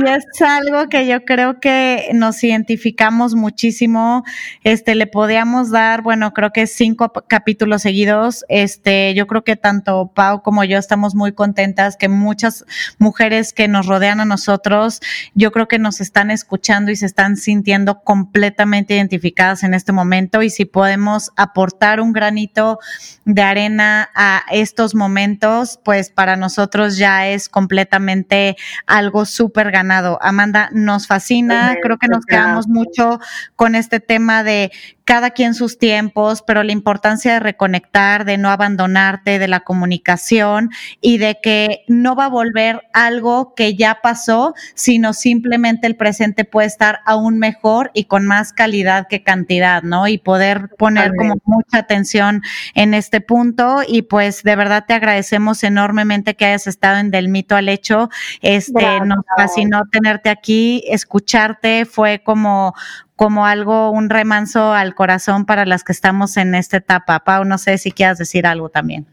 y 0.01 0.07
es 0.07 0.25
algo 0.41 0.89
que 0.89 1.05
yo 1.05 1.23
creo 1.23 1.59
que 1.59 2.09
nos 2.13 2.43
identificamos 2.43 3.35
muchísimo. 3.35 4.23
Este 4.63 4.95
le 4.95 5.05
podíamos 5.05 5.69
dar, 5.69 6.01
bueno, 6.01 6.33
creo 6.33 6.51
que 6.51 6.65
cinco 6.65 7.11
capítulos 7.27 7.83
seguidos. 7.83 8.43
Este, 8.49 9.13
yo 9.13 9.27
creo 9.27 9.43
que 9.43 9.55
tanto 9.55 10.11
Pau 10.13 10.41
como 10.41 10.63
yo 10.63 10.77
estamos 10.77 11.13
muy 11.13 11.33
contentas 11.33 11.95
que 11.95 12.09
muchas 12.09 12.65
mujeres 12.97 13.53
que 13.53 13.67
nos 13.67 13.85
rodean 13.85 14.19
a 14.19 14.25
nosotros, 14.25 14.99
yo 15.35 15.51
creo 15.51 15.67
que 15.67 15.79
nos 15.79 16.01
están 16.01 16.31
escuchando 16.31 16.91
y 16.91 16.95
se 16.95 17.05
están 17.05 17.37
sintiendo 17.37 18.01
completamente 18.01 18.95
identificadas 18.95 19.63
en 19.63 19.73
este 19.73 19.91
momento 19.91 20.41
y 20.41 20.49
si 20.49 20.65
podemos 20.65 21.31
aportar 21.35 22.01
un 22.01 22.13
granito 22.13 22.79
de 23.25 23.41
arena 23.41 24.09
a 24.15 24.43
estos 24.51 24.95
momentos, 24.95 25.79
pues 25.83 26.09
para 26.09 26.35
nosotros 26.35 26.97
ya 26.97 27.27
es 27.27 27.47
completamente 27.47 28.55
algo 28.87 29.25
súper 29.25 29.71
ganado. 29.83 30.17
Amanda, 30.21 30.69
nos 30.71 31.07
fascina, 31.07 31.75
creo 31.81 31.97
que 31.97 32.07
nos 32.07 32.25
quedamos 32.25 32.67
mucho 32.67 33.19
con 33.55 33.75
este 33.75 33.99
tema 33.99 34.43
de 34.43 34.71
cada 35.05 35.31
quien 35.31 35.53
sus 35.53 35.77
tiempos, 35.77 36.43
pero 36.45 36.63
la 36.63 36.71
importancia 36.71 37.33
de 37.33 37.39
reconectar, 37.39 38.25
de 38.25 38.37
no 38.37 38.49
abandonarte, 38.49 39.39
de 39.39 39.47
la 39.47 39.61
comunicación 39.61 40.69
y 41.01 41.17
de 41.17 41.39
que 41.41 41.83
no 41.87 42.15
va 42.15 42.25
a 42.25 42.29
volver 42.29 42.81
algo 42.93 43.53
que 43.55 43.75
ya 43.75 43.99
pasó, 44.01 44.53
sino 44.75 45.13
simplemente 45.13 45.87
el 45.87 45.95
presente 45.95 46.45
puede 46.45 46.67
estar 46.67 46.99
aún 47.05 47.37
mejor 47.37 47.91
y 47.93 48.05
con 48.05 48.25
más 48.25 48.53
calidad 48.53 49.07
que 49.07 49.23
cantidad, 49.23 49.83
¿no? 49.83 50.07
Y 50.07 50.17
poder 50.17 50.69
poner 50.77 51.11
como 51.17 51.35
mucha 51.45 51.79
atención 51.79 52.41
en 52.73 52.93
este 52.93 53.19
punto 53.19 53.81
y 53.87 54.03
pues 54.03 54.43
de 54.43 54.55
verdad 54.55 54.85
te 54.87 54.93
agradecemos 54.93 55.63
enormemente 55.63 56.35
que 56.35 56.45
hayas 56.45 56.67
estado 56.67 56.97
en 56.97 57.11
Del 57.11 57.29
Mito 57.29 57.55
al 57.55 57.69
Hecho. 57.69 58.09
Este, 58.41 59.01
nos 59.01 59.25
fascinó 59.35 59.83
tenerte 59.91 60.29
aquí, 60.29 60.83
escucharte, 60.87 61.85
fue 61.85 62.21
como 62.23 62.73
como 63.15 63.45
algo, 63.45 63.91
un 63.91 64.09
remanso 64.09 64.73
al 64.73 64.95
corazón 64.95 65.45
para 65.45 65.65
las 65.65 65.83
que 65.83 65.91
estamos 65.91 66.37
en 66.37 66.55
esta 66.55 66.77
etapa. 66.77 67.19
Pau, 67.23 67.45
no 67.45 67.57
sé 67.57 67.77
si 67.77 67.91
quieras 67.91 68.17
decir 68.17 68.47
algo 68.47 68.69
también. 68.69 69.07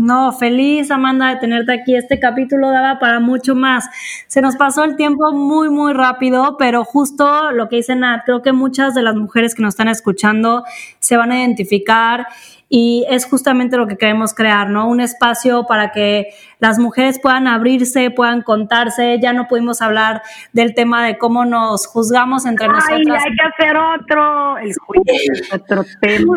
No, 0.00 0.32
feliz 0.32 0.90
Amanda 0.90 1.28
de 1.28 1.36
tenerte 1.36 1.74
aquí. 1.74 1.94
Este 1.94 2.18
capítulo 2.18 2.70
daba 2.70 2.98
para 2.98 3.20
mucho 3.20 3.54
más. 3.54 3.84
Se 4.28 4.40
nos 4.40 4.56
pasó 4.56 4.82
el 4.82 4.96
tiempo 4.96 5.30
muy, 5.32 5.68
muy 5.68 5.92
rápido, 5.92 6.56
pero 6.58 6.84
justo 6.84 7.52
lo 7.52 7.68
que 7.68 7.76
dice 7.76 7.94
Nat, 7.94 8.24
creo 8.24 8.40
que 8.40 8.52
muchas 8.52 8.94
de 8.94 9.02
las 9.02 9.14
mujeres 9.14 9.54
que 9.54 9.60
nos 9.60 9.74
están 9.74 9.88
escuchando 9.88 10.64
se 11.00 11.18
van 11.18 11.32
a 11.32 11.40
identificar 11.40 12.26
y 12.70 13.04
es 13.10 13.26
justamente 13.26 13.76
lo 13.76 13.86
que 13.86 13.98
queremos 13.98 14.32
crear, 14.32 14.70
¿no? 14.70 14.88
Un 14.88 15.02
espacio 15.02 15.66
para 15.66 15.92
que 15.92 16.28
las 16.60 16.78
mujeres 16.78 17.18
puedan 17.20 17.46
abrirse, 17.46 18.10
puedan 18.10 18.42
contarse. 18.42 19.18
Ya 19.20 19.32
no 19.32 19.48
pudimos 19.48 19.82
hablar 19.82 20.22
del 20.52 20.74
tema 20.74 21.06
de 21.06 21.18
cómo 21.18 21.44
nos 21.44 21.86
juzgamos 21.86 22.46
entre 22.46 22.66
Ay, 22.66 22.72
nosotras. 22.72 23.24
hay 23.24 23.34
que 23.34 23.42
hacer 23.42 23.76
otro, 23.76 24.58
el 24.58 24.74
juicio 24.74 25.54
otro 25.54 25.84
tema. 26.00 26.34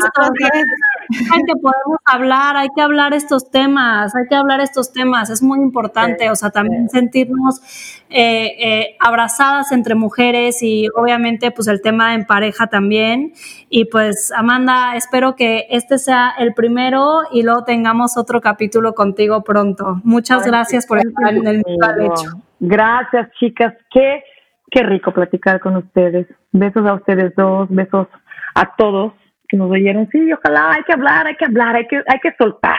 hay 1.34 1.42
que 1.44 1.54
podemos 1.62 2.00
hablar, 2.06 2.58
hay 2.58 2.70
que 2.76 2.82
hablar 2.82 3.14
estos 3.14 3.52
temas, 3.52 4.16
hay 4.16 4.28
que 4.28 4.36
hablar 4.36 4.62
estos 4.62 4.94
temas, 4.94 5.30
es 5.30 5.42
muy 5.42 5.60
importante, 5.60 6.30
o 6.30 6.36
sea, 6.36 6.50
también 6.50 6.90
sentirnos 6.90 7.62
eh, 8.10 8.56
eh, 8.60 8.96
abrazadas 9.00 9.72
entre 9.72 9.96
mujeres 9.96 10.62
y 10.62 10.88
obviamente 10.96 11.52
pues 11.52 11.68
el 11.68 11.82
tema 11.82 12.14
en 12.14 12.26
pareja 12.26 12.68
también. 12.68 13.34
Y 13.70 13.86
pues 13.86 14.32
Amanda, 14.32 14.96
espero 14.96 15.36
que 15.36 15.68
este 15.70 15.98
sea 15.98 16.34
el 16.38 16.54
primero 16.54 17.22
y 17.32 17.44
luego 17.44 17.64
tengamos 17.64 18.18
otro 18.18 18.40
capítulo 18.42 18.94
contigo 18.94 19.44
pronto. 19.44 20.00
Muchas 20.14 20.46
gracias 20.46 20.86
por 20.86 21.00
estar 21.00 21.34
en 21.34 21.48
el 21.48 21.60
hecho. 21.60 22.44
Gracias, 22.60 23.32
chicas. 23.40 23.74
Qué, 23.92 24.24
qué 24.70 24.84
rico 24.84 25.12
platicar 25.12 25.60
con 25.60 25.76
ustedes. 25.78 26.28
Besos 26.52 26.86
a 26.86 26.94
ustedes 26.94 27.34
dos, 27.36 27.68
besos 27.70 28.08
a 28.54 28.76
todos 28.76 29.14
que 29.48 29.58
nos 29.58 29.72
oyeron. 29.72 30.08
Sí, 30.12 30.32
ojalá 30.32 30.74
hay 30.74 30.84
que 30.84 30.94
hablar, 30.94 31.26
hay 31.26 31.36
que 31.36 31.46
hablar, 31.46 31.76
hay 31.76 31.88
que, 31.88 31.98
hay 32.08 32.20
que 32.20 32.34
soltar 32.38 32.78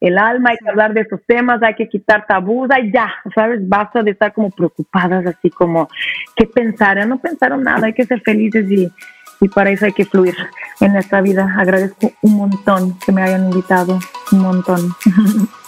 el 0.00 0.18
alma, 0.18 0.50
hay 0.50 0.56
que 0.56 0.68
hablar 0.68 0.92
de 0.92 1.02
esos 1.02 1.20
temas, 1.26 1.62
hay 1.62 1.74
que 1.74 1.88
quitar 1.88 2.26
tabús, 2.26 2.68
y 2.82 2.90
ya, 2.90 3.12
¿sabes? 3.34 3.60
Basta 3.68 4.02
de 4.02 4.12
estar 4.12 4.32
como 4.32 4.50
preocupadas, 4.50 5.26
así 5.26 5.50
como, 5.50 5.88
¿qué 6.34 6.46
pensaron? 6.46 7.10
No 7.10 7.18
pensaron 7.18 7.62
nada, 7.62 7.86
hay 7.86 7.92
que 7.92 8.06
ser 8.06 8.20
felices 8.22 8.68
y 8.70 8.90
y 9.40 9.48
para 9.48 9.70
eso 9.70 9.86
hay 9.86 9.92
que 9.92 10.04
fluir 10.04 10.36
en 10.80 10.92
nuestra 10.92 11.22
vida. 11.22 11.54
Agradezco 11.58 12.12
un 12.22 12.36
montón 12.36 12.98
que 12.98 13.10
me 13.10 13.22
hayan 13.22 13.44
invitado, 13.44 13.98
un 14.32 14.38
montón. 14.38 14.94